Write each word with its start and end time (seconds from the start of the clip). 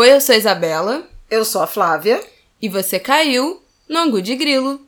Oi, 0.00 0.14
eu 0.14 0.18
sou 0.18 0.34
a 0.34 0.38
Isabela. 0.38 1.06
Eu 1.30 1.44
sou 1.44 1.60
a 1.60 1.66
Flávia. 1.66 2.26
E 2.62 2.70
você 2.70 2.98
caiu 2.98 3.62
no 3.86 3.98
Angu 3.98 4.22
de 4.22 4.34
Grilo. 4.34 4.80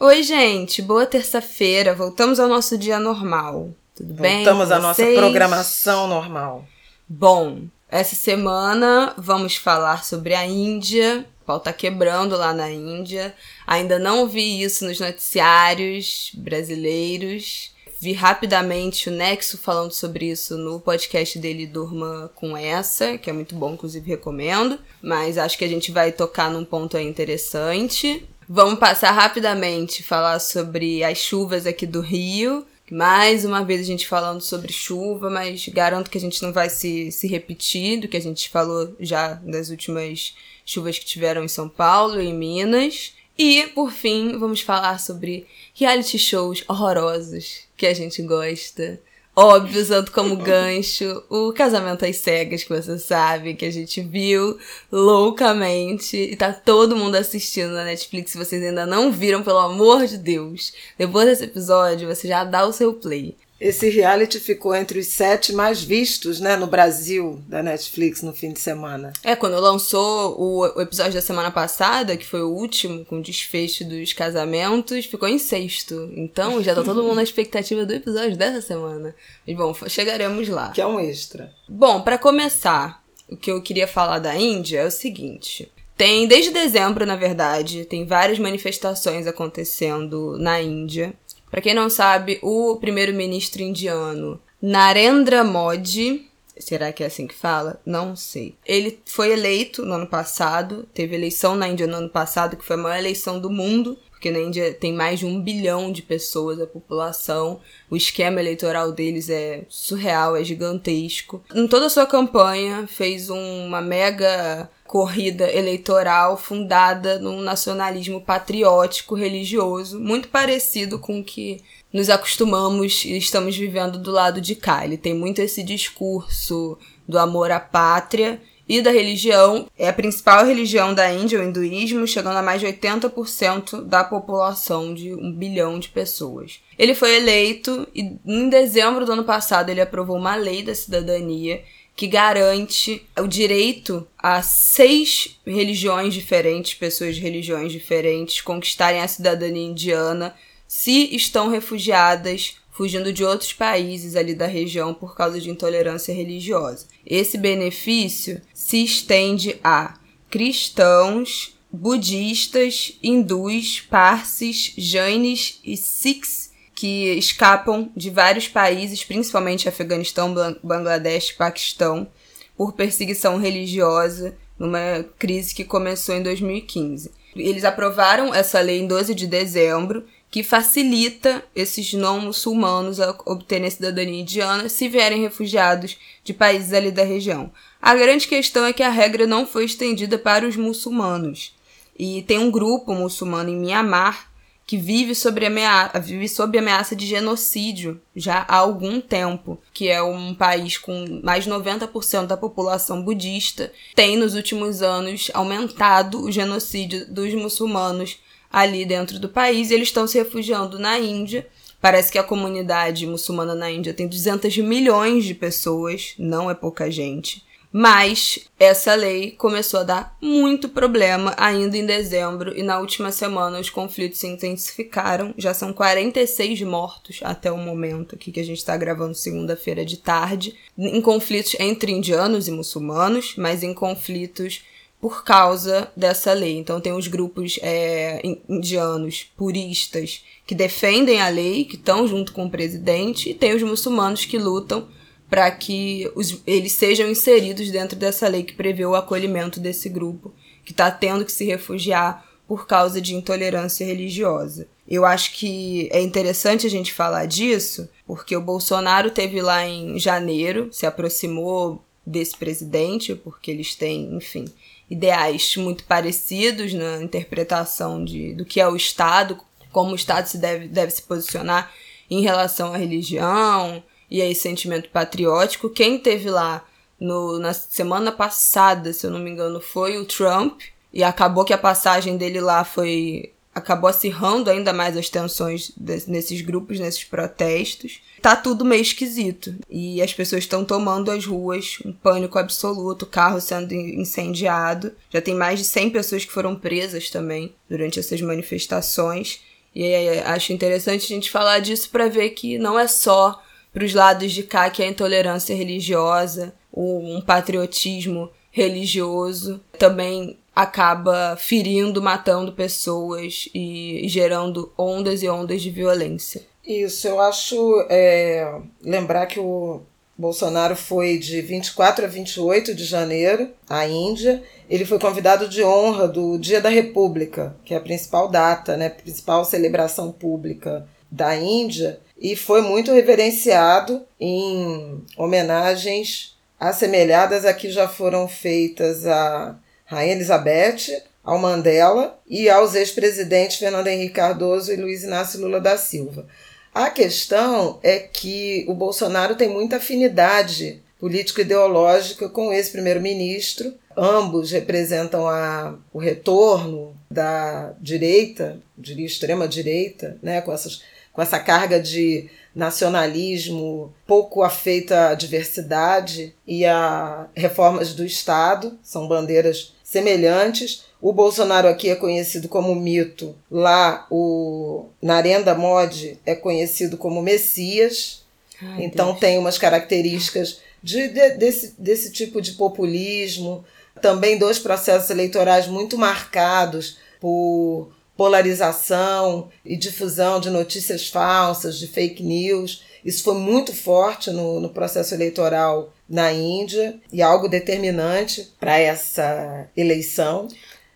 Oi, 0.00 0.22
gente. 0.24 0.82
Boa 0.82 1.06
terça-feira. 1.06 1.94
Voltamos 1.94 2.40
ao 2.40 2.48
nosso 2.48 2.76
dia 2.76 2.98
normal. 2.98 3.70
Tudo 3.94 4.14
bem? 4.14 4.38
Voltamos 4.38 4.72
à 4.72 4.80
nossa 4.80 5.06
programação 5.12 6.08
normal. 6.08 6.64
Bom, 7.08 7.66
essa 7.88 8.16
semana 8.16 9.14
vamos 9.16 9.54
falar 9.54 10.02
sobre 10.02 10.34
a 10.34 10.44
Índia. 10.44 11.24
O 11.42 11.44
pau 11.44 11.60
tá 11.60 11.72
quebrando 11.72 12.36
lá 12.36 12.52
na 12.52 12.68
Índia. 12.68 13.32
Ainda 13.64 14.00
não 14.00 14.26
vi 14.26 14.60
isso 14.60 14.84
nos 14.84 14.98
noticiários 14.98 16.32
brasileiros. 16.34 17.71
Vi 18.02 18.14
rapidamente 18.14 19.08
o 19.08 19.12
Nexo 19.12 19.56
falando 19.56 19.92
sobre 19.92 20.28
isso 20.28 20.58
no 20.58 20.80
podcast 20.80 21.38
dele 21.38 21.68
Durma 21.68 22.32
com 22.34 22.56
Essa, 22.56 23.16
que 23.16 23.30
é 23.30 23.32
muito 23.32 23.54
bom, 23.54 23.74
inclusive 23.74 24.10
recomendo. 24.10 24.76
Mas 25.00 25.38
acho 25.38 25.56
que 25.56 25.64
a 25.64 25.68
gente 25.68 25.92
vai 25.92 26.10
tocar 26.10 26.50
num 26.50 26.64
ponto 26.64 26.96
aí 26.96 27.06
interessante. 27.06 28.28
Vamos 28.48 28.80
passar 28.80 29.12
rapidamente 29.12 30.02
falar 30.02 30.40
sobre 30.40 31.04
as 31.04 31.16
chuvas 31.18 31.64
aqui 31.64 31.86
do 31.86 32.00
Rio. 32.00 32.66
Mais 32.90 33.44
uma 33.44 33.64
vez 33.64 33.80
a 33.80 33.84
gente 33.84 34.08
falando 34.08 34.40
sobre 34.40 34.72
chuva, 34.72 35.30
mas 35.30 35.68
garanto 35.68 36.10
que 36.10 36.18
a 36.18 36.20
gente 36.20 36.42
não 36.42 36.52
vai 36.52 36.68
se, 36.68 37.12
se 37.12 37.28
repetir 37.28 38.00
do 38.00 38.08
que 38.08 38.16
a 38.16 38.20
gente 38.20 38.50
falou 38.50 38.96
já 38.98 39.34
das 39.34 39.70
últimas 39.70 40.34
chuvas 40.66 40.98
que 40.98 41.06
tiveram 41.06 41.44
em 41.44 41.48
São 41.48 41.68
Paulo 41.68 42.20
e 42.20 42.26
em 42.26 42.34
Minas. 42.34 43.12
E, 43.38 43.68
por 43.68 43.92
fim, 43.92 44.36
vamos 44.38 44.60
falar 44.60 44.98
sobre 44.98 45.46
reality 45.72 46.18
shows 46.18 46.64
horrorosos 46.68 47.70
que 47.82 47.86
a 47.88 47.94
gente 47.94 48.22
gosta. 48.22 49.00
Óbvio, 49.34 49.82
usando 49.82 50.12
como 50.12 50.36
gancho 50.38 51.24
o 51.28 51.52
Casamento 51.52 52.04
às 52.04 52.18
Cegas, 52.18 52.62
que 52.62 52.68
você 52.68 52.96
sabe, 52.96 53.54
que 53.54 53.64
a 53.64 53.72
gente 53.72 54.00
viu 54.00 54.56
loucamente. 54.90 56.16
E 56.16 56.36
tá 56.36 56.52
todo 56.52 56.94
mundo 56.94 57.16
assistindo 57.16 57.72
na 57.72 57.84
Netflix. 57.84 58.30
Se 58.30 58.38
vocês 58.38 58.62
ainda 58.62 58.86
não 58.86 59.10
viram, 59.10 59.42
pelo 59.42 59.58
amor 59.58 60.06
de 60.06 60.16
Deus, 60.16 60.72
depois 60.96 61.26
desse 61.26 61.42
episódio, 61.42 62.06
você 62.06 62.28
já 62.28 62.44
dá 62.44 62.64
o 62.64 62.72
seu 62.72 62.94
play. 62.94 63.36
Esse 63.62 63.88
reality 63.88 64.40
ficou 64.40 64.74
entre 64.74 64.98
os 64.98 65.06
sete 65.06 65.52
mais 65.52 65.84
vistos, 65.84 66.40
né, 66.40 66.56
no 66.56 66.66
Brasil, 66.66 67.40
da 67.46 67.62
Netflix 67.62 68.20
no 68.20 68.32
fim 68.32 68.52
de 68.52 68.58
semana. 68.58 69.12
É, 69.22 69.36
quando 69.36 69.60
lançou 69.60 70.36
o, 70.36 70.58
o 70.76 70.80
episódio 70.80 71.12
da 71.12 71.20
semana 71.20 71.48
passada, 71.48 72.16
que 72.16 72.26
foi 72.26 72.42
o 72.42 72.50
último, 72.50 73.04
com 73.04 73.20
o 73.20 73.22
desfecho 73.22 73.84
dos 73.84 74.12
casamentos, 74.12 75.06
ficou 75.06 75.28
em 75.28 75.38
sexto. 75.38 76.10
Então 76.16 76.60
já 76.60 76.74
tá 76.74 76.82
todo 76.82 77.04
mundo 77.04 77.14
na 77.14 77.22
expectativa 77.22 77.86
do 77.86 77.94
episódio 77.94 78.36
dessa 78.36 78.60
semana. 78.60 79.14
Mas 79.46 79.56
bom, 79.56 79.72
chegaremos 79.86 80.48
lá. 80.48 80.70
Que 80.70 80.80
é 80.80 80.86
um 80.86 80.98
extra. 80.98 81.52
Bom, 81.68 82.00
para 82.00 82.18
começar, 82.18 83.00
o 83.28 83.36
que 83.36 83.52
eu 83.52 83.62
queria 83.62 83.86
falar 83.86 84.18
da 84.18 84.34
Índia 84.34 84.80
é 84.80 84.86
o 84.86 84.90
seguinte. 84.90 85.70
Tem, 85.96 86.26
desde 86.26 86.50
dezembro, 86.50 87.06
na 87.06 87.14
verdade, 87.14 87.84
tem 87.84 88.04
várias 88.04 88.40
manifestações 88.40 89.24
acontecendo 89.28 90.36
na 90.36 90.60
Índia 90.60 91.14
para 91.52 91.60
quem 91.60 91.74
não 91.74 91.90
sabe, 91.90 92.38
o 92.42 92.76
primeiro-ministro 92.76 93.60
indiano 93.60 94.40
Narendra 94.60 95.44
Modi, 95.44 96.26
será 96.58 96.90
que 96.94 97.04
é 97.04 97.06
assim 97.06 97.26
que 97.26 97.34
fala? 97.34 97.78
Não 97.84 98.16
sei. 98.16 98.56
Ele 98.64 98.98
foi 99.04 99.32
eleito 99.32 99.84
no 99.84 99.92
ano 99.92 100.06
passado, 100.06 100.88
teve 100.94 101.14
eleição 101.14 101.54
na 101.54 101.68
Índia 101.68 101.86
no 101.86 101.98
ano 101.98 102.08
passado, 102.08 102.56
que 102.56 102.64
foi 102.64 102.76
a 102.76 102.78
maior 102.78 102.98
eleição 102.98 103.38
do 103.38 103.50
mundo, 103.50 103.98
porque 104.10 104.30
na 104.30 104.38
Índia 104.38 104.72
tem 104.72 104.94
mais 104.94 105.18
de 105.18 105.26
um 105.26 105.42
bilhão 105.42 105.92
de 105.92 106.00
pessoas 106.00 106.58
a 106.58 106.66
população. 106.66 107.60
O 107.90 107.96
esquema 107.96 108.40
eleitoral 108.40 108.90
deles 108.90 109.28
é 109.28 109.66
surreal, 109.68 110.34
é 110.34 110.42
gigantesco. 110.42 111.44
Em 111.54 111.68
toda 111.68 111.84
a 111.84 111.90
sua 111.90 112.06
campanha, 112.06 112.86
fez 112.86 113.28
uma 113.28 113.82
mega 113.82 114.70
corrida 114.92 115.50
eleitoral 115.50 116.36
fundada 116.36 117.18
num 117.18 117.40
nacionalismo 117.40 118.20
patriótico 118.20 119.14
religioso, 119.14 119.98
muito 119.98 120.28
parecido 120.28 120.98
com 120.98 121.20
o 121.20 121.24
que 121.24 121.62
nos 121.90 122.10
acostumamos 122.10 123.02
e 123.06 123.16
estamos 123.16 123.56
vivendo 123.56 123.98
do 123.98 124.10
lado 124.10 124.38
de 124.38 124.54
cá. 124.54 124.84
Ele 124.84 124.98
tem 124.98 125.14
muito 125.14 125.40
esse 125.40 125.62
discurso 125.62 126.76
do 127.08 127.18
amor 127.18 127.50
à 127.50 127.58
pátria 127.58 128.38
e 128.68 128.82
da 128.82 128.90
religião. 128.90 129.66
É 129.78 129.88
a 129.88 129.94
principal 129.94 130.44
religião 130.44 130.92
da 130.92 131.10
Índia, 131.10 131.40
o 131.40 131.42
hinduísmo, 131.42 132.06
chegando 132.06 132.36
a 132.36 132.42
mais 132.42 132.60
de 132.60 132.66
80% 132.66 133.84
da 133.84 134.04
população 134.04 134.92
de 134.92 135.14
um 135.14 135.32
bilhão 135.32 135.78
de 135.78 135.88
pessoas. 135.88 136.60
Ele 136.78 136.94
foi 136.94 137.16
eleito 137.16 137.88
e 137.94 138.18
em 138.26 138.50
dezembro 138.50 139.06
do 139.06 139.12
ano 139.12 139.24
passado 139.24 139.70
ele 139.70 139.80
aprovou 139.80 140.18
uma 140.18 140.34
lei 140.34 140.62
da 140.62 140.74
cidadania 140.74 141.62
que 141.94 142.06
garante 142.06 143.06
o 143.18 143.26
direito 143.26 144.06
a 144.18 144.42
seis 144.42 145.38
religiões 145.46 146.14
diferentes, 146.14 146.74
pessoas 146.74 147.16
de 147.16 147.20
religiões 147.20 147.70
diferentes, 147.70 148.40
conquistarem 148.40 149.00
a 149.00 149.08
cidadania 149.08 149.66
indiana 149.68 150.34
se 150.66 151.14
estão 151.14 151.50
refugiadas 151.50 152.56
fugindo 152.70 153.12
de 153.12 153.22
outros 153.22 153.52
países 153.52 154.16
ali 154.16 154.34
da 154.34 154.46
região 154.46 154.94
por 154.94 155.14
causa 155.14 155.38
de 155.38 155.50
intolerância 155.50 156.14
religiosa. 156.14 156.86
Esse 157.04 157.36
benefício 157.36 158.40
se 158.54 158.82
estende 158.82 159.60
a 159.62 159.98
cristãos, 160.30 161.54
budistas, 161.70 162.98
hindus, 163.02 163.80
parsis, 163.80 164.72
jainis 164.76 165.60
e 165.62 165.76
sikhs 165.76 166.51
que 166.82 167.16
escapam 167.16 167.92
de 167.96 168.10
vários 168.10 168.48
países, 168.48 169.04
principalmente 169.04 169.68
Afeganistão, 169.68 170.34
Bangladesh, 170.64 171.30
Paquistão, 171.30 172.08
por 172.56 172.72
perseguição 172.72 173.38
religiosa, 173.38 174.36
numa 174.58 175.04
crise 175.16 175.54
que 175.54 175.62
começou 175.62 176.12
em 176.12 176.24
2015. 176.24 177.12
Eles 177.36 177.62
aprovaram 177.62 178.34
essa 178.34 178.60
lei 178.60 178.80
em 178.80 178.88
12 178.88 179.14
de 179.14 179.28
dezembro, 179.28 180.04
que 180.28 180.42
facilita 180.42 181.44
esses 181.54 181.92
não 181.92 182.20
muçulmanos 182.20 182.98
a 182.98 183.16
obterem 183.26 183.68
a 183.68 183.70
cidadania 183.70 184.20
indiana 184.20 184.68
se 184.68 184.88
vierem 184.88 185.22
refugiados 185.22 185.96
de 186.24 186.34
países 186.34 186.72
ali 186.72 186.90
da 186.90 187.04
região. 187.04 187.52
A 187.80 187.94
grande 187.94 188.26
questão 188.26 188.66
é 188.66 188.72
que 188.72 188.82
a 188.82 188.90
regra 188.90 189.24
não 189.24 189.46
foi 189.46 189.66
estendida 189.66 190.18
para 190.18 190.48
os 190.48 190.56
muçulmanos. 190.56 191.54
E 191.96 192.22
tem 192.22 192.40
um 192.40 192.50
grupo 192.50 192.92
muçulmano 192.92 193.50
em 193.50 193.56
Mianmar 193.56 194.31
que 194.66 194.76
vive 194.76 195.14
sob 195.14 195.44
ameaça, 195.44 196.00
vive 196.00 196.28
sob 196.28 196.58
ameaça 196.58 196.94
de 196.94 197.06
genocídio 197.06 198.00
já 198.14 198.44
há 198.48 198.56
algum 198.56 199.00
tempo, 199.00 199.58
que 199.72 199.88
é 199.88 200.02
um 200.02 200.34
país 200.34 200.78
com 200.78 201.20
mais 201.22 201.44
de 201.44 201.50
90% 201.50 202.26
da 202.26 202.36
população 202.36 203.02
budista, 203.02 203.72
tem 203.94 204.16
nos 204.16 204.34
últimos 204.34 204.82
anos 204.82 205.30
aumentado 205.34 206.22
o 206.22 206.30
genocídio 206.30 207.12
dos 207.12 207.34
muçulmanos 207.34 208.18
ali 208.50 208.84
dentro 208.84 209.18
do 209.18 209.28
país 209.28 209.70
eles 209.70 209.88
estão 209.88 210.06
se 210.06 210.18
refugiando 210.18 210.78
na 210.78 210.98
Índia. 210.98 211.46
Parece 211.80 212.12
que 212.12 212.18
a 212.18 212.22
comunidade 212.22 213.06
muçulmana 213.06 213.54
na 213.56 213.70
Índia 213.70 213.92
tem 213.92 214.06
200 214.06 214.56
milhões 214.58 215.24
de 215.24 215.34
pessoas, 215.34 216.14
não 216.16 216.48
é 216.48 216.54
pouca 216.54 216.88
gente. 216.90 217.44
Mas 217.72 218.40
essa 218.60 218.94
lei 218.94 219.30
começou 219.30 219.80
a 219.80 219.84
dar 219.84 220.16
muito 220.20 220.68
problema 220.68 221.34
ainda 221.38 221.78
em 221.78 221.86
dezembro 221.86 222.56
e 222.56 222.62
na 222.62 222.78
última 222.78 223.10
semana 223.10 223.58
os 223.58 223.70
conflitos 223.70 224.18
se 224.18 224.26
intensificaram. 224.26 225.32
Já 225.38 225.54
são 225.54 225.72
46 225.72 226.60
mortos 226.62 227.20
até 227.22 227.50
o 227.50 227.56
momento 227.56 228.14
aqui 228.14 228.30
que 228.30 228.40
a 228.40 228.44
gente 228.44 228.58
está 228.58 228.76
gravando 228.76 229.14
segunda-feira 229.14 229.86
de 229.86 229.96
tarde, 229.96 230.54
em 230.76 231.00
conflitos 231.00 231.56
entre 231.58 231.92
indianos 231.92 232.46
e 232.46 232.50
muçulmanos, 232.50 233.34
mas 233.38 233.62
em 233.62 233.72
conflitos 233.72 234.62
por 235.00 235.24
causa 235.24 235.90
dessa 235.96 236.32
lei. 236.34 236.58
Então 236.58 236.80
tem 236.80 236.92
os 236.92 237.08
grupos 237.08 237.58
é, 237.62 238.20
indianos 238.48 239.32
puristas 239.36 240.22
que 240.46 240.54
defendem 240.54 241.20
a 241.20 241.28
lei, 241.28 241.64
que 241.64 241.76
estão 241.76 242.06
junto 242.06 242.32
com 242.32 242.44
o 242.44 242.50
presidente, 242.50 243.30
e 243.30 243.34
tem 243.34 243.54
os 243.54 243.62
muçulmanos 243.62 244.26
que 244.26 244.38
lutam 244.38 244.86
para 245.32 245.50
que 245.50 246.12
os, 246.14 246.42
eles 246.46 246.72
sejam 246.72 247.08
inseridos 247.08 247.70
dentro 247.70 247.98
dessa 247.98 248.28
lei 248.28 248.42
que 248.42 248.52
prevê 248.52 248.84
o 248.84 248.94
acolhimento 248.94 249.58
desse 249.58 249.88
grupo 249.88 250.30
que 250.62 250.72
está 250.72 250.90
tendo 250.90 251.24
que 251.24 251.32
se 251.32 251.46
refugiar 251.46 252.22
por 252.46 252.66
causa 252.66 253.00
de 253.00 253.14
intolerância 253.14 253.86
religiosa. 253.86 254.68
Eu 254.86 255.06
acho 255.06 255.32
que 255.32 255.88
é 255.90 256.02
interessante 256.02 256.66
a 256.66 256.70
gente 256.70 256.92
falar 256.92 257.24
disso, 257.24 257.88
porque 258.06 258.36
o 258.36 258.42
Bolsonaro 258.42 259.10
teve 259.10 259.40
lá 259.40 259.66
em 259.66 259.98
janeiro, 259.98 260.68
se 260.70 260.84
aproximou 260.84 261.82
desse 262.04 262.36
presidente, 262.36 263.14
porque 263.14 263.50
eles 263.50 263.74
têm, 263.74 264.14
enfim, 264.14 264.44
ideais 264.90 265.56
muito 265.56 265.84
parecidos 265.84 266.74
na 266.74 267.02
interpretação 267.02 268.04
de, 268.04 268.34
do 268.34 268.44
que 268.44 268.60
é 268.60 268.68
o 268.68 268.76
Estado, 268.76 269.40
como 269.72 269.92
o 269.92 269.96
Estado 269.96 270.26
se 270.26 270.36
deve, 270.36 270.68
deve 270.68 270.92
se 270.92 271.00
posicionar 271.00 271.72
em 272.10 272.20
relação 272.20 272.74
à 272.74 272.76
religião, 272.76 273.82
e 274.12 274.20
aí 274.20 274.34
sentimento 274.34 274.90
patriótico. 274.90 275.70
Quem 275.70 275.98
teve 275.98 276.28
lá 276.28 276.62
no, 277.00 277.38
na 277.38 277.54
semana 277.54 278.12
passada, 278.12 278.92
se 278.92 279.06
eu 279.06 279.10
não 279.10 279.18
me 279.18 279.30
engano, 279.30 279.58
foi 279.58 279.96
o 279.96 280.04
Trump. 280.04 280.60
E 280.92 281.02
acabou 281.02 281.46
que 281.46 281.54
a 281.54 281.58
passagem 281.58 282.18
dele 282.18 282.38
lá 282.38 282.62
foi 282.62 283.32
acabou 283.54 283.88
acirrando 283.88 284.50
ainda 284.50 284.70
mais 284.72 284.96
as 284.98 285.08
tensões 285.08 285.72
nesses 286.06 286.42
grupos, 286.42 286.78
nesses 286.78 287.04
protestos. 287.04 288.02
Tá 288.20 288.36
tudo 288.36 288.66
meio 288.66 288.82
esquisito. 288.82 289.54
E 289.70 290.02
as 290.02 290.12
pessoas 290.12 290.44
estão 290.44 290.62
tomando 290.62 291.10
as 291.10 291.24
ruas, 291.24 291.78
um 291.82 291.92
pânico 291.92 292.38
absoluto, 292.38 293.06
carro 293.06 293.40
sendo 293.40 293.72
incendiado. 293.72 294.92
Já 295.08 295.22
tem 295.22 295.34
mais 295.34 295.58
de 295.58 295.64
100 295.64 295.88
pessoas 295.88 296.24
que 296.24 296.32
foram 296.32 296.54
presas 296.54 297.08
também 297.08 297.54
durante 297.68 297.98
essas 297.98 298.20
manifestações. 298.20 299.40
E 299.74 299.82
aí, 299.82 300.18
acho 300.20 300.52
interessante 300.52 301.04
a 301.04 301.08
gente 301.08 301.30
falar 301.30 301.60
disso 301.60 301.88
para 301.90 302.10
ver 302.10 302.30
que 302.30 302.58
não 302.58 302.78
é 302.78 302.86
só 302.86 303.42
para 303.72 303.84
os 303.84 303.94
lados 303.94 304.32
de 304.32 304.42
cá 304.42 304.68
que 304.70 304.82
a 304.82 304.86
intolerância 304.86 305.56
religiosa, 305.56 306.54
um 306.72 307.20
patriotismo 307.20 308.30
religioso 308.50 309.60
também 309.78 310.38
acaba 310.54 311.36
ferindo, 311.36 312.02
matando 312.02 312.52
pessoas 312.52 313.48
e, 313.54 314.02
gerando 314.06 314.70
ondas 314.76 315.22
e 315.22 315.28
ondas 315.28 315.62
de 315.62 315.70
violência. 315.70 316.42
Isso, 316.64 317.08
eu 317.08 317.20
acho 317.20 317.86
é, 317.88 318.60
lembrar 318.82 319.26
que 319.26 319.40
o 319.40 319.80
Bolsonaro 320.16 320.76
foi 320.76 321.18
de 321.18 321.40
24 321.40 322.04
a 322.04 322.08
28 322.08 322.74
de 322.74 322.84
janeiro 322.84 323.48
à 323.68 323.86
Índia. 323.88 324.42
Ele 324.68 324.84
foi 324.84 324.98
convidado 324.98 325.48
de 325.48 325.64
honra 325.64 326.06
do 326.06 326.38
Dia 326.38 326.60
da 326.60 326.68
República, 326.68 327.56
que 327.64 327.74
é 327.74 327.78
a 327.78 327.80
principal 327.80 328.28
data, 328.28 328.76
né, 328.76 328.90
principal 328.90 329.44
celebração 329.44 330.12
pública 330.12 330.86
da 331.10 331.36
Índia, 331.36 331.98
e 332.18 332.36
foi 332.36 332.62
muito 332.62 332.92
reverenciado 332.92 334.02
em 334.20 335.02
homenagens 335.16 336.36
assemelhadas 336.58 337.44
a 337.44 337.52
que 337.52 337.70
já 337.70 337.88
foram 337.88 338.28
feitas 338.28 339.06
a 339.06 339.56
Rainha 339.84 340.14
Elizabeth, 340.14 341.02
ao 341.24 341.38
Mandela 341.38 342.18
e 342.28 342.48
aos 342.48 342.74
ex-presidentes 342.74 343.56
Fernando 343.56 343.86
Henrique 343.86 344.14
Cardoso 344.14 344.72
e 344.72 344.76
Luiz 344.76 345.04
Inácio 345.04 345.40
Lula 345.40 345.60
da 345.60 345.76
Silva. 345.76 346.26
A 346.74 346.90
questão 346.90 347.78
é 347.82 347.98
que 347.98 348.64
o 348.66 348.74
Bolsonaro 348.74 349.36
tem 349.36 349.48
muita 349.48 349.76
afinidade 349.76 350.82
político-ideológica 350.98 352.28
com 352.28 352.52
esse 352.52 352.70
primeiro-ministro. 352.70 353.74
Ambos 353.96 354.50
representam 354.52 355.28
a, 355.28 355.74
o 355.92 355.98
retorno 355.98 356.96
da 357.10 357.74
direita, 357.80 358.58
diria 358.78 359.04
extrema-direita, 359.04 360.16
né, 360.22 360.40
com, 360.40 360.52
essas, 360.52 360.82
com 361.12 361.20
essa 361.20 361.38
carga 361.38 361.80
de 361.80 362.28
nacionalismo 362.54 363.92
pouco 364.06 364.42
afeita 364.42 365.08
à 365.08 365.14
diversidade 365.14 366.34
e 366.46 366.64
a 366.64 367.26
reformas 367.34 367.94
do 367.94 368.04
Estado, 368.04 368.78
são 368.82 369.08
bandeiras 369.08 369.74
semelhantes. 369.82 370.84
O 371.00 371.12
Bolsonaro 371.12 371.68
aqui 371.68 371.90
é 371.90 371.96
conhecido 371.96 372.48
como 372.48 372.74
mito, 372.74 373.34
lá 373.50 374.06
o 374.10 374.86
Narendra 375.00 375.54
Modi 375.54 376.18
é 376.24 376.34
conhecido 376.34 376.96
como 376.96 377.22
Messias. 377.22 378.22
Ai, 378.60 378.84
então 378.84 379.08
Deus. 379.08 379.18
tem 379.18 379.38
umas 379.38 379.58
características 379.58 380.60
de, 380.82 381.08
de, 381.08 381.30
desse, 381.30 381.74
desse 381.78 382.12
tipo 382.12 382.40
de 382.40 382.52
populismo. 382.52 383.64
Também 384.00 384.38
dois 384.38 384.58
processos 384.58 385.10
eleitorais 385.10 385.66
muito 385.66 385.98
marcados 385.98 386.98
por 387.20 387.90
polarização 388.16 389.48
e 389.64 389.76
difusão 389.76 390.40
de 390.40 390.50
notícias 390.50 391.08
falsas, 391.08 391.78
de 391.78 391.86
fake 391.86 392.22
news. 392.22 392.82
Isso 393.04 393.22
foi 393.24 393.34
muito 393.34 393.74
forte 393.74 394.30
no, 394.30 394.60
no 394.60 394.68
processo 394.68 395.14
eleitoral 395.14 395.92
na 396.08 396.32
Índia 396.32 397.00
e 397.12 397.22
algo 397.22 397.48
determinante 397.48 398.52
para 398.60 398.78
essa 398.78 399.68
eleição. 399.76 400.48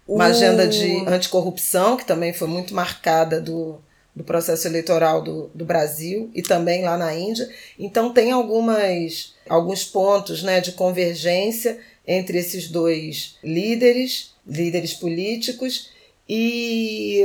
Uma 0.07 0.27
uh. 0.27 0.31
agenda 0.31 0.69
de 0.69 1.05
anticorrupção, 1.07 1.97
que 1.97 2.05
também 2.05 2.33
foi 2.33 2.47
muito 2.47 2.75
marcada 2.75 3.41
do, 3.41 3.81
do 4.15 4.23
processo 4.23 4.69
eleitoral 4.69 5.23
do, 5.23 5.51
do 5.55 5.65
Brasil 5.65 6.31
e 6.35 6.43
também 6.43 6.83
lá 6.85 6.97
na 6.97 7.15
Índia. 7.15 7.49
Então, 7.79 8.13
tem 8.13 8.31
algumas, 8.31 9.35
alguns 9.49 9.85
pontos 9.85 10.43
né, 10.43 10.61
de 10.61 10.73
convergência 10.73 11.79
entre 12.07 12.39
esses 12.39 12.69
dois 12.69 13.37
líderes, 13.43 14.33
líderes 14.47 14.95
políticos, 14.95 15.91
e 16.29 17.25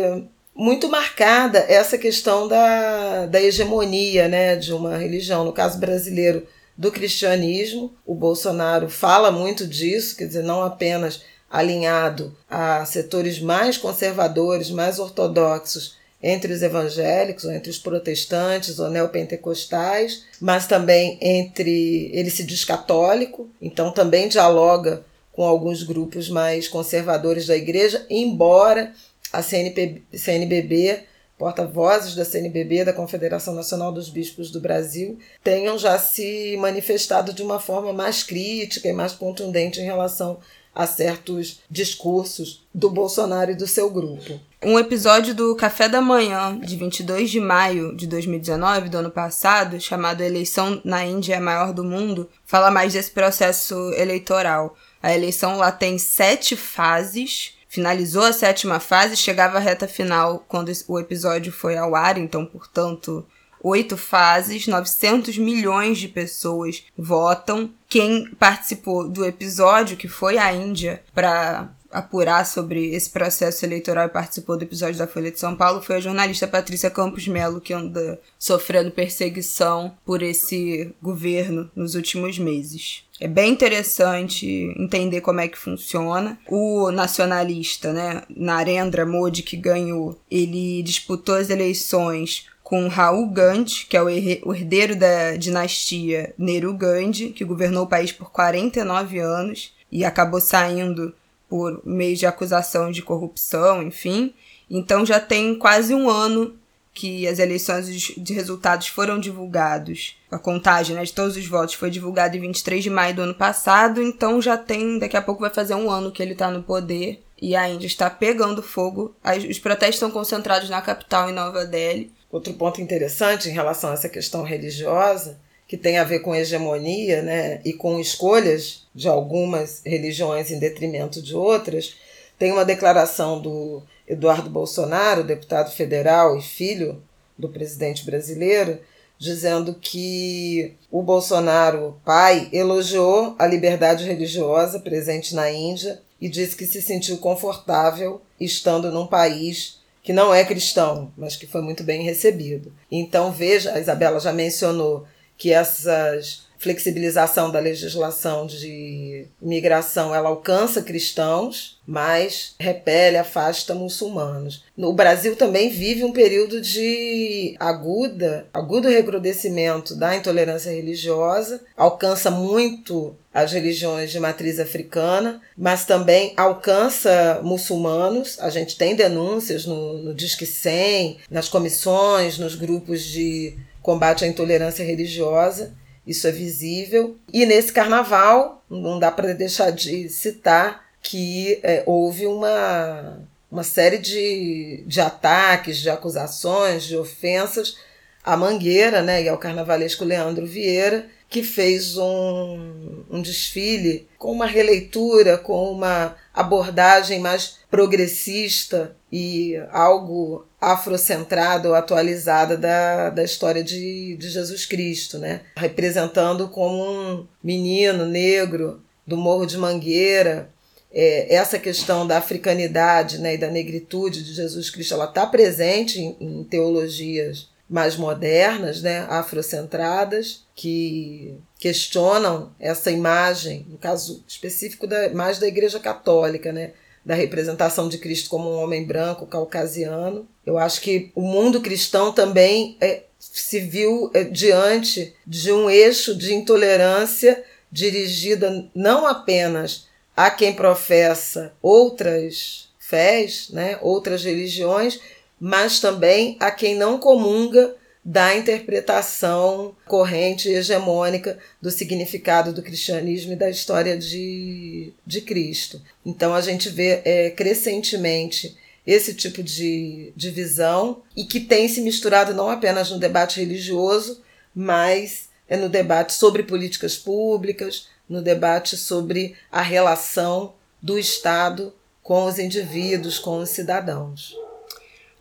muito 0.56 0.90
marcada 0.90 1.60
essa 1.68 1.98
questão 1.98 2.48
da, 2.48 3.26
da 3.26 3.42
hegemonia 3.42 4.28
né, 4.28 4.56
de 4.56 4.74
uma 4.74 4.98
religião, 4.98 5.44
no 5.44 5.54
caso 5.54 5.80
brasileiro, 5.80 6.46
do 6.78 6.92
cristianismo. 6.92 7.94
O 8.06 8.14
Bolsonaro 8.14 8.90
fala 8.90 9.32
muito 9.32 9.66
disso, 9.68 10.16
quer 10.16 10.26
dizer, 10.26 10.44
não 10.44 10.64
apenas 10.64 11.22
alinhado 11.50 12.36
a 12.50 12.86
setores 12.86 13.40
mais 13.40 13.78
conservadores, 13.78 14.70
mais 14.70 15.00
ortodoxos 15.00 15.98
entre 16.24 16.54
os 16.54 16.62
evangélicos, 16.62 17.46
ou 17.46 17.52
entre 17.52 17.70
os 17.70 17.80
protestantes 17.80 18.78
ou 18.78 18.90
neopentecostais, 18.90 20.26
mas 20.40 20.68
também 20.68 21.18
entre. 21.20 22.12
Ele 22.14 22.30
se 22.30 22.44
diz 22.44 22.64
católico, 22.64 23.50
então 23.62 23.92
também 23.92 24.30
dialoga 24.30 25.04
com 25.32 25.44
alguns 25.44 25.84
grupos 25.84 26.30
mais 26.30 26.68
conservadores 26.68 27.48
da 27.48 27.56
igreja, 27.56 28.06
embora 28.10 28.94
a 29.32 29.42
CNBB, 29.42 31.04
porta-vozes 31.38 32.16
da 32.16 32.26
CNBB, 32.26 32.86
da 32.86 32.94
Confederação 32.94 33.56
Nacional 33.56 33.92
dos 33.92 34.10
Bispos 34.10 34.52
do 34.52 34.60
Brasil, 34.60 35.18
tenham 35.44 35.78
já 35.78 35.98
se 35.98 36.56
manifestado 36.58 37.34
de 37.34 37.42
uma 37.42 37.60
forma 37.60 37.92
mais 37.92 38.24
crítica 38.24 38.88
e 38.88 38.94
mais 38.94 39.14
contundente 39.14 39.80
em 39.80 39.86
relação 39.86 40.40
a 40.74 40.88
certos 40.88 41.62
discursos 41.70 42.66
do 42.74 42.90
Bolsonaro 42.90 43.52
e 43.52 43.56
do 43.56 43.68
seu 43.68 43.90
grupo. 43.90 44.40
Um 44.64 44.80
episódio 44.80 45.34
do 45.34 45.56
Café 45.56 45.90
da 45.90 46.00
Manhã, 46.00 46.58
de 46.60 46.76
22 46.76 47.30
de 47.30 47.40
maio 47.40 47.96
de 47.96 48.08
2019, 48.08 48.90
do 48.90 49.00
ano 49.00 49.12
passado, 49.12 49.82
chamado 49.82 50.22
Eleição 50.22 50.80
na 50.86 51.04
Índia 51.04 51.36
é 51.36 51.40
Maior 51.40 51.74
do 51.74 51.84
Mundo, 51.84 52.30
fala 52.46 52.72
mais 52.72 52.94
desse 52.94 53.12
processo 53.12 53.76
eleitoral. 53.94 54.76
A 55.02 55.14
eleição 55.14 55.58
lá 55.58 55.72
tem 55.72 55.98
sete 55.98 56.56
fases. 56.56 57.58
Finalizou 57.68 58.24
a 58.24 58.34
sétima 58.34 58.80
fase, 58.80 59.16
chegava 59.16 59.58
à 59.58 59.62
reta 59.62 59.88
final 59.88 60.44
quando 60.48 60.72
o 60.88 61.00
episódio 61.00 61.54
foi 61.54 61.78
ao 61.78 61.96
ar, 61.96 62.18
então, 62.18 62.46
portanto, 62.46 63.26
oito 63.64 63.96
fases, 63.96 64.68
900 64.68 65.38
milhões 65.38 65.98
de 65.98 66.08
pessoas 66.08 66.84
votam. 66.98 67.72
Quem 67.88 68.30
participou 68.36 69.08
do 69.08 69.26
episódio, 69.26 69.96
que 69.96 70.08
foi 70.08 70.38
a 70.38 70.52
Índia, 70.52 71.02
para 71.14 71.70
apurar 71.92 72.46
sobre 72.46 72.94
esse 72.94 73.10
processo 73.10 73.66
eleitoral 73.66 74.06
e 74.06 74.10
participou 74.10 74.58
do 74.58 74.64
episódio 74.64 74.98
da 74.98 75.08
Folha 75.08 75.32
de 75.32 75.40
São 75.40 75.56
Paulo 75.56 75.82
foi 75.82 75.98
a 75.98 76.02
jornalista 76.02 76.48
Patrícia 76.48 76.90
Campos 76.90 77.28
Melo, 77.28 77.62
que 77.62 77.74
anda 77.74 78.20
sofrendo 78.38 78.92
perseguição 78.92 79.94
por 80.06 80.22
esse 80.22 80.94
governo 81.02 81.70
nos 81.76 81.96
últimos 81.96 82.38
meses. 82.40 83.04
É 83.20 83.28
bem 83.28 83.52
interessante 83.52 84.74
entender 84.78 85.22
como 85.22 85.42
é 85.42 85.48
que 85.48 85.58
funciona. 85.58 86.40
O 86.48 86.92
nacionalista, 86.92 87.94
né, 87.94 88.24
Narendra 88.36 89.06
Modi, 89.06 89.44
que 89.44 89.56
ganhou, 89.56 90.20
ele 90.30 90.82
disputou 90.82 91.36
as 91.36 91.52
eleições 91.52 92.48
com 92.64 92.88
Raul 92.88 93.28
Gandhi, 93.28 93.86
que 93.88 93.98
é 93.98 94.02
o 94.02 94.10
herdeiro 94.10 94.96
da 94.96 95.36
dinastia 95.36 96.34
Nehru 96.38 96.74
Gandhi, 96.74 97.30
que 97.30 97.44
governou 97.44 97.84
o 97.84 97.88
país 97.88 98.12
por 98.12 98.32
49 98.32 99.20
anos 99.20 99.74
e 99.92 100.06
acabou 100.06 100.40
saindo 100.40 101.14
por 101.52 101.82
meio 101.84 102.16
de 102.16 102.26
acusação 102.26 102.90
de 102.90 103.02
corrupção, 103.02 103.84
enfim. 103.84 104.34
Então 104.70 105.06
já 105.06 105.20
tem 105.20 105.54
quase 105.54 105.94
um 105.94 106.10
ano 106.10 106.56
que 106.94 107.28
as 107.28 107.40
eleições 107.40 107.90
de 107.90 108.34
resultados 108.34 108.88
foram 108.88 109.20
divulgados. 109.20 110.16
A 110.32 110.40
contagem 110.40 110.96
né, 110.96 111.04
de 111.04 111.12
todos 111.12 111.36
os 111.36 111.46
votos 111.46 111.76
foi 111.76 111.90
divulgada 111.90 112.38
em 112.38 112.40
23 112.40 112.82
de 112.82 112.90
maio 112.90 113.14
do 113.14 113.24
ano 113.24 113.34
passado, 113.34 114.02
então 114.02 114.42
já 114.42 114.58
tem, 114.58 114.98
daqui 114.98 115.18
a 115.18 115.22
pouco 115.22 115.42
vai 115.42 115.50
fazer 115.50 115.76
um 115.76 115.90
ano 115.90 116.10
que 116.10 116.24
ele 116.24 116.32
está 116.32 116.50
no 116.50 116.64
poder 116.64 117.22
e 117.42 117.54
a 117.54 117.68
Índia 117.68 117.88
está 117.88 118.10
pegando 118.10 118.64
fogo. 118.64 119.14
Os 119.50 119.60
protestos 119.60 119.96
estão 119.96 120.10
concentrados 120.10 120.70
na 120.70 120.82
capital, 120.82 121.30
em 121.30 121.34
Nova 121.34 121.66
Delhi. 121.66 122.14
Outro 122.32 122.54
ponto 122.54 122.80
interessante 122.80 123.50
em 123.50 123.54
relação 123.54 123.90
a 123.90 123.94
essa 123.94 124.08
questão 124.08 124.42
religiosa, 124.42 125.38
que 125.72 125.78
tem 125.78 125.98
a 125.98 126.04
ver 126.04 126.20
com 126.20 126.36
hegemonia 126.36 127.22
né, 127.22 127.62
e 127.64 127.72
com 127.72 127.98
escolhas 127.98 128.86
de 128.94 129.08
algumas 129.08 129.82
religiões 129.86 130.52
em 130.52 130.60
detrimento 130.60 131.22
de 131.22 131.34
outras, 131.34 131.96
tem 132.38 132.52
uma 132.52 132.66
declaração 132.66 133.42
do 133.42 133.82
Eduardo 134.06 134.50
Bolsonaro, 134.50 135.24
deputado 135.24 135.72
federal 135.72 136.38
e 136.38 136.42
filho 136.42 137.02
do 137.38 137.48
presidente 137.48 138.04
brasileiro, 138.04 138.82
dizendo 139.18 139.74
que 139.74 140.76
o 140.92 141.02
Bolsonaro, 141.02 141.96
pai, 142.04 142.50
elogiou 142.52 143.34
a 143.40 143.48
liberdade 143.48 144.04
religiosa 144.04 144.78
presente 144.78 145.34
na 145.34 145.50
Índia 145.50 146.02
e 146.20 146.28
disse 146.28 146.58
que 146.58 146.66
se 146.66 146.82
sentiu 146.82 147.18
confortável 147.18 148.22
estando 148.38 148.92
num 148.92 149.08
país 149.08 149.80
que 150.04 150.12
não 150.12 150.34
é 150.34 150.44
cristão, 150.44 151.14
mas 151.16 151.38
que 151.38 151.48
foi 151.48 151.62
muito 151.62 151.82
bem 151.82 152.04
recebido. 152.04 152.74
Então, 152.92 153.32
veja, 153.32 153.72
a 153.72 153.80
Isabela 153.80 154.20
já 154.20 154.34
mencionou 154.34 155.08
que 155.42 155.52
essas 155.52 156.44
flexibilização 156.60 157.50
da 157.50 157.60
legislação 157.60 158.46
de 158.46 159.26
imigração 159.42 160.14
ela 160.14 160.30
alcança 160.30 160.84
cristãos, 160.84 161.82
mas 161.88 162.54
repele, 162.60 163.18
afasta 163.18 163.74
muçulmanos. 163.74 164.64
No 164.78 164.94
Brasil 164.94 165.36
também 165.36 165.72
vive 165.72 166.04
um 166.04 166.12
período 166.12 166.62
de 166.62 167.56
aguda, 167.60 168.46
agudo 168.54 168.88
recrudescimento 168.88 169.96
da 169.96 170.16
intolerância 170.16 170.70
religiosa, 170.72 171.64
alcança 171.76 172.30
muito 172.30 173.16
as 173.34 173.52
religiões 173.52 174.12
de 174.12 174.20
matriz 174.20 174.60
africana, 174.60 175.42
mas 175.58 175.86
também 175.86 176.34
alcança 176.38 177.40
muçulmanos. 177.42 178.38
A 178.40 178.52
gente 178.52 178.78
tem 178.78 178.96
denúncias 178.96 179.66
no, 179.66 179.98
no 180.04 180.14
Disque 180.14 180.46
100, 180.46 181.22
nas 181.28 181.50
comissões, 181.50 182.38
nos 182.38 182.54
grupos 182.54 183.02
de 183.02 183.58
combate 183.82 184.24
à 184.24 184.28
intolerância 184.28 184.86
religiosa. 184.86 185.74
Isso 186.06 186.28
é 186.28 186.32
visível. 186.32 187.18
E 187.32 187.46
nesse 187.46 187.72
carnaval, 187.72 188.64
não 188.70 189.00
dá 189.00 189.12
para 189.12 189.34
deixar 189.34 189.72
de 189.72 190.10
citar 190.10 190.86
que 191.02 191.60
é, 191.64 191.84
houve 191.86 192.28
uma, 192.28 193.20
uma 193.52 193.64
série 193.64 193.98
de, 193.98 194.84
de 194.86 195.02
ataques, 195.02 195.78
de 195.78 195.90
acusações, 195.90 196.84
de 196.84 196.96
ofensas 196.96 197.78
à 198.24 198.38
Mangueira 198.38 199.02
né, 199.02 199.24
e 199.24 199.30
ao 199.30 199.38
carnavalesco 199.38 200.06
Leandro 200.06 200.46
Vieira, 200.46 201.08
que 201.28 201.44
fez 201.44 201.98
um, 201.98 203.04
um 203.10 203.22
desfile 203.22 204.08
com 204.18 204.32
uma 204.32 204.46
releitura, 204.46 205.38
com 205.38 205.72
uma 205.72 206.16
abordagem 206.34 207.20
mais 207.20 207.58
progressista 207.70 208.96
e 209.12 209.56
algo 209.72 210.46
afrocentrada 210.60 211.68
ou 211.68 211.76
atualizada 211.76 212.56
da, 212.56 213.10
da 213.10 213.24
história 213.24 213.64
de, 213.64 214.16
de 214.18 214.30
Jesus 214.30 214.66
Cristo, 214.66 215.18
né? 215.18 215.42
representando 215.56 216.48
como 216.48 216.84
um 216.84 217.28
menino 217.44 218.06
negro 218.06 218.82
do 219.06 219.18
Morro 219.18 219.46
de 219.46 219.58
Mangueira. 219.58 220.50
É, 220.94 221.34
essa 221.34 221.58
questão 221.58 222.06
da 222.06 222.18
africanidade 222.18 223.18
né, 223.18 223.36
e 223.36 223.38
da 223.38 223.50
negritude 223.50 224.26
de 224.26 224.34
Jesus 224.34 224.70
Cristo 224.70 224.94
ela 224.94 225.06
está 225.06 225.26
presente 225.26 226.02
em, 226.02 226.18
em 226.20 226.44
teologias 226.44 227.50
mais 227.70 227.96
modernas, 227.96 228.82
né, 228.82 229.06
afrocentradas, 229.10 230.44
que 230.62 231.40
questionam 231.58 232.52
essa 232.60 232.92
imagem, 232.92 233.66
no 233.68 233.80
caso 233.80 234.24
específico 234.28 234.86
da, 234.86 235.10
mais 235.10 235.40
da 235.40 235.48
Igreja 235.48 235.80
Católica, 235.80 236.52
né, 236.52 236.74
da 237.04 237.16
representação 237.16 237.90
de 237.90 237.98
Cristo 237.98 238.30
como 238.30 238.48
um 238.48 238.62
homem 238.62 238.86
branco, 238.86 239.26
caucasiano. 239.26 240.28
Eu 240.46 240.60
acho 240.60 240.82
que 240.82 241.12
o 241.16 241.22
mundo 241.24 241.62
cristão 241.62 242.12
também 242.14 242.78
é, 242.80 243.02
se 243.18 243.60
viu 243.60 244.12
é, 244.14 244.24
diante 244.24 245.16
de 245.26 245.52
um 245.52 245.68
eixo 245.68 246.16
de 246.16 246.32
intolerância 246.32 247.44
dirigida 247.72 248.70
não 248.76 249.08
apenas 249.08 249.88
a 250.16 250.30
quem 250.30 250.54
professa 250.54 251.54
outras 251.60 252.70
fés, 252.78 253.50
né, 253.50 253.80
outras 253.82 254.24
religiões, 254.24 255.00
mas 255.40 255.80
também 255.80 256.38
a 256.40 256.52
quem 256.52 256.76
não 256.76 257.00
comunga 257.00 257.81
da 258.04 258.36
interpretação 258.36 259.76
corrente 259.86 260.50
hegemônica 260.50 261.38
do 261.62 261.70
significado 261.70 262.52
do 262.52 262.64
cristianismo 262.64 263.34
e 263.34 263.36
da 263.36 263.50
história 263.50 263.98
de, 263.98 264.92
de 265.06 265.22
Cristo. 265.22 265.82
Então 266.06 266.34
a 266.34 266.42
gente 266.42 266.70
vê 266.70 267.02
é, 267.06 267.30
crescentemente 267.30 268.58
esse 268.86 269.14
tipo 269.14 269.44
de 269.44 270.12
divisão 270.16 271.04
e 271.16 271.26
que 271.26 271.40
tem 271.40 271.68
se 271.68 271.82
misturado 271.82 272.34
não 272.34 272.50
apenas 272.50 272.90
no 272.90 272.98
debate 272.98 273.40
religioso, 273.40 274.22
mas 274.56 275.30
é 275.48 275.56
no 275.56 275.70
debate 275.70 276.14
sobre 276.14 276.42
políticas 276.42 276.98
públicas, 276.98 277.88
no 278.10 278.22
debate 278.22 278.76
sobre 278.76 279.36
a 279.52 279.62
relação 279.62 280.54
do 280.82 280.98
Estado 280.98 281.74
com 282.02 282.26
os 282.26 282.40
indivíduos, 282.40 283.20
com 283.20 283.38
os 283.38 283.50
cidadãos. 283.50 284.36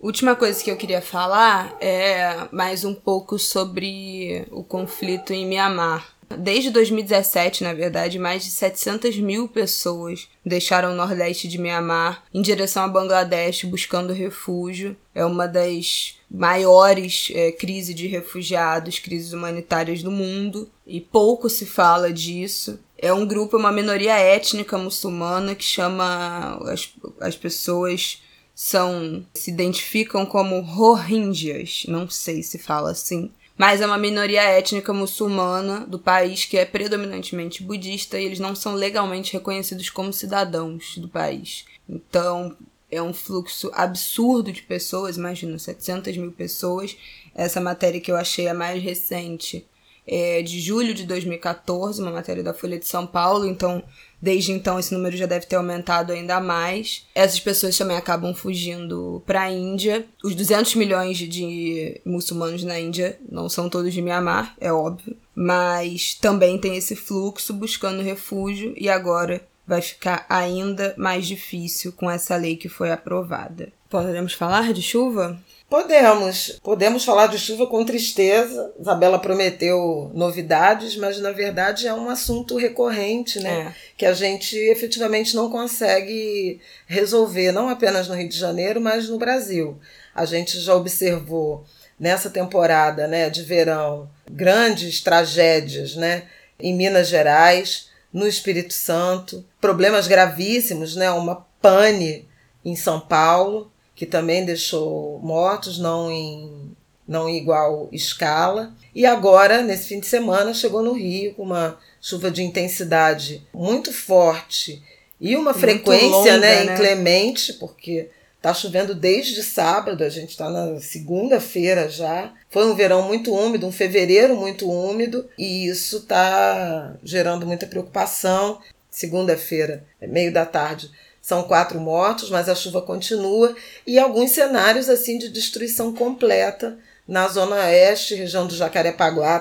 Última 0.00 0.34
coisa 0.34 0.64
que 0.64 0.70
eu 0.70 0.78
queria 0.78 1.02
falar 1.02 1.76
é 1.78 2.48
mais 2.50 2.86
um 2.86 2.94
pouco 2.94 3.38
sobre 3.38 4.46
o 4.50 4.64
conflito 4.64 5.34
em 5.34 5.46
Mianmar. 5.46 6.16
Desde 6.38 6.70
2017, 6.70 7.62
na 7.62 7.74
verdade, 7.74 8.18
mais 8.18 8.42
de 8.42 8.50
700 8.50 9.18
mil 9.18 9.46
pessoas 9.46 10.26
deixaram 10.46 10.92
o 10.92 10.96
nordeste 10.96 11.46
de 11.46 11.58
Mianmar 11.58 12.24
em 12.32 12.40
direção 12.40 12.84
a 12.84 12.88
Bangladesh 12.88 13.64
buscando 13.64 14.14
refúgio. 14.14 14.96
É 15.14 15.22
uma 15.22 15.46
das 15.46 16.18
maiores 16.30 17.30
é, 17.34 17.52
crises 17.52 17.94
de 17.94 18.06
refugiados, 18.06 18.98
crises 18.98 19.34
humanitárias 19.34 20.02
do 20.02 20.10
mundo, 20.10 20.70
e 20.86 20.98
pouco 20.98 21.50
se 21.50 21.66
fala 21.66 22.10
disso. 22.10 22.80
É 22.96 23.12
um 23.12 23.26
grupo, 23.26 23.58
uma 23.58 23.72
minoria 23.72 24.18
étnica 24.18 24.78
muçulmana 24.78 25.54
que 25.54 25.64
chama 25.64 26.58
as, 26.72 26.88
as 27.20 27.36
pessoas 27.36 28.22
são 28.62 29.24
se 29.32 29.50
identificam 29.50 30.26
como 30.26 30.60
Rohingyas, 30.60 31.84
não 31.88 32.10
sei 32.10 32.42
se 32.42 32.58
fala 32.58 32.90
assim, 32.90 33.30
mas 33.56 33.80
é 33.80 33.86
uma 33.86 33.96
minoria 33.96 34.42
étnica 34.42 34.92
muçulmana 34.92 35.86
do 35.86 35.98
país 35.98 36.44
que 36.44 36.58
é 36.58 36.66
predominantemente 36.66 37.62
budista 37.62 38.20
e 38.20 38.24
eles 38.26 38.38
não 38.38 38.54
são 38.54 38.74
legalmente 38.74 39.32
reconhecidos 39.32 39.88
como 39.88 40.12
cidadãos 40.12 40.98
do 40.98 41.08
país. 41.08 41.64
Então 41.88 42.54
é 42.90 43.00
um 43.00 43.14
fluxo 43.14 43.70
absurdo 43.72 44.52
de 44.52 44.60
pessoas, 44.60 45.16
imagina, 45.16 45.58
700 45.58 46.18
mil 46.18 46.30
pessoas. 46.30 46.94
Essa 47.34 47.62
matéria 47.62 47.98
que 47.98 48.12
eu 48.12 48.16
achei 48.16 48.46
a 48.46 48.52
mais 48.52 48.82
recente 48.82 49.66
é 50.10 50.42
de 50.42 50.60
julho 50.60 50.92
de 50.92 51.06
2014, 51.06 52.02
uma 52.02 52.10
matéria 52.10 52.42
da 52.42 52.52
Folha 52.52 52.78
de 52.78 52.86
São 52.86 53.06
Paulo, 53.06 53.46
então 53.46 53.82
Desde 54.22 54.52
então, 54.52 54.78
esse 54.78 54.92
número 54.92 55.16
já 55.16 55.24
deve 55.24 55.46
ter 55.46 55.56
aumentado 55.56 56.12
ainda 56.12 56.40
mais. 56.40 57.06
Essas 57.14 57.40
pessoas 57.40 57.76
também 57.76 57.96
acabam 57.96 58.34
fugindo 58.34 59.22
para 59.24 59.42
a 59.42 59.50
Índia. 59.50 60.04
Os 60.22 60.34
200 60.34 60.74
milhões 60.74 61.16
de 61.16 62.00
muçulmanos 62.04 62.62
na 62.62 62.78
Índia 62.78 63.18
não 63.30 63.48
são 63.48 63.70
todos 63.70 63.92
de 63.94 64.02
Myanmar, 64.02 64.54
é 64.60 64.70
óbvio. 64.70 65.16
Mas 65.34 66.14
também 66.14 66.58
tem 66.58 66.76
esse 66.76 66.94
fluxo 66.94 67.54
buscando 67.54 68.02
refúgio 68.02 68.74
e 68.76 68.90
agora 68.90 69.42
vai 69.66 69.80
ficar 69.80 70.26
ainda 70.28 70.94
mais 70.98 71.26
difícil 71.26 71.92
com 71.92 72.10
essa 72.10 72.36
lei 72.36 72.56
que 72.56 72.68
foi 72.68 72.90
aprovada. 72.90 73.72
Podemos 73.88 74.34
falar 74.34 74.74
de 74.74 74.82
chuva? 74.82 75.40
Podemos. 75.70 76.58
Podemos 76.64 77.04
falar 77.04 77.28
de 77.28 77.38
chuva 77.38 77.64
com 77.64 77.84
tristeza. 77.84 78.74
Isabela 78.78 79.20
prometeu 79.20 80.10
novidades, 80.12 80.96
mas 80.96 81.20
na 81.20 81.30
verdade 81.30 81.86
é 81.86 81.94
um 81.94 82.10
assunto 82.10 82.56
recorrente, 82.56 83.38
né? 83.38 83.68
É. 83.68 83.74
Que 83.96 84.04
a 84.04 84.12
gente 84.12 84.56
efetivamente 84.56 85.36
não 85.36 85.48
consegue 85.48 86.60
resolver, 86.88 87.52
não 87.52 87.68
apenas 87.68 88.08
no 88.08 88.16
Rio 88.16 88.28
de 88.28 88.36
Janeiro, 88.36 88.80
mas 88.80 89.08
no 89.08 89.16
Brasil. 89.16 89.78
A 90.12 90.24
gente 90.24 90.58
já 90.58 90.74
observou 90.74 91.64
nessa 91.98 92.28
temporada 92.28 93.06
né, 93.06 93.30
de 93.30 93.44
verão 93.44 94.10
grandes 94.28 95.00
tragédias 95.00 95.94
né, 95.94 96.24
em 96.58 96.74
Minas 96.74 97.06
Gerais, 97.06 97.90
no 98.12 98.26
Espírito 98.26 98.74
Santo, 98.74 99.44
problemas 99.60 100.08
gravíssimos, 100.08 100.96
né, 100.96 101.12
uma 101.12 101.46
pane 101.62 102.26
em 102.64 102.74
São 102.74 102.98
Paulo 102.98 103.70
que 104.00 104.06
também 104.06 104.46
deixou 104.46 105.20
mortos, 105.22 105.78
não 105.78 106.10
em, 106.10 106.74
não 107.06 107.28
em 107.28 107.36
igual 107.36 107.86
escala. 107.92 108.72
E 108.94 109.04
agora, 109.04 109.60
nesse 109.60 109.88
fim 109.88 110.00
de 110.00 110.06
semana, 110.06 110.54
chegou 110.54 110.82
no 110.82 110.94
Rio 110.94 111.34
com 111.34 111.42
uma 111.42 111.78
chuva 112.00 112.30
de 112.30 112.42
intensidade 112.42 113.46
muito 113.52 113.92
forte 113.92 114.82
e 115.20 115.36
uma 115.36 115.50
muito 115.50 115.60
frequência 115.60 116.08
longa, 116.08 116.38
né, 116.38 116.64
né, 116.64 116.72
inclemente, 116.72 117.52
porque 117.52 118.08
Tá 118.40 118.54
chovendo 118.54 118.94
desde 118.94 119.42
sábado, 119.42 120.02
a 120.02 120.08
gente 120.08 120.30
está 120.30 120.48
na 120.48 120.80
segunda-feira 120.80 121.90
já. 121.90 122.32
Foi 122.48 122.64
um 122.64 122.74
verão 122.74 123.02
muito 123.02 123.34
úmido, 123.34 123.66
um 123.66 123.70
fevereiro 123.70 124.34
muito 124.34 124.66
úmido, 124.66 125.28
e 125.36 125.66
isso 125.66 125.98
está 125.98 126.94
gerando 127.04 127.46
muita 127.46 127.66
preocupação. 127.66 128.58
Segunda-feira, 128.90 129.84
meio 130.00 130.32
da 130.32 130.46
tarde, 130.46 130.90
são 131.20 131.42
quatro 131.42 131.78
mortos, 131.80 132.30
mas 132.30 132.48
a 132.48 132.54
chuva 132.54 132.80
continua 132.82 133.54
e 133.86 133.98
alguns 133.98 134.30
cenários 134.30 134.88
assim 134.88 135.18
de 135.18 135.28
destruição 135.28 135.92
completa 135.92 136.78
na 137.06 137.26
zona 137.28 137.56
oeste, 137.56 138.14
região 138.14 138.46
do 138.46 138.54
Jacarepaguá, 138.54 139.40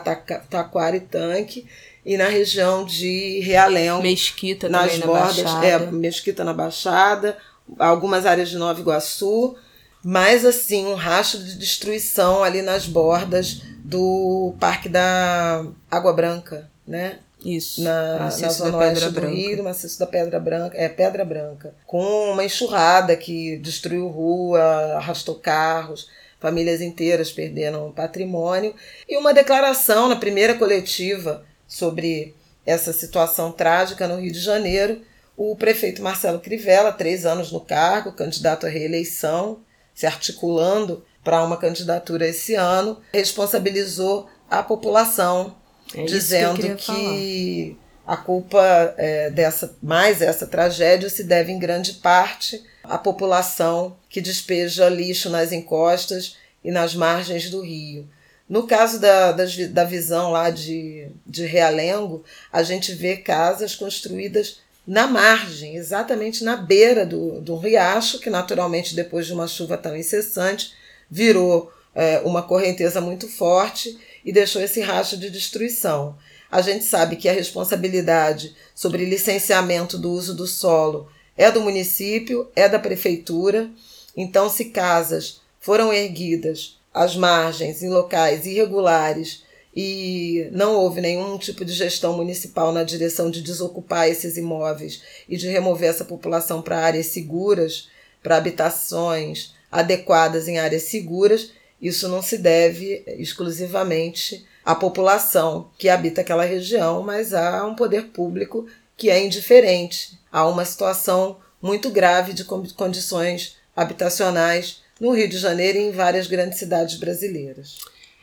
Taquara 0.50 0.96
e 0.96 1.02
Tanque, 1.02 1.68
e 2.04 2.18
na 2.18 2.28
região 2.28 2.84
de 2.84 3.40
Realengo. 3.42 4.02
Mesquita 4.02 4.68
nas 4.68 4.98
na 4.98 5.06
bordas, 5.06 5.44
Baixada. 5.44 5.68
É, 5.68 5.92
Mesquita 5.92 6.44
na 6.44 6.54
Baixada, 6.54 7.38
algumas 7.78 8.26
áreas 8.26 8.50
de 8.50 8.58
Nova 8.58 8.80
Iguaçu, 8.80 9.56
mas 10.04 10.46
assim, 10.46 10.88
um 10.88 10.96
rastro 10.96 11.44
de 11.44 11.58
destruição 11.58 12.44
ali 12.44 12.62
nas 12.62 12.88
bordas 12.88 13.62
do 13.84 14.56
Parque 14.60 14.90
da 14.90 15.64
Água 15.92 16.14
Branca, 16.14 16.70
né? 16.88 17.20
Isso. 17.44 17.82
Na, 17.82 18.20
na 18.20 18.30
zona 18.30 18.78
oeste 18.78 19.10
do. 19.10 19.28
Rio, 19.28 19.64
maciço 19.64 19.98
da 19.98 20.06
Pedra 20.06 20.40
Branca, 20.40 20.78
é 20.78 20.90
Pedra 20.90 21.24
Branca, 21.24 21.74
com 21.86 22.32
uma 22.32 22.44
enxurrada 22.44 23.16
que 23.16 23.58
destruiu 23.58 24.08
rua, 24.08 24.62
arrastou 24.98 25.36
carros, 25.36 26.10
famílias 26.40 26.82
inteiras 26.82 27.32
perderam 27.32 27.92
patrimônio, 27.92 28.74
e 29.08 29.18
uma 29.18 29.34
declaração 29.34 30.10
na 30.10 30.16
primeira 30.16 30.56
coletiva 30.56 31.46
sobre 31.68 32.36
essa 32.66 32.92
situação 32.92 33.52
trágica 33.52 34.08
no 34.08 34.20
Rio 34.20 34.32
de 34.32 34.40
Janeiro, 34.40 35.02
o 35.36 35.56
prefeito 35.56 36.02
Marcelo 36.02 36.40
Crivella, 36.40 36.92
três 36.92 37.26
anos 37.26 37.52
no 37.52 37.62
cargo, 37.62 38.12
candidato 38.12 38.66
à 38.66 38.70
reeleição, 38.70 39.62
se 39.96 40.06
articulando 40.06 41.06
para 41.24 41.44
uma 41.44 41.58
candidatura 41.58 42.28
esse 42.28 42.56
ano, 42.56 43.00
responsabilizou 43.14 44.30
a 44.50 44.64
população, 44.64 45.56
é 45.96 46.04
dizendo 46.06 46.76
que, 46.76 46.76
que 46.76 47.78
a 48.06 48.18
culpa 48.18 48.94
é, 48.98 49.30
dessa 49.30 49.76
mais 49.82 50.22
essa 50.22 50.48
tragédia 50.48 51.10
se 51.10 51.24
deve 51.24 51.52
em 51.52 51.60
grande 51.60 51.94
parte 51.94 52.64
à 52.84 52.98
população 52.98 53.96
que 54.10 54.20
despeja 54.20 54.90
lixo 54.90 55.30
nas 55.30 55.52
encostas 55.52 56.36
e 56.64 56.72
nas 56.72 56.96
margens 56.96 57.50
do 57.50 57.62
rio. 57.62 58.08
No 58.50 58.66
caso 58.66 59.00
da, 59.00 59.32
da, 59.32 59.44
da 59.70 59.84
visão 59.84 60.32
lá 60.32 60.50
de, 60.50 61.08
de 61.26 61.46
Realengo, 61.46 62.24
a 62.52 62.64
gente 62.64 62.94
vê 62.94 63.16
casas 63.18 63.76
construídas 63.76 64.60
na 64.88 65.06
margem, 65.06 65.76
exatamente 65.76 66.44
na 66.44 66.56
beira 66.56 67.06
do, 67.06 67.40
do 67.42 67.56
riacho, 67.56 68.20
que 68.20 68.30
naturalmente, 68.30 68.96
depois 68.96 69.28
de 69.28 69.34
uma 69.34 69.48
chuva 69.48 69.78
tão 69.78 69.96
incessante, 69.96 70.74
virou 71.12 71.72
é, 71.94 72.22
uma 72.26 72.42
correnteza 72.42 73.00
muito 73.00 73.28
forte 73.28 73.96
e 74.24 74.32
deixou 74.32 74.62
esse 74.62 74.82
racho 74.82 75.18
de 75.18 75.30
destruição. 75.30 76.18
A 76.52 76.62
gente 76.62 76.84
sabe 76.86 77.16
que 77.16 77.30
a 77.30 77.34
responsabilidade 77.34 78.56
sobre 78.74 79.06
licenciamento 79.06 79.98
do 79.98 80.12
uso 80.12 80.36
do 80.36 80.48
solo 80.48 81.08
é 81.38 81.52
do 81.52 81.62
município, 81.62 82.50
é 82.56 82.68
da 82.68 82.80
prefeitura. 82.80 83.70
Então, 84.18 84.50
se 84.50 84.66
casas 84.66 85.42
foram 85.60 85.94
erguidas 85.94 86.80
às 86.94 87.16
margens, 87.16 87.84
em 87.84 87.90
locais 87.90 88.46
irregulares, 88.46 89.44
e 89.76 90.50
não 90.52 90.76
houve 90.76 91.00
nenhum 91.00 91.38
tipo 91.38 91.64
de 91.64 91.72
gestão 91.74 92.18
municipal 92.18 92.74
na 92.74 92.84
direção 92.84 93.30
de 93.30 93.42
desocupar 93.42 94.10
esses 94.10 94.36
imóveis 94.36 95.02
e 95.28 95.38
de 95.38 95.48
remover 95.48 95.90
essa 95.90 96.04
população 96.04 96.62
para 96.62 96.80
áreas 96.80 97.06
seguras, 97.08 97.88
para 98.22 98.38
habitações 98.38 99.54
adequadas 99.72 100.48
em 100.48 100.58
áreas 100.58 100.84
seguras, 100.84 101.52
isso 101.82 102.08
não 102.08 102.22
se 102.22 102.38
deve 102.38 103.04
exclusivamente 103.08 104.46
a 104.66 104.76
população 104.76 105.72
que 105.78 105.90
habita 105.90 106.22
aquela 106.22 106.44
região, 106.44 107.02
mas 107.02 107.34
há 107.34 107.66
um 107.66 107.76
poder 107.76 108.08
público 108.08 108.68
que 108.98 109.10
é 109.10 109.24
indiferente 109.24 110.20
a 110.32 110.46
uma 110.48 110.66
situação 110.66 111.38
muito 111.62 111.90
grave 111.90 112.34
de 112.34 112.44
condições 112.44 113.58
habitacionais 113.76 114.82
no 115.00 115.12
Rio 115.12 115.30
de 115.30 115.38
Janeiro 115.38 115.78
e 115.78 115.84
em 115.84 115.92
várias 115.92 116.28
grandes 116.28 116.60
cidades 116.60 117.00
brasileiras. 117.00 117.78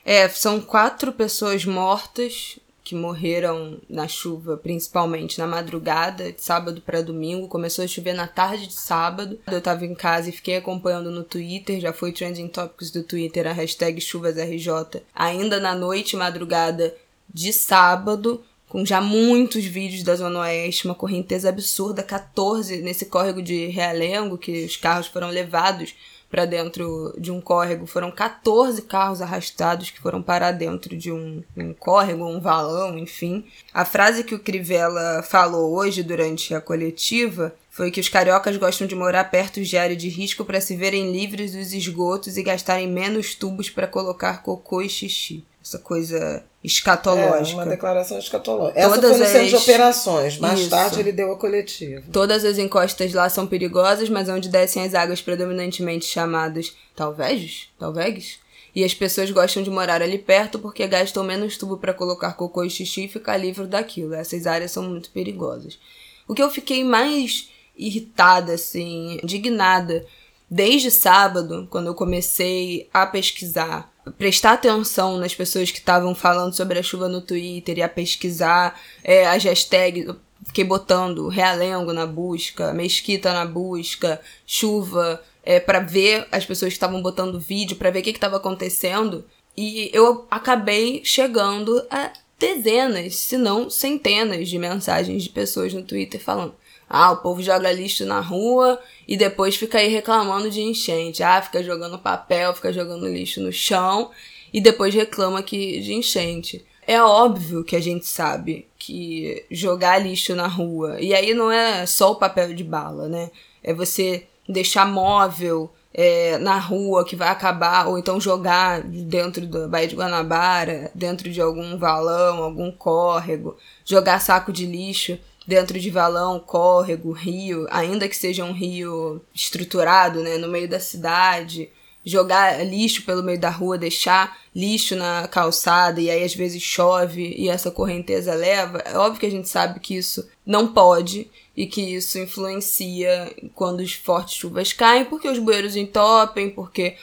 É, 0.04 0.28
são 0.28 0.60
quatro 0.60 1.12
pessoas 1.12 1.64
mortas 1.64 2.58
que 2.86 2.94
morreram 2.94 3.80
na 3.90 4.06
chuva, 4.06 4.56
principalmente 4.56 5.40
na 5.40 5.46
madrugada, 5.46 6.30
de 6.32 6.40
sábado 6.40 6.80
para 6.80 7.02
domingo. 7.02 7.48
Começou 7.48 7.84
a 7.84 7.88
chover 7.88 8.14
na 8.14 8.28
tarde 8.28 8.68
de 8.68 8.74
sábado. 8.74 9.40
Eu 9.50 9.60
tava 9.60 9.84
em 9.84 9.92
casa 9.92 10.28
e 10.28 10.32
fiquei 10.32 10.54
acompanhando 10.54 11.10
no 11.10 11.24
Twitter, 11.24 11.80
já 11.80 11.92
foi 11.92 12.12
trending 12.12 12.46
topics 12.46 12.92
do 12.92 13.02
Twitter 13.02 13.44
a 13.48 13.52
hashtag 13.52 14.00
chuvasRJ. 14.00 15.02
Ainda 15.12 15.58
na 15.58 15.74
noite, 15.74 16.14
madrugada 16.14 16.94
de 17.28 17.52
sábado, 17.52 18.40
com 18.68 18.86
já 18.86 19.00
muitos 19.00 19.64
vídeos 19.64 20.04
da 20.04 20.14
Zona 20.14 20.42
Oeste, 20.42 20.86
uma 20.86 20.94
correnteza 20.94 21.48
absurda, 21.48 22.04
14 22.04 22.82
nesse 22.82 23.06
córrego 23.06 23.42
de 23.42 23.66
Realengo, 23.66 24.38
que 24.38 24.64
os 24.64 24.76
carros 24.76 25.08
foram 25.08 25.28
levados 25.28 25.92
para 26.30 26.44
dentro 26.44 27.14
de 27.18 27.30
um 27.30 27.40
córrego. 27.40 27.86
Foram 27.86 28.10
14 28.10 28.82
carros 28.82 29.22
arrastados 29.22 29.90
que 29.90 30.00
foram 30.00 30.22
parar 30.22 30.52
dentro 30.52 30.96
de 30.96 31.10
um, 31.12 31.42
um 31.56 31.72
córrego, 31.72 32.26
um 32.26 32.40
valão, 32.40 32.98
enfim. 32.98 33.44
A 33.72 33.84
frase 33.84 34.24
que 34.24 34.34
o 34.34 34.38
Crivella 34.38 35.22
falou 35.22 35.74
hoje 35.74 36.02
durante 36.02 36.54
a 36.54 36.60
coletiva 36.60 37.54
foi 37.70 37.90
que 37.90 38.00
os 38.00 38.08
cariocas 38.08 38.56
gostam 38.56 38.86
de 38.86 38.94
morar 38.94 39.24
perto 39.24 39.62
de 39.62 39.76
área 39.76 39.94
de 39.94 40.08
risco 40.08 40.44
para 40.44 40.60
se 40.60 40.74
verem 40.74 41.12
livres 41.12 41.52
dos 41.52 41.72
esgotos 41.72 42.36
e 42.36 42.42
gastarem 42.42 42.88
menos 42.88 43.34
tubos 43.34 43.68
para 43.68 43.86
colocar 43.86 44.42
cocô 44.42 44.80
e 44.80 44.88
xixi. 44.88 45.44
Essa 45.62 45.78
coisa 45.78 46.44
escatológica. 46.66 47.60
É, 47.60 47.64
uma 47.64 47.66
declaração 47.66 48.18
escatológica. 48.18 48.78
Essa 48.78 48.94
Todas 48.96 49.16
foi 49.16 49.18
no 49.18 49.44
as... 49.44 49.48
de 49.48 49.56
operações. 49.56 50.38
Mais 50.38 50.60
Isso. 50.60 50.70
tarde 50.70 50.98
ele 50.98 51.12
deu 51.12 51.30
a 51.32 51.36
coletiva. 51.36 52.02
Todas 52.12 52.44
as 52.44 52.58
encostas 52.58 53.12
lá 53.12 53.28
são 53.28 53.46
perigosas, 53.46 54.08
mas 54.08 54.28
onde 54.28 54.48
descem 54.48 54.82
as 54.82 54.92
águas 54.92 55.22
predominantemente 55.22 56.04
chamadas 56.04 56.74
talvez, 56.96 57.68
talvez, 57.78 58.40
e 58.74 58.82
as 58.82 58.92
pessoas 58.92 59.30
gostam 59.30 59.62
de 59.62 59.70
morar 59.70 60.02
ali 60.02 60.18
perto 60.18 60.58
porque 60.58 60.86
gastam 60.88 61.22
menos 61.22 61.56
tubo 61.56 61.76
para 61.76 61.94
colocar 61.94 62.32
cocô 62.32 62.64
e 62.64 62.70
xixi 62.70 63.04
e 63.04 63.08
ficar 63.08 63.36
livre 63.36 63.66
daquilo. 63.66 64.14
Essas 64.14 64.46
áreas 64.46 64.72
são 64.72 64.82
muito 64.82 65.10
perigosas. 65.10 65.78
O 66.26 66.34
que 66.34 66.42
eu 66.42 66.50
fiquei 66.50 66.82
mais 66.82 67.48
irritada, 67.76 68.54
assim, 68.54 69.20
indignada, 69.22 70.04
desde 70.50 70.90
sábado, 70.90 71.68
quando 71.70 71.86
eu 71.86 71.94
comecei 71.94 72.88
a 72.92 73.06
pesquisar 73.06 73.94
prestar 74.18 74.52
atenção 74.52 75.18
nas 75.18 75.34
pessoas 75.34 75.70
que 75.70 75.78
estavam 75.78 76.14
falando 76.14 76.54
sobre 76.54 76.78
a 76.78 76.82
chuva 76.82 77.08
no 77.08 77.20
Twitter 77.20 77.78
e 77.78 77.82
a 77.82 77.88
pesquisar 77.88 78.80
é, 79.02 79.26
as 79.26 79.44
hashtags. 79.44 80.06
Fiquei 80.46 80.64
botando 80.64 81.28
realengo 81.28 81.92
na 81.92 82.06
busca, 82.06 82.72
mesquita 82.72 83.32
na 83.32 83.44
busca, 83.44 84.20
chuva, 84.46 85.20
é, 85.42 85.58
para 85.58 85.80
ver 85.80 86.26
as 86.30 86.44
pessoas 86.44 86.70
que 86.70 86.76
estavam 86.76 87.02
botando 87.02 87.40
vídeo, 87.40 87.76
para 87.76 87.90
ver 87.90 88.00
o 88.00 88.02
que 88.02 88.10
estava 88.10 88.36
acontecendo. 88.36 89.24
E 89.56 89.90
eu 89.92 90.26
acabei 90.30 91.00
chegando 91.04 91.84
a 91.90 92.12
dezenas, 92.38 93.16
se 93.16 93.38
não 93.38 93.70
centenas 93.70 94.48
de 94.48 94.58
mensagens 94.58 95.22
de 95.22 95.30
pessoas 95.30 95.72
no 95.72 95.82
Twitter 95.82 96.20
falando: 96.20 96.54
ah, 96.88 97.12
o 97.12 97.16
povo 97.18 97.42
joga 97.42 97.72
lixo 97.72 98.04
na 98.04 98.20
rua 98.20 98.78
e 99.06 99.16
depois 99.16 99.56
fica 99.56 99.78
aí 99.78 99.88
reclamando 99.88 100.50
de 100.50 100.60
enchente. 100.62 101.22
Ah, 101.22 101.42
fica 101.42 101.62
jogando 101.62 101.98
papel, 101.98 102.54
fica 102.54 102.72
jogando 102.72 103.08
lixo 103.08 103.40
no 103.40 103.52
chão 103.52 104.10
e 104.52 104.60
depois 104.60 104.94
reclama 104.94 105.42
que 105.42 105.80
de 105.80 105.94
enchente. 105.94 106.64
É 106.86 107.02
óbvio 107.02 107.64
que 107.64 107.74
a 107.74 107.80
gente 107.80 108.06
sabe 108.06 108.68
que 108.78 109.44
jogar 109.50 109.98
lixo 109.98 110.36
na 110.36 110.46
rua, 110.46 111.00
e 111.00 111.12
aí 111.12 111.34
não 111.34 111.50
é 111.50 111.84
só 111.84 112.12
o 112.12 112.16
papel 112.16 112.54
de 112.54 112.62
bala, 112.62 113.08
né? 113.08 113.30
É 113.62 113.74
você 113.74 114.24
deixar 114.48 114.86
móvel 114.86 115.68
é, 115.92 116.38
na 116.38 116.58
rua 116.58 117.04
que 117.04 117.16
vai 117.16 117.28
acabar, 117.28 117.88
ou 117.88 117.98
então 117.98 118.20
jogar 118.20 118.82
dentro 118.82 119.44
da 119.48 119.66
Baía 119.66 119.88
de 119.88 119.96
Guanabara, 119.96 120.92
dentro 120.94 121.28
de 121.28 121.40
algum 121.40 121.76
valão, 121.76 122.44
algum 122.44 122.70
córrego, 122.70 123.56
jogar 123.84 124.20
saco 124.20 124.52
de 124.52 124.64
lixo 124.64 125.18
dentro 125.46 125.78
de 125.78 125.90
valão, 125.90 126.40
córrego, 126.40 127.12
rio, 127.12 127.66
ainda 127.70 128.08
que 128.08 128.16
seja 128.16 128.44
um 128.44 128.52
rio 128.52 129.22
estruturado, 129.34 130.22
né, 130.22 130.36
no 130.38 130.48
meio 130.48 130.68
da 130.68 130.80
cidade, 130.80 131.70
jogar 132.04 132.64
lixo 132.64 133.04
pelo 133.04 133.22
meio 133.22 133.38
da 133.38 133.50
rua, 133.50 133.76
deixar 133.76 134.38
lixo 134.54 134.94
na 134.94 135.26
calçada 135.28 136.00
e 136.00 136.08
aí 136.08 136.22
às 136.22 136.34
vezes 136.34 136.62
chove 136.62 137.34
e 137.36 137.48
essa 137.48 137.70
correnteza 137.70 138.32
leva, 138.34 138.78
é 138.78 138.96
óbvio 138.96 139.20
que 139.20 139.26
a 139.26 139.30
gente 139.30 139.48
sabe 139.48 139.80
que 139.80 139.96
isso 139.96 140.28
não 140.44 140.72
pode 140.72 141.28
e 141.56 141.66
que 141.66 141.80
isso 141.80 142.18
influencia 142.18 143.34
quando 143.54 143.80
as 143.82 143.92
fortes 143.92 144.36
chuvas 144.36 144.72
caem, 144.72 145.04
porque 145.04 145.28
os 145.28 145.38
bueiros 145.38 145.74
entopem, 145.74 146.50
porque 146.50 146.96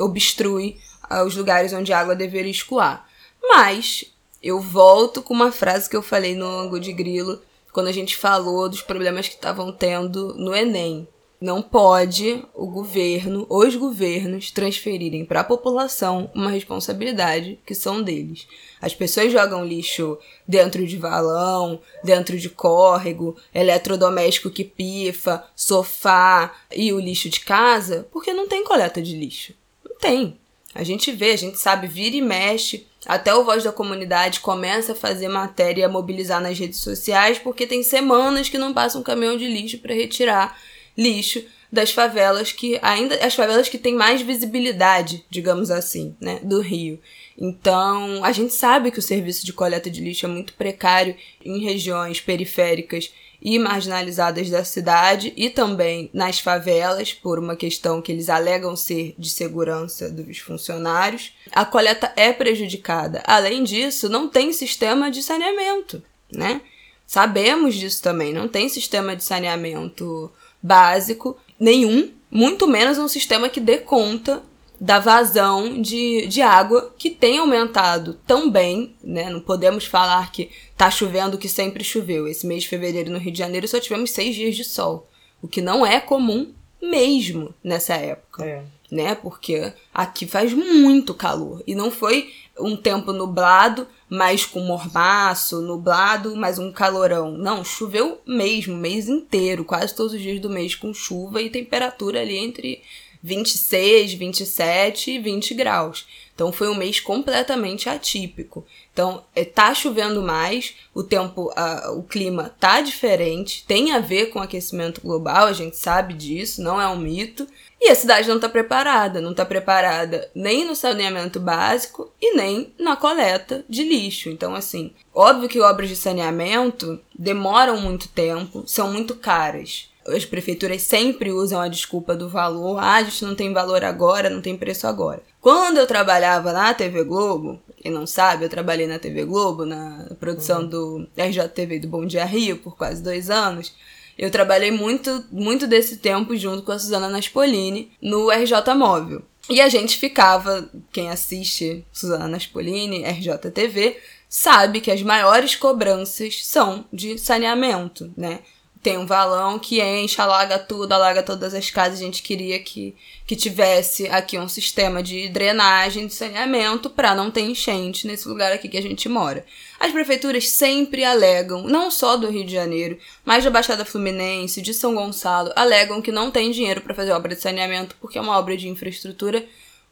obstrui 0.00 0.78
ah, 1.08 1.24
os 1.24 1.36
lugares 1.36 1.72
onde 1.72 1.92
a 1.92 2.00
água 2.00 2.16
deveria 2.16 2.50
escoar. 2.50 3.06
Mas 3.40 4.04
eu 4.42 4.60
volto 4.60 5.22
com 5.22 5.34
uma 5.34 5.52
frase 5.52 5.88
que 5.88 5.96
eu 5.96 6.02
falei 6.02 6.34
no 6.34 6.46
ângulo 6.46 6.80
de 6.80 6.92
grilo 6.92 7.40
quando 7.72 7.88
a 7.88 7.92
gente 7.92 8.16
falou 8.16 8.68
dos 8.68 8.82
problemas 8.82 9.28
que 9.28 9.34
estavam 9.34 9.72
tendo 9.72 10.34
no 10.34 10.54
Enem. 10.54 11.06
Não 11.40 11.62
pode 11.62 12.44
o 12.52 12.66
governo, 12.66 13.46
os 13.48 13.76
governos, 13.76 14.50
transferirem 14.50 15.24
para 15.24 15.40
a 15.40 15.44
população 15.44 16.28
uma 16.34 16.50
responsabilidade 16.50 17.60
que 17.64 17.76
são 17.76 18.02
deles. 18.02 18.48
As 18.80 18.92
pessoas 18.92 19.30
jogam 19.30 19.64
lixo 19.64 20.18
dentro 20.48 20.84
de 20.84 20.96
valão, 20.96 21.80
dentro 22.02 22.36
de 22.36 22.48
córrego, 22.50 23.36
eletrodoméstico 23.54 24.50
que 24.50 24.64
pifa, 24.64 25.44
sofá 25.54 26.56
e 26.74 26.92
o 26.92 26.98
lixo 26.98 27.28
de 27.28 27.38
casa, 27.40 28.08
porque 28.10 28.32
não 28.32 28.48
tem 28.48 28.64
coleta 28.64 29.00
de 29.00 29.14
lixo. 29.14 29.54
Não 29.88 29.96
tem. 29.96 30.36
A 30.78 30.84
gente 30.84 31.10
vê, 31.10 31.32
a 31.32 31.36
gente 31.36 31.58
sabe, 31.58 31.88
vira 31.88 32.14
e 32.14 32.22
mexe. 32.22 32.86
Até 33.04 33.34
o 33.34 33.42
Voz 33.42 33.64
da 33.64 33.72
Comunidade 33.72 34.38
começa 34.38 34.92
a 34.92 34.94
fazer 34.94 35.26
matéria 35.26 35.80
e 35.80 35.84
a 35.84 35.88
mobilizar 35.88 36.40
nas 36.40 36.56
redes 36.56 36.78
sociais, 36.78 37.36
porque 37.36 37.66
tem 37.66 37.82
semanas 37.82 38.48
que 38.48 38.56
não 38.56 38.72
passa 38.72 38.96
um 38.96 39.02
caminhão 39.02 39.36
de 39.36 39.48
lixo 39.48 39.78
para 39.78 39.92
retirar 39.92 40.56
lixo 40.96 41.44
das 41.70 41.90
favelas 41.90 42.52
que 42.52 42.78
ainda 42.80 43.16
as 43.16 43.34
favelas 43.34 43.68
que 43.68 43.76
têm 43.76 43.96
mais 43.96 44.22
visibilidade, 44.22 45.24
digamos 45.28 45.68
assim, 45.68 46.14
né, 46.20 46.38
do 46.44 46.60
Rio. 46.60 47.00
Então, 47.36 48.24
a 48.24 48.30
gente 48.30 48.54
sabe 48.54 48.92
que 48.92 49.00
o 49.00 49.02
serviço 49.02 49.44
de 49.44 49.52
coleta 49.52 49.90
de 49.90 50.00
lixo 50.00 50.26
é 50.26 50.28
muito 50.28 50.52
precário 50.54 51.16
em 51.44 51.58
regiões 51.58 52.20
periféricas 52.20 53.12
e 53.40 53.58
marginalizadas 53.58 54.50
da 54.50 54.64
cidade 54.64 55.32
e 55.36 55.48
também 55.48 56.10
nas 56.12 56.40
favelas, 56.40 57.12
por 57.12 57.38
uma 57.38 57.56
questão 57.56 58.02
que 58.02 58.10
eles 58.10 58.28
alegam 58.28 58.74
ser 58.74 59.14
de 59.18 59.30
segurança 59.30 60.10
dos 60.10 60.38
funcionários. 60.38 61.32
A 61.52 61.64
coleta 61.64 62.12
é 62.16 62.32
prejudicada. 62.32 63.22
Além 63.24 63.62
disso, 63.62 64.08
não 64.08 64.28
tem 64.28 64.52
sistema 64.52 65.10
de 65.10 65.22
saneamento, 65.22 66.02
né? 66.32 66.60
Sabemos 67.06 67.74
disso 67.74 68.02
também, 68.02 68.34
não 68.34 68.48
tem 68.48 68.68
sistema 68.68 69.16
de 69.16 69.24
saneamento 69.24 70.30
básico 70.62 71.38
nenhum, 71.58 72.10
muito 72.30 72.66
menos 72.66 72.98
um 72.98 73.08
sistema 73.08 73.48
que 73.48 73.60
dê 73.60 73.78
conta 73.78 74.42
da 74.80 74.98
vazão 75.00 75.80
de, 75.80 76.26
de 76.26 76.40
água 76.40 76.94
que 76.96 77.10
tem 77.10 77.38
aumentado 77.38 78.14
também, 78.26 78.94
né? 79.02 79.28
Não 79.28 79.40
podemos 79.40 79.84
falar 79.84 80.30
que 80.30 80.50
tá 80.76 80.90
chovendo 80.90 81.38
que 81.38 81.48
sempre 81.48 81.82
choveu. 81.82 82.28
Esse 82.28 82.46
mês 82.46 82.62
de 82.62 82.68
fevereiro 82.68 83.10
no 83.10 83.18
Rio 83.18 83.32
de 83.32 83.38
Janeiro 83.38 83.66
só 83.66 83.80
tivemos 83.80 84.12
seis 84.12 84.36
dias 84.36 84.54
de 84.54 84.64
sol, 84.64 85.08
o 85.42 85.48
que 85.48 85.60
não 85.60 85.84
é 85.84 86.00
comum 86.00 86.52
mesmo 86.80 87.52
nessa 87.62 87.94
época, 87.94 88.44
é. 88.44 88.62
né? 88.90 89.14
Porque 89.16 89.72
aqui 89.92 90.26
faz 90.26 90.52
muito 90.52 91.12
calor 91.12 91.60
e 91.66 91.74
não 91.74 91.90
foi 91.90 92.32
um 92.60 92.76
tempo 92.76 93.12
nublado, 93.12 93.86
mas 94.08 94.44
com 94.44 94.60
mormaço, 94.60 95.60
nublado, 95.60 96.36
mas 96.36 96.58
um 96.58 96.72
calorão. 96.72 97.32
Não, 97.32 97.64
choveu 97.64 98.20
mesmo, 98.26 98.76
mês 98.76 99.08
inteiro, 99.08 99.64
quase 99.64 99.94
todos 99.94 100.12
os 100.12 100.20
dias 100.20 100.40
do 100.40 100.50
mês 100.50 100.74
com 100.74 100.94
chuva 100.94 101.42
e 101.42 101.50
temperatura 101.50 102.20
ali 102.20 102.36
entre 102.36 102.82
26, 103.22 104.14
27 104.14 105.10
e 105.12 105.18
20 105.18 105.54
graus. 105.54 106.06
Então 106.34 106.52
foi 106.52 106.68
um 106.68 106.74
mês 106.76 107.00
completamente 107.00 107.88
atípico. 107.88 108.64
Então 108.92 109.24
é, 109.34 109.44
tá 109.44 109.74
chovendo 109.74 110.22
mais, 110.22 110.74
o 110.94 111.02
tempo, 111.02 111.52
a, 111.56 111.90
o 111.90 112.04
clima 112.04 112.54
tá 112.60 112.80
diferente, 112.80 113.64
tem 113.66 113.90
a 113.92 113.98
ver 113.98 114.26
com 114.26 114.38
aquecimento 114.38 115.00
global, 115.00 115.46
a 115.46 115.52
gente 115.52 115.76
sabe 115.76 116.14
disso, 116.14 116.62
não 116.62 116.80
é 116.80 116.86
um 116.86 116.96
mito. 116.96 117.46
E 117.80 117.90
a 117.90 117.94
cidade 117.94 118.28
não 118.28 118.36
está 118.36 118.48
preparada, 118.48 119.20
não 119.20 119.30
está 119.30 119.44
preparada 119.44 120.28
nem 120.34 120.64
no 120.64 120.74
saneamento 120.74 121.38
básico 121.38 122.12
e 122.20 122.34
nem 122.34 122.72
na 122.78 122.96
coleta 122.96 123.64
de 123.68 123.84
lixo. 123.84 124.28
Então, 124.30 124.54
assim, 124.54 124.92
óbvio 125.14 125.48
que 125.48 125.60
obras 125.60 125.88
de 125.88 125.94
saneamento 125.94 127.00
demoram 127.16 127.80
muito 127.80 128.08
tempo, 128.08 128.64
são 128.66 128.92
muito 128.92 129.14
caras 129.14 129.88
as 130.14 130.24
prefeituras 130.24 130.82
sempre 130.82 131.32
usam 131.32 131.60
a 131.60 131.68
desculpa 131.68 132.14
do 132.14 132.28
valor. 132.28 132.78
Ah, 132.78 132.96
a 132.96 133.02
gente 133.02 133.24
não 133.24 133.34
tem 133.34 133.52
valor 133.52 133.84
agora, 133.84 134.30
não 134.30 134.40
tem 134.40 134.56
preço 134.56 134.86
agora. 134.86 135.22
Quando 135.40 135.78
eu 135.78 135.86
trabalhava 135.86 136.52
na 136.52 136.74
TV 136.74 137.04
Globo, 137.04 137.60
quem 137.76 137.92
não 137.92 138.06
sabe, 138.06 138.44
eu 138.44 138.48
trabalhei 138.48 138.86
na 138.86 138.98
TV 138.98 139.24
Globo, 139.24 139.64
na 139.64 140.08
produção 140.18 140.62
uhum. 140.62 140.68
do 140.68 141.08
RJTV 141.16 141.80
do 141.80 141.88
Bom 141.88 142.04
Dia 142.04 142.24
Rio 142.24 142.58
por 142.58 142.76
quase 142.76 143.02
dois 143.02 143.30
anos. 143.30 143.72
Eu 144.18 144.30
trabalhei 144.30 144.72
muito, 144.72 145.24
muito 145.30 145.66
desse 145.66 145.98
tempo 145.98 146.36
junto 146.36 146.62
com 146.62 146.72
a 146.72 146.78
Suzana 146.78 147.08
Naspolini 147.08 147.92
no 148.02 148.30
RJ 148.30 148.74
Móvel. 148.74 149.22
E 149.48 149.60
a 149.60 149.68
gente 149.68 149.96
ficava, 149.96 150.68
quem 150.92 151.08
assiste 151.08 151.84
Suzana 151.92 152.28
Naspolini, 152.28 153.04
RJTV, 153.04 153.96
sabe 154.28 154.80
que 154.80 154.90
as 154.90 155.02
maiores 155.02 155.56
cobranças 155.56 156.44
são 156.44 156.84
de 156.92 157.16
saneamento, 157.16 158.12
né? 158.16 158.40
Tem 158.88 158.96
um 158.96 159.04
valão 159.04 159.58
que 159.58 159.82
enche, 159.82 160.18
alaga 160.18 160.58
tudo, 160.58 160.90
alaga 160.94 161.22
todas 161.22 161.52
as 161.52 161.68
casas. 161.68 162.00
A 162.00 162.04
gente 162.04 162.22
queria 162.22 162.58
que, 162.58 162.96
que 163.26 163.36
tivesse 163.36 164.08
aqui 164.08 164.38
um 164.38 164.48
sistema 164.48 165.02
de 165.02 165.28
drenagem, 165.28 166.06
de 166.06 166.14
saneamento, 166.14 166.88
para 166.88 167.14
não 167.14 167.30
ter 167.30 167.42
enchente 167.42 168.06
nesse 168.06 168.26
lugar 168.26 168.50
aqui 168.50 168.66
que 168.66 168.78
a 168.78 168.82
gente 168.82 169.06
mora. 169.06 169.44
As 169.78 169.92
prefeituras 169.92 170.48
sempre 170.48 171.04
alegam, 171.04 171.64
não 171.64 171.90
só 171.90 172.16
do 172.16 172.30
Rio 172.30 172.46
de 172.46 172.52
Janeiro, 172.52 172.98
mas 173.26 173.44
da 173.44 173.50
Baixada 173.50 173.84
Fluminense, 173.84 174.62
de 174.62 174.72
São 174.72 174.94
Gonçalo, 174.94 175.52
alegam 175.54 176.00
que 176.00 176.10
não 176.10 176.30
tem 176.30 176.50
dinheiro 176.50 176.80
para 176.80 176.94
fazer 176.94 177.12
obra 177.12 177.34
de 177.34 177.42
saneamento 177.42 177.94
porque 178.00 178.16
é 178.16 178.22
uma 178.22 178.38
obra 178.38 178.56
de 178.56 178.68
infraestrutura 178.68 179.44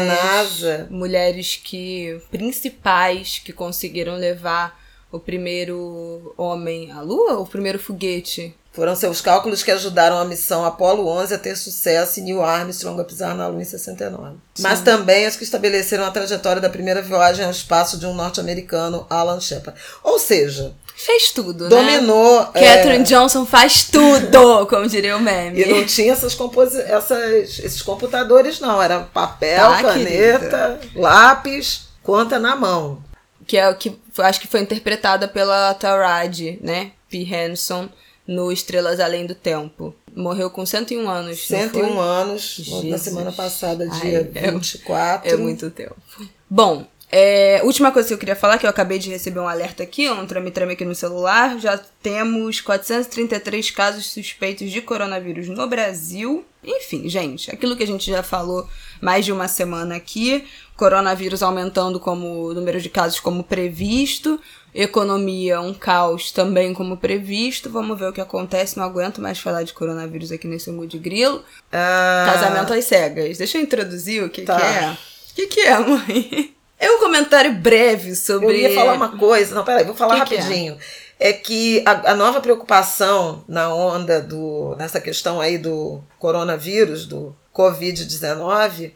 NASA. 0.00 0.88
Mulheres 0.90 1.60
que 1.62 2.20
principais 2.28 3.38
que 3.38 3.52
conseguiram 3.52 4.16
levar 4.16 4.76
o 5.12 5.20
primeiro 5.20 6.34
homem 6.36 6.90
à 6.90 7.00
Lua, 7.00 7.38
o 7.38 7.46
primeiro 7.46 7.78
foguete. 7.78 8.52
Foram 8.72 8.96
seus 8.96 9.20
cálculos 9.20 9.62
que 9.62 9.70
ajudaram 9.70 10.18
a 10.18 10.24
missão 10.24 10.64
Apollo 10.64 11.06
11 11.06 11.34
a 11.34 11.38
ter 11.38 11.56
sucesso 11.56 12.18
e 12.18 12.22
Neil 12.22 12.42
Armstrong 12.42 13.00
a 13.00 13.04
pisar 13.04 13.34
na 13.36 13.46
Lua 13.46 13.62
em 13.62 13.64
69. 13.64 14.36
Sim. 14.54 14.62
Mas 14.62 14.80
também 14.80 15.24
as 15.24 15.36
que 15.36 15.44
estabeleceram 15.44 16.04
a 16.04 16.10
trajetória 16.10 16.60
da 16.60 16.70
primeira 16.70 17.02
viagem 17.02 17.44
ao 17.44 17.50
espaço 17.50 17.98
de 17.98 18.06
um 18.06 18.14
norte-americano, 18.14 19.06
Alan 19.08 19.40
Shepard. 19.40 19.80
Ou 20.02 20.18
seja, 20.18 20.74
fez 21.00 21.30
tudo, 21.30 21.68
Dominou, 21.68 22.40
né? 22.40 22.46
Catherine 22.52 23.02
é... 23.02 23.06
Johnson 23.06 23.46
faz 23.46 23.84
tudo, 23.84 24.66
como 24.68 24.86
diria 24.86 25.16
o 25.16 25.20
meme. 25.20 25.62
E 25.62 25.66
não 25.66 25.84
tinha 25.84 26.12
essas 26.12 26.34
compos... 26.34 26.74
essas, 26.74 27.58
esses 27.58 27.80
computadores, 27.80 28.60
não. 28.60 28.82
Era 28.82 29.00
papel, 29.00 29.68
tá, 29.68 29.82
caneta, 29.82 30.78
querida. 30.78 31.00
lápis, 31.00 31.88
conta 32.02 32.38
na 32.38 32.54
mão. 32.54 33.02
Que 33.46 33.56
é 33.56 33.68
o 33.68 33.74
que 33.74 33.98
acho 34.18 34.40
que 34.40 34.46
foi 34.46 34.60
interpretada 34.60 35.26
pela 35.26 35.72
Taurad, 35.74 36.38
né? 36.60 36.92
P. 37.08 37.26
Hanson, 37.34 37.88
no 38.26 38.52
Estrelas 38.52 39.00
Além 39.00 39.26
do 39.26 39.34
Tempo. 39.34 39.94
Morreu 40.14 40.50
com 40.50 40.66
101 40.66 41.08
anos. 41.08 41.46
101 41.46 41.98
anos, 41.98 42.56
Jesus. 42.58 42.84
na 42.84 42.98
semana 42.98 43.32
passada, 43.32 43.88
dia 43.88 44.30
Ai, 44.34 44.50
24. 44.50 45.28
É, 45.28 45.32
é 45.32 45.36
muito 45.36 45.70
tempo. 45.70 45.96
Bom, 46.48 46.86
é, 47.12 47.60
última 47.64 47.90
coisa 47.90 48.06
que 48.06 48.14
eu 48.14 48.18
queria 48.18 48.36
falar, 48.36 48.56
que 48.56 48.64
eu 48.64 48.70
acabei 48.70 48.98
de 48.98 49.10
receber 49.10 49.40
um 49.40 49.48
alerta 49.48 49.82
aqui, 49.82 50.08
um 50.08 50.24
trame-trame 50.26 50.74
aqui 50.74 50.84
no 50.84 50.94
celular. 50.94 51.58
Já 51.58 51.76
temos 52.00 52.60
433 52.60 53.70
casos 53.72 54.06
suspeitos 54.12 54.70
de 54.70 54.80
coronavírus 54.80 55.48
no 55.48 55.66
Brasil. 55.66 56.44
Enfim, 56.62 57.08
gente, 57.08 57.50
aquilo 57.50 57.76
que 57.76 57.82
a 57.82 57.86
gente 57.86 58.08
já 58.08 58.22
falou 58.22 58.68
mais 59.00 59.24
de 59.24 59.32
uma 59.32 59.48
semana 59.48 59.96
aqui. 59.96 60.44
Coronavírus 60.76 61.42
aumentando 61.42 61.98
como 61.98 62.46
o 62.46 62.54
número 62.54 62.80
de 62.80 62.88
casos 62.88 63.18
como 63.18 63.42
previsto. 63.42 64.40
Economia, 64.72 65.60
um 65.60 65.74
caos 65.74 66.30
também 66.30 66.72
como 66.72 66.96
previsto. 66.96 67.68
Vamos 67.68 67.98
ver 67.98 68.10
o 68.10 68.12
que 68.12 68.20
acontece. 68.20 68.78
Não 68.78 68.84
aguento 68.84 69.20
mais 69.20 69.40
falar 69.40 69.64
de 69.64 69.72
coronavírus 69.72 70.30
aqui 70.30 70.46
nesse 70.46 70.70
Mood 70.70 70.96
Grilo. 70.98 71.42
Ah. 71.72 72.30
Casamento 72.32 72.72
às 72.72 72.84
cegas. 72.84 73.38
Deixa 73.38 73.58
eu 73.58 73.62
introduzir 73.62 74.22
o 74.22 74.30
que, 74.30 74.42
tá. 74.42 74.56
que 74.56 74.62
é. 74.62 74.90
O 74.92 75.34
que, 75.34 75.46
que 75.48 75.60
é, 75.60 75.78
mãe? 75.80 76.54
É 76.80 76.90
um 76.90 76.98
comentário 76.98 77.52
breve 77.52 78.16
sobre. 78.16 78.46
Eu 78.46 78.52
ia 78.52 78.74
falar 78.74 78.94
uma 78.94 79.18
coisa. 79.18 79.54
Não, 79.54 79.62
peraí, 79.62 79.84
vou 79.84 79.94
falar 79.94 80.24
que 80.24 80.34
rapidinho. 80.34 80.76
Que 80.76 81.24
é? 81.24 81.28
é? 81.28 81.32
que 81.34 81.84
a, 81.84 82.12
a, 82.12 82.14
nova 82.14 82.40
preocupação 82.40 83.44
na 83.46 83.72
onda 83.72 84.22
do. 84.22 84.74
nessa 84.78 84.98
questão 84.98 85.38
aí 85.38 85.58
do 85.58 86.02
coronavírus, 86.18 87.04
do 87.04 87.36
Covid-19, 87.54 88.92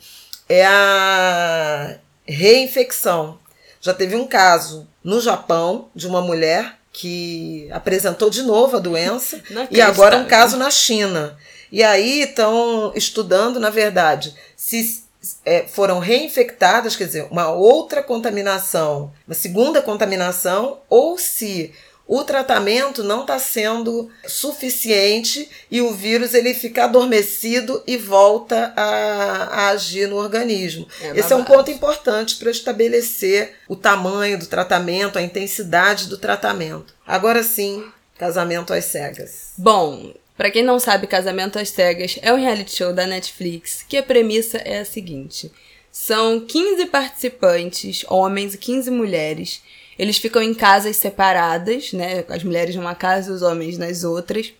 é 0.49 0.64
a 0.64 1.97
reinfecção. 2.27 3.38
Já 3.83 3.92
teve 3.92 4.16
um 4.16 4.27
caso 4.27 4.88
no 5.03 5.20
Japão 5.20 5.90
de 5.94 6.07
uma 6.07 6.23
mulher 6.23 6.79
que 6.90 7.68
apresentou 7.70 8.31
de 8.31 8.42
novo 8.42 8.79
a 8.79 8.81
doença 8.81 9.42
e 9.70 9.83
agora 9.83 10.16
um 10.16 10.25
caso 10.25 10.57
na 10.57 10.70
China. 10.70 11.37
E 11.70 11.83
aí 11.83 12.23
estão 12.23 12.92
estudando, 12.94 13.61
na 13.61 13.68
verdade, 13.68 14.35
se 14.57 15.04
é, 15.45 15.65
foram 15.67 15.99
reinfectadas, 15.99 16.97
quer 16.97 17.07
dizer, 17.07 17.27
uma 17.31 17.51
outra 17.51 18.03
contaminação, 18.03 19.13
uma 19.27 19.35
segunda 19.35 19.81
contaminação, 19.81 20.79
ou 20.89 21.19
se 21.19 21.73
o 22.07 22.23
tratamento 22.23 23.03
não 23.03 23.23
está 23.23 23.39
sendo 23.39 24.11
suficiente 24.27 25.49
e 25.71 25.81
o 25.81 25.93
vírus 25.93 26.35
ele 26.35 26.53
fica 26.53 26.85
adormecido 26.85 27.83
e 27.87 27.97
volta 27.97 28.73
a, 28.77 28.85
a 28.85 29.69
agir 29.69 30.07
no 30.07 30.17
organismo. 30.17 30.87
É 31.01 31.19
Esse 31.19 31.33
é 31.33 31.37
um 31.37 31.45
ponto 31.45 31.71
importante 31.71 32.37
para 32.37 32.51
estabelecer 32.51 33.55
o 33.67 33.75
tamanho 33.75 34.39
do 34.39 34.47
tratamento, 34.47 35.19
a 35.19 35.23
intensidade 35.23 36.07
do 36.07 36.19
tratamento. 36.19 36.95
Agora 37.07 37.43
sim, 37.43 37.85
casamento 38.19 38.75
às 38.75 38.85
cegas. 38.85 39.53
Bom, 39.57 40.13
para 40.37 40.51
quem 40.51 40.62
não 40.62 40.79
sabe, 40.79 41.07
Casamento 41.07 41.59
às 41.59 41.70
Cegas 41.70 42.18
é 42.23 42.33
um 42.33 42.37
reality 42.37 42.77
show 42.77 42.92
da 42.92 43.07
Netflix 43.07 43.85
que 43.88 43.97
a 43.97 44.03
premissa 44.03 44.59
é 44.59 44.81
a 44.81 44.85
seguinte: 44.85 45.51
são 45.90 46.40
15 46.40 46.87
participantes, 46.87 48.05
homens 48.09 48.55
e 48.55 48.59
15 48.59 48.90
mulheres. 48.90 49.62
Eles 49.97 50.18
ficam 50.18 50.42
em 50.42 50.53
casas 50.53 50.97
separadas, 50.97 51.92
né? 51.92 52.25
As 52.29 52.42
mulheres 52.42 52.75
numa 52.75 52.97
casa 52.97 53.31
e 53.31 53.33
os 53.33 53.42
homens 53.42 53.79
nas 53.79 54.03
outras. 54.03 54.53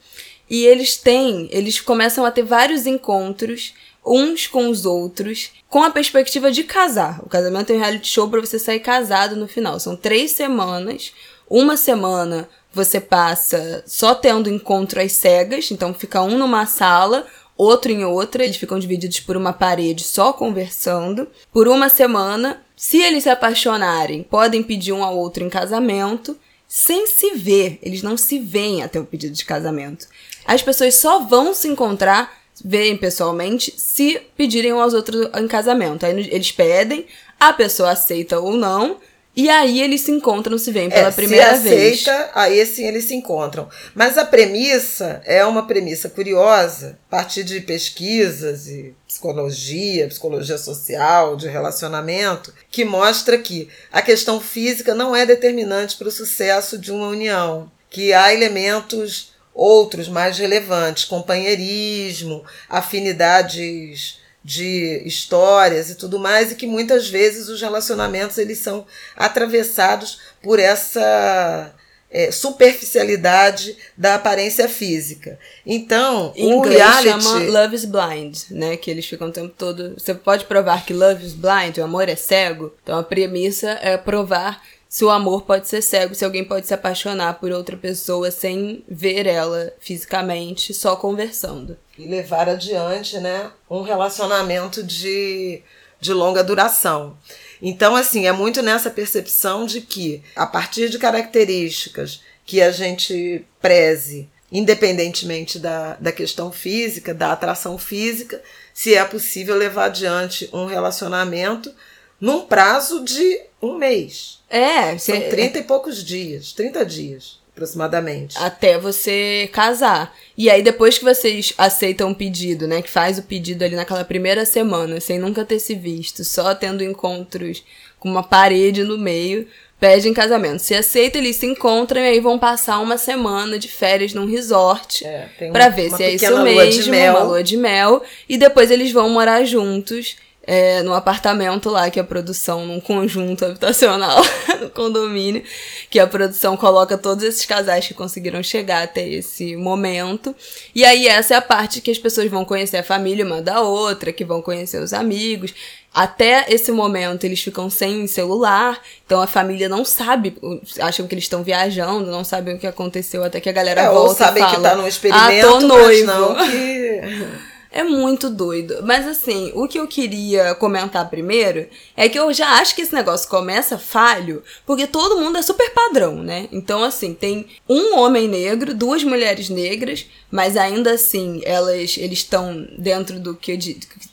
E 0.48 0.64
eles 0.64 0.96
têm, 0.96 1.48
eles 1.50 1.80
começam 1.80 2.24
a 2.24 2.30
ter 2.30 2.44
vários 2.44 2.87
encontros 2.87 3.74
uns 4.06 4.46
com 4.46 4.68
os 4.68 4.84
outros, 4.84 5.50
com 5.68 5.82
a 5.82 5.90
perspectiva 5.90 6.52
de 6.52 6.62
casar. 6.62 7.20
O 7.24 7.28
casamento 7.28 7.72
é 7.72 7.77
um 7.77 7.79
reality 7.79 8.06
show 8.06 8.29
para 8.29 8.40
você 8.40 8.58
sair 8.58 8.81
casado 8.81 9.35
no 9.35 9.48
final. 9.48 9.81
São 9.81 9.96
três 9.96 10.33
semanas. 10.33 11.12
Uma 11.48 11.77
semana 11.77 12.48
você 12.75 13.00
passa 13.00 13.83
só 13.87 14.14
tendo 14.14 14.50
encontro 14.50 15.00
às 15.00 15.12
cegas, 15.12 15.70
então 15.70 15.94
fica 15.94 16.22
um 16.22 16.37
numa 16.37 16.66
sala, 16.66 17.27
outro 17.56 17.92
em 17.92 18.04
outra, 18.04 18.44
eles 18.44 18.56
ficam 18.56 18.79
divididos 18.79 19.20
por 19.20 19.37
uma 19.37 19.52
parede 19.52 20.04
só 20.04 20.33
conversando. 20.33 21.29
Por 21.52 21.68
uma 21.68 21.88
semana, 21.88 22.62
se 22.77 22.98
eles 22.98 23.22
se 23.22 23.31
apaixonarem, 23.31 24.22
podem 24.22 24.62
pedir 24.62 24.92
um 24.92 25.04
ao 25.04 25.16
outro 25.16 25.44
em 25.44 25.48
casamento, 25.48 26.37
sem 26.66 27.06
se 27.06 27.33
ver. 27.33 27.79
Eles 27.83 28.02
não 28.02 28.16
se 28.16 28.38
veem 28.38 28.83
até 28.83 28.98
o 28.98 29.04
pedido 29.04 29.35
de 29.35 29.44
casamento. 29.44 30.06
As 30.44 30.62
pessoas 30.62 30.94
só 30.96 31.20
vão 31.20 31.54
se 31.54 31.68
encontrar, 31.68 32.37
veem 32.64 32.96
pessoalmente, 32.96 33.72
se 33.77 34.20
pedirem 34.37 34.72
um 34.72 34.81
aos 34.81 34.92
outros 34.92 35.29
em 35.37 35.46
casamento. 35.46 36.04
Aí 36.04 36.12
eles 36.31 36.50
pedem, 36.50 37.06
a 37.38 37.52
pessoa 37.52 37.90
aceita 37.90 38.38
ou 38.40 38.54
não, 38.54 38.98
e 39.37 39.50
aí 39.50 39.80
eles 39.80 40.02
se 40.02 40.12
encontram, 40.12 40.56
se 40.56 40.70
veem 40.70 40.88
pela 40.88 41.08
é, 41.08 41.10
primeira 41.10 41.56
se 41.56 41.68
vez. 41.68 42.06
aceita, 42.06 42.30
aí 42.35 42.64
sim 42.64 42.87
eles 42.87 43.04
se 43.04 43.14
encontram. 43.14 43.68
Mas 43.94 44.16
a 44.16 44.24
premissa 44.24 45.20
é 45.24 45.44
uma 45.44 45.66
premissa 45.66 46.08
curiosa, 46.08 46.98
a 47.08 47.10
partir 47.10 47.42
de 47.42 47.60
pesquisas 47.60 48.68
e 48.68 48.94
psicologia, 49.08 50.06
psicologia 50.08 50.56
social, 50.56 51.37
de 51.37 51.48
relacionamento, 51.48 52.54
que 52.70 52.85
mostra 52.85 53.37
que 53.37 53.68
a 53.92 54.00
questão 54.00 54.40
física 54.40 54.94
não 54.94 55.16
é 55.16 55.26
determinante 55.26 55.96
para 55.96 56.08
o 56.08 56.12
sucesso 56.12 56.78
de 56.78 56.92
uma 56.92 57.08
união, 57.08 57.70
que 57.90 58.12
há 58.12 58.32
elementos 58.32 59.32
outros 59.52 60.08
mais 60.08 60.38
relevantes, 60.38 61.04
companheirismo, 61.04 62.44
afinidades 62.68 64.18
de 64.44 65.02
histórias 65.06 65.88
e 65.88 65.94
tudo 65.94 66.18
mais, 66.18 66.52
e 66.52 66.54
que 66.54 66.66
muitas 66.66 67.08
vezes 67.08 67.48
os 67.48 67.60
relacionamentos 67.60 68.36
eles 68.36 68.58
são 68.58 68.86
atravessados 69.16 70.18
por 70.42 70.58
essa 70.58 71.74
é, 72.10 72.30
superficialidade 72.30 73.76
da 73.96 74.14
aparência 74.16 74.68
física. 74.68 75.38
Então, 75.64 76.32
Em 76.36 76.52
o 76.52 76.58
inglês 76.58 76.76
reality 76.76 77.22
chama 77.22 77.38
Love 77.38 77.74
is 77.74 77.84
Blind, 77.84 78.38
né? 78.50 78.76
Que 78.76 78.90
eles 78.90 79.06
ficam 79.06 79.28
o 79.28 79.32
tempo 79.32 79.54
todo. 79.56 79.94
Você 79.98 80.14
pode 80.14 80.44
provar 80.44 80.84
que 80.84 80.92
love 80.92 81.26
is 81.26 81.32
blind, 81.32 81.78
o 81.78 81.82
amor 81.82 82.08
é 82.08 82.14
cego. 82.14 82.72
Então 82.82 82.98
a 82.98 83.02
premissa 83.02 83.78
é 83.82 83.96
provar 83.96 84.62
se 84.94 85.04
o 85.04 85.10
amor 85.10 85.42
pode 85.42 85.66
ser 85.66 85.82
cego, 85.82 86.14
se 86.14 86.24
alguém 86.24 86.44
pode 86.44 86.68
se 86.68 86.72
apaixonar 86.72 87.40
por 87.40 87.50
outra 87.50 87.76
pessoa 87.76 88.30
sem 88.30 88.84
ver 88.88 89.26
ela 89.26 89.72
fisicamente, 89.80 90.72
só 90.72 90.94
conversando. 90.94 91.76
e 91.98 92.06
levar 92.06 92.48
adiante 92.48 93.18
né, 93.18 93.50
um 93.68 93.82
relacionamento 93.82 94.84
de, 94.84 95.60
de 96.00 96.12
longa 96.12 96.44
duração. 96.44 97.18
Então, 97.60 97.96
assim, 97.96 98.28
é 98.28 98.30
muito 98.30 98.62
nessa 98.62 98.88
percepção 98.88 99.66
de 99.66 99.80
que, 99.80 100.22
a 100.36 100.46
partir 100.46 100.88
de 100.88 100.96
características 100.96 102.20
que 102.46 102.62
a 102.62 102.70
gente 102.70 103.44
preze, 103.60 104.28
independentemente 104.52 105.58
da, 105.58 105.96
da 105.96 106.12
questão 106.12 106.52
física, 106.52 107.12
da 107.12 107.32
atração 107.32 107.76
física, 107.78 108.40
se 108.72 108.94
é 108.94 109.04
possível 109.04 109.56
levar 109.56 109.86
adiante 109.86 110.48
um 110.52 110.66
relacionamento 110.66 111.74
num 112.21 112.42
prazo 112.42 113.04
de 113.04 113.40
um 113.60 113.77
mês. 113.77 114.38
É, 114.50 114.96
São 114.98 115.17
cê- 115.17 115.29
30 115.29 115.58
e 115.58 115.62
poucos 115.65 116.02
dias, 116.04 116.52
30 116.52 116.85
dias 116.85 117.38
aproximadamente. 117.52 118.37
até 118.38 118.79
você 118.79 119.48
casar. 119.52 120.15
E 120.37 120.50
aí, 120.50 120.62
depois 120.62 120.98
que 120.98 121.04
vocês 121.04 121.52
aceitam 121.56 122.10
o 122.10 122.15
pedido, 122.15 122.67
né? 122.67 122.83
Que 122.83 122.90
faz 122.90 123.19
o 123.19 123.23
pedido 123.23 123.65
ali 123.65 123.75
naquela 123.77 124.04
primeira 124.04 124.44
semana, 124.44 125.00
sem 125.00 125.19
nunca 125.19 125.44
ter 125.44 125.58
se 125.58 125.75
visto, 125.75 126.25
só 126.25 126.54
tendo 126.54 126.83
encontros 126.85 127.62
com 127.98 128.08
uma 128.08 128.23
parede 128.23 128.83
no 128.85 128.98
meio, 128.98 129.46
pedem 129.81 130.12
casamento. 130.12 130.60
Se 130.60 130.75
aceita, 130.75 131.17
eles 131.19 131.37
se 131.37 131.46
encontram 131.46 132.00
e 132.00 132.06
aí 132.08 132.21
vão 132.21 132.38
passar 132.38 132.79
uma 132.81 132.98
semana 132.98 133.58
de 133.58 133.69
férias 133.69 134.12
num 134.12 134.27
resort. 134.27 135.04
É, 135.06 135.29
uma- 135.42 135.69
ver 135.71 135.90
se 135.90 136.02
é 136.02 136.10
isso 136.10 136.25
pequena 136.27 136.42
lua 136.42 136.67
de 136.67 136.77
mesmo, 136.77 136.90
mel. 136.90 137.12
uma 137.15 137.23
lua 137.25 137.42
de 137.42 137.56
mel. 137.56 138.02
E 138.29 138.37
depois 138.37 138.71
eles 138.71 138.92
vão 138.92 139.08
morar 139.08 139.44
juntos. 139.44 140.17
É, 140.46 140.82
no 140.82 140.92
apartamento 140.92 141.70
lá, 141.70 141.90
que 141.90 141.98
a 141.98 142.04
produção, 142.04 142.66
num 142.66 142.78
conjunto 142.78 143.44
habitacional, 143.46 144.22
no 144.60 144.68
condomínio, 144.68 145.42
que 145.88 145.98
a 145.98 146.06
produção 146.06 146.54
coloca 146.54 146.98
todos 146.98 147.24
esses 147.24 147.46
casais 147.46 147.86
que 147.88 147.94
conseguiram 147.94 148.42
chegar 148.42 148.82
até 148.82 149.08
esse 149.08 149.56
momento. 149.56 150.34
E 150.74 150.84
aí 150.84 151.08
essa 151.08 151.34
é 151.34 151.36
a 151.38 151.42
parte 151.42 151.80
que 151.80 151.90
as 151.90 151.98
pessoas 151.98 152.30
vão 152.30 152.44
conhecer 152.44 152.76
a 152.76 152.82
família 152.82 153.24
uma 153.24 153.40
da 153.40 153.62
outra, 153.62 154.12
que 154.12 154.24
vão 154.24 154.42
conhecer 154.42 154.82
os 154.82 154.92
amigos. 154.92 155.54
Até 155.94 156.44
esse 156.48 156.72
momento 156.72 157.24
eles 157.24 157.40
ficam 157.40 157.70
sem 157.70 158.06
celular, 158.08 158.82
então 159.06 159.22
a 159.22 159.28
família 159.28 159.68
não 159.68 159.84
sabe, 159.84 160.36
acham 160.80 161.06
que 161.06 161.14
eles 161.14 161.24
estão 161.24 161.44
viajando, 161.44 162.10
não 162.10 162.24
sabem 162.24 162.56
o 162.56 162.58
que 162.58 162.66
aconteceu 162.66 163.22
até 163.22 163.40
que 163.40 163.48
a 163.48 163.52
galera 163.52 163.82
É, 163.82 163.88
volta 163.88 164.08
ou 164.08 164.14
sabem 164.14 164.44
que 164.44 164.60
tá 164.60 164.74
num 164.74 164.84
ah, 164.84 164.88
experimento, 164.88 165.48
tô 165.48 165.60
noivo. 165.60 166.06
mas 166.06 166.16
não 166.16 166.34
que... 166.50 167.44
É 167.77 167.83
muito 167.83 168.31
doido. 168.31 168.85
Mas 168.85 169.04
assim, 169.04 169.50
o 169.52 169.66
que 169.66 169.81
eu 169.81 169.88
queria 169.88 170.54
comentar 170.54 171.10
primeiro 171.10 171.66
é 171.96 172.08
que 172.08 172.16
eu 172.16 172.33
já 172.33 172.50
acho 172.60 172.72
que 172.72 172.83
esse 172.83 172.94
negócio 172.94 173.29
começa 173.29 173.77
falho, 173.77 174.44
porque 174.64 174.87
todo 174.87 175.18
mundo 175.18 175.38
é 175.38 175.42
super 175.42 175.68
padrão, 175.70 176.22
né? 176.22 176.48
Então, 176.52 176.85
assim, 176.85 177.12
tem 177.12 177.48
um 177.68 177.98
homem 177.98 178.29
negro, 178.29 178.77
duas 178.77 179.02
mulheres 179.02 179.48
negras, 179.48 180.06
mas 180.31 180.56
ainda 180.56 180.92
assim, 180.92 181.42
elas 181.44 181.98
eles 181.98 182.20
estão 182.20 182.64
dentro 182.79 183.18
do 183.18 183.35
que, 183.35 183.58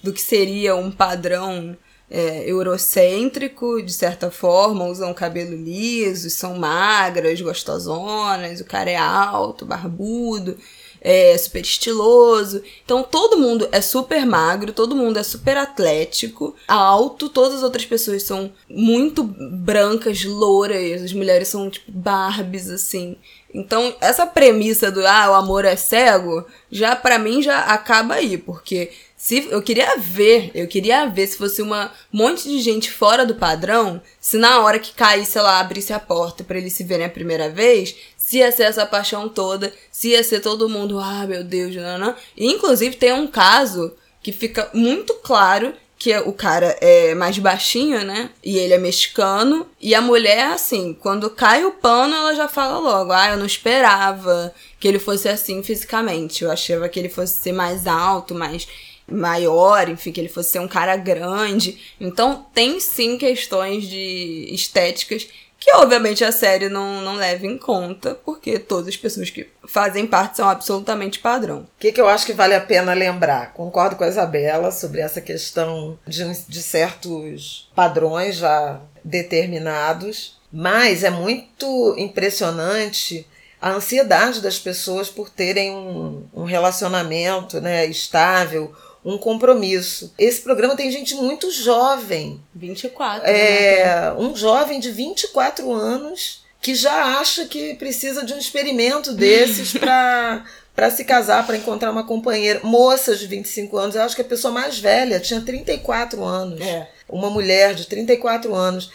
do 0.02 0.12
que 0.12 0.22
seria 0.22 0.76
um 0.76 0.90
padrão 0.90 1.78
é, 2.10 2.44
eurocêntrico, 2.50 3.80
de 3.80 3.94
certa 3.94 4.32
forma, 4.32 4.86
usam 4.86 5.14
cabelo 5.14 5.56
liso, 5.56 6.32
são 6.32 6.58
magras, 6.58 7.40
gostosonas, 7.40 8.60
o 8.60 8.66
cara 8.66 8.90
é 8.90 8.98
alto, 8.98 9.68
barbudo, 9.68 10.58
é 11.02 11.36
super 11.38 11.62
estiloso. 11.62 12.62
Então 12.86 13.02
todo 13.04 13.38
mundo 13.38 13.68
é 13.72 13.82
super 13.82 14.26
magro, 14.26 14.72
todo 14.72 14.96
mundo 14.96 15.18
é 15.18 15.24
super 15.24 15.58
atlético, 15.58 16.56
alto, 16.68 17.28
todas 17.28 17.58
as 17.58 17.64
outras 17.64 17.86
pessoas 17.86 18.24
são 18.24 18.52
muito 18.70 19.24
brancas, 19.24 20.24
louras, 20.24 21.02
as 21.02 21.14
mulheres 21.14 21.48
são 21.48 21.70
tipo 21.70 21.92
Barbies, 21.92 22.70
assim. 22.70 23.18
Então, 23.54 23.94
essa 24.00 24.26
premissa 24.26 24.90
do 24.90 25.06
ah, 25.06 25.32
o 25.32 25.34
amor 25.34 25.66
é 25.66 25.76
cego, 25.76 26.46
já 26.72 26.96
pra 26.96 27.20
mim 27.20 27.42
já 27.42 27.60
acaba 27.60 28.14
aí, 28.14 28.38
porque 28.38 28.92
se 29.18 29.48
eu 29.52 29.62
queria 29.62 29.98
ver, 29.98 30.52
eu 30.56 30.68
queria 30.68 31.06
ver 31.06 31.28
se 31.28 31.38
fosse 31.38 31.62
uma 31.62 31.92
um 32.14 32.18
monte 32.18 32.50
de 32.50 32.60
gente 32.60 32.90
fora 32.90 33.26
do 33.26 33.36
padrão, 33.36 34.02
se 34.20 34.38
na 34.38 34.62
hora 34.62 34.80
que 34.80 34.94
caísse, 34.94 35.38
lá, 35.38 35.60
abrisse 35.60 35.94
a 35.94 36.00
porta 36.00 36.44
pra 36.44 36.58
eles 36.58 36.74
se 36.74 36.84
verem 36.84 37.06
a 37.06 37.10
primeira 37.10 37.50
vez, 37.50 37.96
se 38.32 38.38
ia 38.38 38.50
ser 38.50 38.64
essa 38.64 38.86
paixão 38.86 39.28
toda, 39.28 39.74
se 39.92 40.12
ia 40.12 40.24
ser 40.24 40.40
todo 40.40 40.70
mundo, 40.70 40.98
ah, 40.98 41.28
meu 41.28 41.44
Deus, 41.44 41.76
não, 41.76 41.98
não. 41.98 42.16
E, 42.38 42.48
inclusive 42.48 42.96
tem 42.96 43.12
um 43.12 43.28
caso 43.28 43.94
que 44.24 44.32
fica 44.32 44.70
muito 44.74 45.16
claro 45.16 45.74
que 46.00 46.18
o 46.20 46.32
cara 46.32 46.78
é 46.80 47.14
mais 47.14 47.38
baixinho, 47.38 48.06
né? 48.06 48.30
E 48.42 48.58
ele 48.58 48.74
é 48.74 48.78
mexicano. 48.78 49.68
E 49.82 49.94
a 49.94 50.00
mulher, 50.00 50.54
assim, 50.54 50.94
quando 50.94 51.30
cai 51.30 51.66
o 51.66 51.74
pano, 51.74 52.16
ela 52.16 52.34
já 52.34 52.48
fala 52.48 52.80
logo: 52.80 53.12
Ah, 53.12 53.32
eu 53.32 53.38
não 53.38 53.46
esperava 53.46 54.56
que 54.80 54.88
ele 54.88 54.98
fosse 54.98 55.28
assim 55.28 55.62
fisicamente. 55.62 56.46
Eu 56.46 56.52
achava 56.52 56.88
que 56.88 56.98
ele 56.98 57.10
fosse 57.10 57.34
ser 57.34 57.52
mais 57.52 57.86
alto, 57.86 58.34
mais 58.34 58.66
maior, 59.12 59.90
enfim, 59.90 60.14
que 60.14 60.22
ele 60.22 60.30
fosse 60.30 60.52
ser 60.52 60.60
um 60.60 60.70
cara 60.70 60.96
grande. 60.96 61.78
Então, 62.00 62.46
tem 62.54 62.80
sim 62.80 63.18
questões 63.18 63.84
de 63.84 64.48
estéticas 64.54 65.28
que, 65.62 65.72
obviamente, 65.76 66.26
a 66.26 66.32
série 66.32 66.70
não, 66.70 67.02
não 67.02 67.14
leva 67.14 67.46
em 67.46 67.56
conta, 67.56 68.16
porque 68.26 68.58
todas 68.58 68.88
as 68.88 68.98
pessoas 68.98 69.30
que 69.30 69.48
fazem 69.68 70.08
parte 70.08 70.38
são 70.38 70.50
absolutamente 70.50 71.20
padrão. 71.20 71.60
O 71.60 71.68
que, 71.80 71.92
que 71.92 72.02
eu 72.02 72.10
acho 72.10 72.26
que 72.26 72.34
vale 72.34 72.56
a 72.56 72.60
pena 72.60 72.96
lembrar? 72.96 73.54
Concordo 73.54 73.96
com 73.96 74.04
a 74.04 74.08
Isabela 74.08 74.72
sobre 74.72 75.02
essa 75.02 75.22
questão 75.22 76.00
de, 76.08 76.26
de 76.48 76.64
certos 76.64 77.70
padrões 77.76 78.38
já 78.38 78.82
determinados, 79.04 80.42
mas 80.52 81.04
é 81.04 81.12
muito 81.12 81.94
impressionante 81.96 83.28
a 83.62 83.70
ansiedade 83.70 84.42
das 84.42 84.58
pessoas 84.58 85.10
por 85.10 85.30
terem 85.30 85.70
um, 85.70 86.26
um 86.34 86.44
relacionamento 86.44 87.62
né, 87.62 87.86
estável, 87.86 88.74
um 89.04 89.18
compromisso. 89.18 90.14
Esse 90.18 90.42
programa 90.42 90.76
tem 90.76 90.92
gente 90.92 91.16
muito 91.16 91.52
jovem, 91.52 92.42
24. 92.54 93.24
né? 93.24 93.80
é, 93.80 94.14
um 94.18 94.36
jovem 94.36 94.80
de 94.80 94.92
24 94.92 95.72
anos 95.72 96.42
que 96.62 96.76
já 96.76 97.20
acha 97.20 97.46
que 97.46 97.74
precisa 97.74 98.24
de 98.24 98.34
um 98.34 98.38
experimento 98.38 99.14
desses 99.14 99.74
para 99.78 100.46
para 100.74 100.90
se 100.90 101.04
casar, 101.04 101.46
para 101.46 101.58
encontrar 101.58 101.92
uma 101.92 102.06
companheira. 102.06 102.62
Moças 102.64 103.20
de 103.20 103.28
25 103.28 103.78
anos, 103.78 103.96
eu 103.96 104.02
acho 104.04 104.16
que 104.16 104.22
a 104.22 104.26
pessoa 104.26 104.54
mais 104.54 104.80
velha 104.80 105.20
tinha 105.20 105.42
34 105.42 106.24
anos. 106.24 106.62
É. 106.62 106.88
Uma 107.10 107.30
mulher 107.30 107.76
de 107.76 107.86
34 107.88 108.56
anos. 108.56 108.90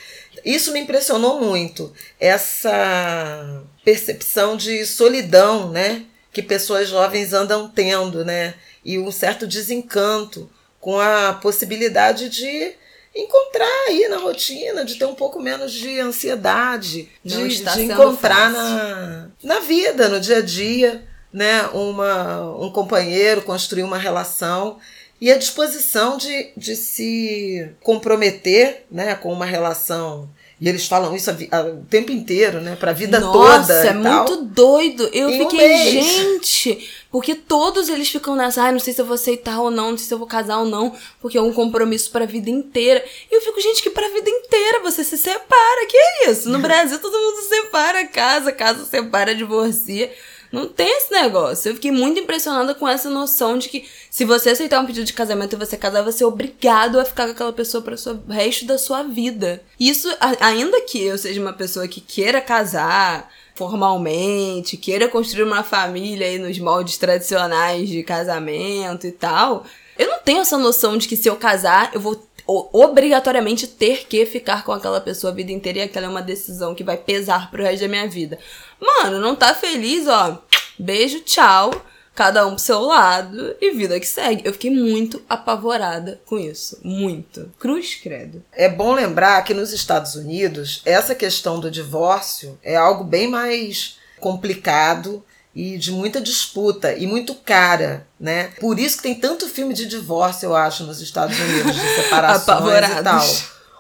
Isso 0.44 0.72
me 0.72 0.80
impressionou 0.80 1.40
muito, 1.40 1.92
essa 2.18 3.62
percepção 3.84 4.56
de 4.56 4.84
solidão, 4.86 5.70
né, 5.70 6.02
que 6.32 6.42
pessoas 6.42 6.88
jovens 6.88 7.32
andam 7.32 7.68
tendo, 7.68 8.24
né, 8.24 8.54
e 8.86 8.96
um 9.00 9.10
certo 9.10 9.48
desencanto 9.48 10.48
com 10.80 11.00
a 11.00 11.32
possibilidade 11.42 12.28
de 12.28 12.72
encontrar 13.12 13.84
aí 13.88 14.06
na 14.08 14.18
rotina, 14.18 14.84
de 14.84 14.94
ter 14.94 15.06
um 15.06 15.14
pouco 15.14 15.42
menos 15.42 15.72
de 15.72 15.98
ansiedade, 15.98 17.10
Não 17.24 17.48
de, 17.48 17.64
de 17.64 17.82
encontrar 17.82 18.52
fácil. 18.52 18.76
na, 18.76 19.28
na 19.42 19.58
vida, 19.58 20.08
no 20.08 20.20
dia 20.20 20.36
a 20.36 20.40
dia, 20.40 21.04
né, 21.32 21.62
uma, 21.72 22.56
um 22.60 22.70
companheiro, 22.70 23.42
construir 23.42 23.82
uma 23.82 23.98
relação 23.98 24.78
e 25.20 25.32
a 25.32 25.38
disposição 25.38 26.16
de, 26.16 26.52
de 26.56 26.76
se 26.76 27.68
comprometer 27.82 28.84
né, 28.88 29.16
com 29.16 29.32
uma 29.32 29.46
relação. 29.46 30.30
E 30.58 30.68
eles 30.70 30.86
falam 30.88 31.14
isso 31.14 31.30
a 31.30 31.34
a- 31.58 31.62
o 31.66 31.84
tempo 31.84 32.10
inteiro, 32.10 32.62
né? 32.62 32.76
Para 32.76 32.90
a 32.90 32.94
vida 32.94 33.20
Nossa, 33.20 33.66
toda. 33.66 33.86
é 33.86 33.90
e 33.90 34.02
tal. 34.02 34.24
muito 34.26 34.36
doido. 34.46 35.10
Eu 35.12 35.28
Em 35.28 35.42
um 35.42 35.50
fiquei, 35.50 35.68
mês. 35.68 36.06
gente, 36.06 36.88
porque 37.10 37.34
todos 37.34 37.90
eles 37.90 38.08
ficam 38.08 38.34
nessa, 38.34 38.62
ai, 38.62 38.72
não 38.72 38.78
sei 38.78 38.94
se 38.94 39.00
eu 39.00 39.04
vou 39.04 39.16
aceitar 39.16 39.60
ou 39.60 39.70
não, 39.70 39.90
não 39.90 39.98
sei 39.98 40.06
se 40.06 40.14
eu 40.14 40.18
vou 40.18 40.26
casar 40.26 40.58
ou 40.60 40.64
não, 40.64 40.94
porque 41.20 41.36
é 41.36 41.42
um 41.42 41.52
compromisso 41.52 42.10
pra 42.10 42.24
vida 42.24 42.48
inteira. 42.48 43.04
E 43.30 43.34
eu 43.36 43.42
fico, 43.42 43.60
gente, 43.60 43.82
que 43.82 43.90
pra 43.90 44.08
vida 44.08 44.30
inteira 44.30 44.80
você 44.80 45.04
se 45.04 45.18
separa. 45.18 45.86
Que 45.90 45.96
é 45.96 46.30
isso? 46.30 46.48
No 46.48 46.58
Brasil 46.60 46.98
todo 47.00 47.12
mundo 47.12 47.42
se 47.42 47.48
separa, 47.50 48.06
casa, 48.06 48.50
casa 48.50 48.84
separa, 48.86 49.34
divorcia. 49.34 50.10
Não 50.50 50.68
tem 50.68 50.88
esse 50.98 51.12
negócio. 51.12 51.70
Eu 51.70 51.74
fiquei 51.74 51.90
muito 51.90 52.20
impressionada 52.20 52.74
com 52.74 52.88
essa 52.88 53.10
noção 53.10 53.58
de 53.58 53.68
que 53.68 53.86
se 54.10 54.24
você 54.24 54.50
aceitar 54.50 54.80
um 54.80 54.86
pedido 54.86 55.04
de 55.04 55.12
casamento 55.12 55.54
e 55.54 55.58
você 55.58 55.76
casar, 55.76 56.02
você 56.02 56.24
é 56.24 56.26
obrigado 56.26 56.98
a 56.98 57.04
ficar 57.04 57.26
com 57.26 57.32
aquela 57.32 57.52
pessoa 57.52 57.82
para 57.82 57.94
o 57.94 58.32
resto 58.32 58.64
da 58.64 58.78
sua 58.78 59.02
vida. 59.02 59.62
Isso, 59.78 60.08
ainda 60.40 60.80
que 60.82 61.02
eu 61.02 61.18
seja 61.18 61.40
uma 61.40 61.52
pessoa 61.52 61.88
que 61.88 62.00
queira 62.00 62.40
casar 62.40 63.30
formalmente, 63.54 64.76
queira 64.76 65.08
construir 65.08 65.42
uma 65.42 65.62
família 65.64 66.26
aí 66.26 66.38
nos 66.38 66.58
moldes 66.58 66.98
tradicionais 66.98 67.88
de 67.88 68.02
casamento 68.02 69.06
e 69.06 69.12
tal, 69.12 69.64
eu 69.98 70.06
não 70.08 70.18
tenho 70.18 70.40
essa 70.40 70.58
noção 70.58 70.98
de 70.98 71.08
que 71.08 71.16
se 71.16 71.28
eu 71.28 71.36
casar, 71.36 71.90
eu 71.94 72.00
vou 72.00 72.22
obrigatoriamente 72.46 73.66
ter 73.66 74.06
que 74.06 74.24
ficar 74.24 74.64
com 74.64 74.70
aquela 74.70 75.00
pessoa 75.00 75.32
a 75.32 75.34
vida 75.34 75.50
inteira 75.50 75.80
e 75.80 75.82
aquela 75.82 76.06
é 76.06 76.08
uma 76.08 76.22
decisão 76.22 76.74
que 76.74 76.84
vai 76.84 76.96
pesar 76.96 77.50
pro 77.50 77.62
resto 77.62 77.82
da 77.82 77.88
minha 77.88 78.06
vida. 78.06 78.38
Mano, 78.80 79.20
não 79.20 79.34
tá 79.34 79.54
feliz, 79.54 80.06
ó. 80.06 80.42
Beijo, 80.78 81.20
tchau. 81.20 81.72
Cada 82.14 82.46
um 82.46 82.54
pro 82.54 82.64
seu 82.64 82.80
lado 82.80 83.54
e 83.60 83.72
vida 83.72 84.00
que 84.00 84.06
segue. 84.06 84.42
Eu 84.42 84.54
fiquei 84.54 84.70
muito 84.70 85.22
apavorada 85.28 86.18
com 86.24 86.38
isso. 86.38 86.78
Muito. 86.82 87.52
Cruz, 87.58 87.94
credo. 87.94 88.42
É 88.52 88.70
bom 88.70 88.94
lembrar 88.94 89.44
que 89.44 89.52
nos 89.52 89.70
Estados 89.70 90.14
Unidos, 90.14 90.80
essa 90.86 91.14
questão 91.14 91.60
do 91.60 91.70
divórcio 91.70 92.58
é 92.62 92.74
algo 92.74 93.04
bem 93.04 93.28
mais 93.28 93.98
complicado 94.18 95.22
e 95.54 95.78
de 95.78 95.90
muita 95.90 96.20
disputa 96.20 96.94
e 96.94 97.06
muito 97.06 97.34
cara, 97.34 98.06
né? 98.20 98.50
Por 98.60 98.78
isso 98.78 98.98
que 98.98 99.02
tem 99.02 99.14
tanto 99.14 99.48
filme 99.48 99.72
de 99.72 99.86
divórcio, 99.86 100.46
eu 100.46 100.54
acho, 100.54 100.84
nos 100.84 101.00
Estados 101.00 101.38
Unidos, 101.38 101.74
de 101.74 101.80
separações 102.02 102.90
e 102.98 103.02
tal. 103.02 103.26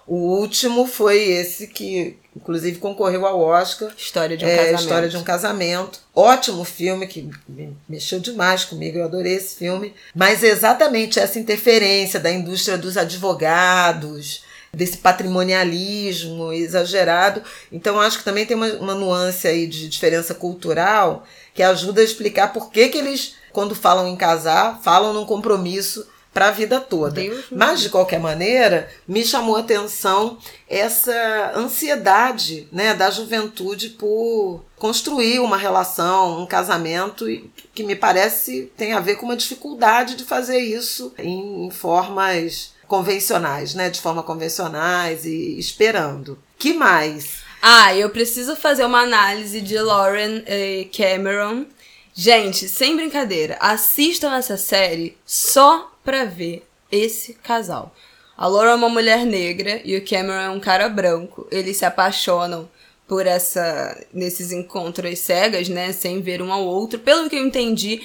O 0.06 0.38
último 0.38 0.86
foi 0.86 1.22
esse 1.22 1.66
que, 1.66 2.16
inclusive, 2.36 2.78
concorreu 2.78 3.24
ao 3.26 3.40
Oscar. 3.40 3.90
História 3.96 4.36
de 4.36 4.44
um 4.44 4.48
é, 4.48 4.56
casamento. 4.56 4.80
História 4.82 5.08
de 5.08 5.16
um 5.16 5.22
Casamento. 5.24 5.98
Ótimo 6.14 6.64
filme 6.64 7.06
que 7.06 7.28
me- 7.48 7.76
mexeu 7.88 8.20
demais 8.20 8.64
comigo, 8.64 8.98
eu 8.98 9.04
adorei 9.04 9.34
esse 9.34 9.56
filme. 9.56 9.94
Mas 10.14 10.44
é 10.44 10.48
exatamente 10.48 11.18
essa 11.18 11.38
interferência 11.38 12.20
da 12.20 12.30
indústria 12.30 12.76
dos 12.78 12.96
advogados, 12.96 14.42
desse 14.72 14.98
patrimonialismo 14.98 16.52
exagerado. 16.52 17.42
Então, 17.72 17.98
acho 18.00 18.18
que 18.18 18.24
também 18.24 18.44
tem 18.46 18.56
uma, 18.56 18.68
uma 18.74 18.94
nuance 18.94 19.48
aí 19.48 19.66
de 19.66 19.88
diferença 19.88 20.34
cultural 20.34 21.24
que 21.54 21.62
ajuda 21.62 22.00
a 22.02 22.04
explicar 22.04 22.52
por 22.52 22.70
que, 22.70 22.88
que 22.88 22.98
eles, 22.98 23.34
quando 23.52 23.74
falam 23.74 24.06
em 24.08 24.16
casar, 24.16 24.80
falam 24.82 25.14
num 25.14 25.24
compromisso 25.24 26.06
para 26.36 26.48
a 26.48 26.50
vida 26.50 26.78
toda. 26.78 27.18
Deus 27.22 27.46
Mas, 27.50 27.80
de 27.80 27.88
qualquer 27.88 28.20
maneira, 28.20 28.90
me 29.08 29.24
chamou 29.24 29.56
a 29.56 29.60
atenção 29.60 30.36
essa 30.68 31.52
ansiedade 31.56 32.68
né, 32.70 32.92
da 32.92 33.10
juventude 33.10 33.88
por 33.88 34.62
construir 34.76 35.38
uma 35.38 35.56
relação, 35.56 36.42
um 36.42 36.44
casamento, 36.44 37.24
que 37.72 37.82
me 37.82 37.96
parece 37.96 38.70
tem 38.76 38.92
a 38.92 39.00
ver 39.00 39.16
com 39.16 39.24
uma 39.24 39.36
dificuldade 39.36 40.14
de 40.14 40.24
fazer 40.24 40.58
isso 40.58 41.14
em, 41.16 41.64
em 41.64 41.70
formas 41.70 42.74
convencionais, 42.86 43.74
né, 43.74 43.88
de 43.88 44.02
forma 44.02 44.22
convencionais 44.22 45.24
e 45.24 45.58
esperando. 45.58 46.38
Que 46.58 46.74
mais? 46.74 47.38
Ah, 47.62 47.96
eu 47.96 48.10
preciso 48.10 48.54
fazer 48.54 48.84
uma 48.84 49.00
análise 49.00 49.62
de 49.62 49.78
Lauren 49.78 50.44
e 50.46 50.84
Cameron. 50.94 51.64
Gente, 52.12 52.68
sem 52.68 52.94
brincadeira, 52.94 53.56
assistam 53.58 54.34
essa 54.34 54.58
série 54.58 55.16
só 55.24 55.95
pra 56.06 56.24
ver 56.24 56.66
esse 56.90 57.34
casal. 57.34 57.94
A 58.38 58.46
Lauren 58.46 58.72
é 58.72 58.74
uma 58.76 58.88
mulher 58.88 59.26
negra 59.26 59.80
e 59.84 59.96
o 59.96 60.04
Cameron 60.04 60.40
é 60.40 60.50
um 60.50 60.60
cara 60.60 60.88
branco. 60.88 61.48
Eles 61.50 61.78
se 61.78 61.84
apaixonam 61.84 62.68
por 63.08 63.26
essa 63.26 63.98
nesses 64.12 64.52
encontros 64.52 65.18
cegas, 65.18 65.68
né, 65.68 65.92
sem 65.92 66.20
ver 66.20 66.40
um 66.40 66.52
ao 66.52 66.64
outro. 66.64 66.98
Pelo 66.98 67.28
que 67.28 67.36
eu 67.36 67.44
entendi, 67.44 68.02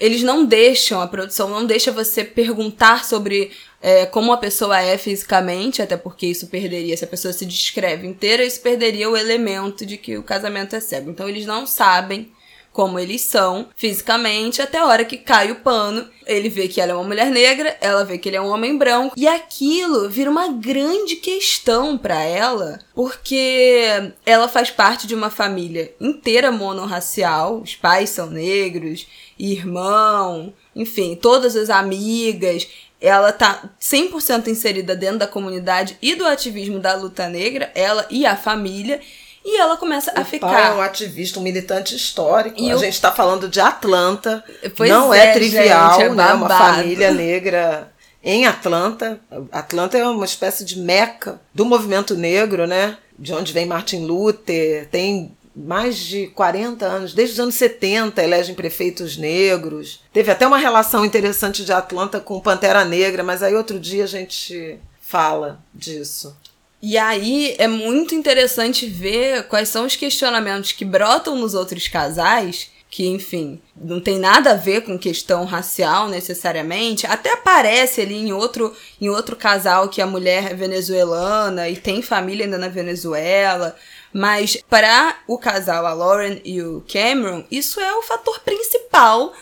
eles 0.00 0.22
não 0.22 0.44
deixam, 0.44 1.00
a 1.00 1.06
produção 1.06 1.48
não 1.48 1.66
deixa 1.66 1.92
você 1.92 2.24
perguntar 2.24 3.04
sobre 3.04 3.50
é, 3.80 4.06
como 4.06 4.32
a 4.32 4.36
pessoa 4.36 4.80
é 4.80 4.96
fisicamente, 4.96 5.82
até 5.82 5.96
porque 5.96 6.26
isso 6.26 6.46
perderia, 6.46 6.96
se 6.96 7.04
a 7.04 7.08
pessoa 7.08 7.32
se 7.32 7.44
descreve 7.44 8.06
inteira, 8.06 8.44
isso 8.44 8.60
perderia 8.60 9.10
o 9.10 9.16
elemento 9.16 9.84
de 9.84 9.96
que 9.96 10.16
o 10.16 10.22
casamento 10.22 10.74
é 10.74 10.80
cego. 10.80 11.10
Então 11.10 11.28
eles 11.28 11.44
não 11.44 11.66
sabem 11.66 12.32
como 12.72 12.98
eles 12.98 13.20
são 13.20 13.68
fisicamente, 13.76 14.62
até 14.62 14.78
a 14.78 14.86
hora 14.86 15.04
que 15.04 15.16
cai 15.16 15.52
o 15.52 15.56
pano, 15.56 16.08
ele 16.26 16.48
vê 16.48 16.68
que 16.68 16.80
ela 16.80 16.92
é 16.92 16.94
uma 16.94 17.04
mulher 17.04 17.30
negra, 17.30 17.76
ela 17.80 18.04
vê 18.04 18.16
que 18.16 18.28
ele 18.28 18.36
é 18.36 18.40
um 18.40 18.50
homem 18.50 18.78
branco, 18.78 19.14
e 19.16 19.28
aquilo 19.28 20.08
vira 20.08 20.30
uma 20.30 20.48
grande 20.48 21.16
questão 21.16 21.98
pra 21.98 22.22
ela, 22.22 22.78
porque 22.94 24.12
ela 24.24 24.48
faz 24.48 24.70
parte 24.70 25.06
de 25.06 25.14
uma 25.14 25.30
família 25.30 25.94
inteira 26.00 26.50
monorracial, 26.50 27.60
os 27.60 27.76
pais 27.76 28.10
são 28.10 28.30
negros, 28.30 29.06
irmão, 29.38 30.52
enfim, 30.74 31.14
todas 31.20 31.56
as 31.56 31.68
amigas, 31.68 32.66
ela 33.00 33.32
tá 33.32 33.68
100% 33.80 34.46
inserida 34.46 34.94
dentro 34.94 35.18
da 35.18 35.26
comunidade 35.26 35.98
e 36.00 36.14
do 36.14 36.24
ativismo 36.24 36.78
da 36.78 36.94
luta 36.94 37.28
negra, 37.28 37.70
ela 37.74 38.06
e 38.08 38.24
a 38.24 38.36
família, 38.36 39.00
e 39.44 39.56
ela 39.58 39.76
começa 39.76 40.12
a 40.14 40.20
o 40.20 40.24
ficar 40.24 40.48
pai 40.48 40.66
é 40.70 40.74
um 40.74 40.80
ativista, 40.80 41.38
um 41.38 41.42
militante 41.42 41.94
histórico. 41.96 42.60
E 42.60 42.70
a 42.70 42.76
o- 42.76 42.78
gente 42.78 42.94
está 42.94 43.10
falando 43.12 43.48
de 43.48 43.60
Atlanta. 43.60 44.44
Pois 44.76 44.88
não 44.90 45.12
é, 45.12 45.28
é, 45.28 45.32
trivial, 45.32 45.92
gente, 45.98 46.02
é 46.04 46.14
né? 46.14 46.32
Uma 46.34 46.48
família 46.48 47.10
negra 47.10 47.92
em 48.22 48.46
Atlanta. 48.46 49.18
Atlanta 49.50 49.98
é 49.98 50.06
uma 50.06 50.24
espécie 50.24 50.64
de 50.64 50.78
meca 50.78 51.40
do 51.54 51.64
movimento 51.64 52.14
negro, 52.14 52.66
né? 52.66 52.96
De 53.18 53.32
onde 53.32 53.52
vem 53.52 53.66
Martin 53.66 54.04
Luther, 54.04 54.88
tem 54.90 55.36
mais 55.54 55.98
de 55.98 56.28
40 56.28 56.86
anos, 56.86 57.12
desde 57.12 57.34
os 57.34 57.40
anos 57.40 57.54
70, 57.56 58.22
elegem 58.22 58.54
prefeitos 58.54 59.18
negros. 59.18 60.00
Teve 60.12 60.30
até 60.30 60.46
uma 60.46 60.56
relação 60.56 61.04
interessante 61.04 61.62
de 61.62 61.72
Atlanta 61.72 62.18
com 62.20 62.40
Pantera 62.40 62.84
Negra, 62.86 63.22
mas 63.22 63.42
aí 63.42 63.54
outro 63.54 63.78
dia 63.78 64.04
a 64.04 64.06
gente 64.06 64.78
fala 65.00 65.60
disso. 65.74 66.34
E 66.82 66.98
aí 66.98 67.54
é 67.58 67.68
muito 67.68 68.12
interessante 68.12 68.86
ver 68.86 69.44
quais 69.44 69.68
são 69.68 69.86
os 69.86 69.94
questionamentos 69.94 70.72
que 70.72 70.84
brotam 70.84 71.36
nos 71.36 71.54
outros 71.54 71.86
casais, 71.86 72.72
que, 72.90 73.06
enfim, 73.06 73.62
não 73.74 74.00
tem 74.00 74.18
nada 74.18 74.50
a 74.50 74.56
ver 74.56 74.82
com 74.82 74.98
questão 74.98 75.44
racial 75.44 76.08
necessariamente. 76.08 77.06
Até 77.06 77.32
aparece 77.32 78.00
ali 78.00 78.16
em 78.16 78.32
outro, 78.32 78.76
em 79.00 79.08
outro 79.08 79.36
casal 79.36 79.88
que 79.88 80.02
a 80.02 80.06
mulher 80.06 80.50
é 80.50 80.54
venezuelana 80.54 81.68
e 81.68 81.76
tem 81.76 82.02
família 82.02 82.44
ainda 82.46 82.58
na 82.58 82.68
Venezuela. 82.68 83.76
Mas 84.12 84.58
para 84.68 85.16
o 85.28 85.38
casal, 85.38 85.86
a 85.86 85.94
Lauren 85.94 86.40
e 86.44 86.60
o 86.60 86.84
Cameron, 86.92 87.44
isso 87.48 87.80
é 87.80 87.94
o 87.94 88.02
fator 88.02 88.40
principal 88.40 89.32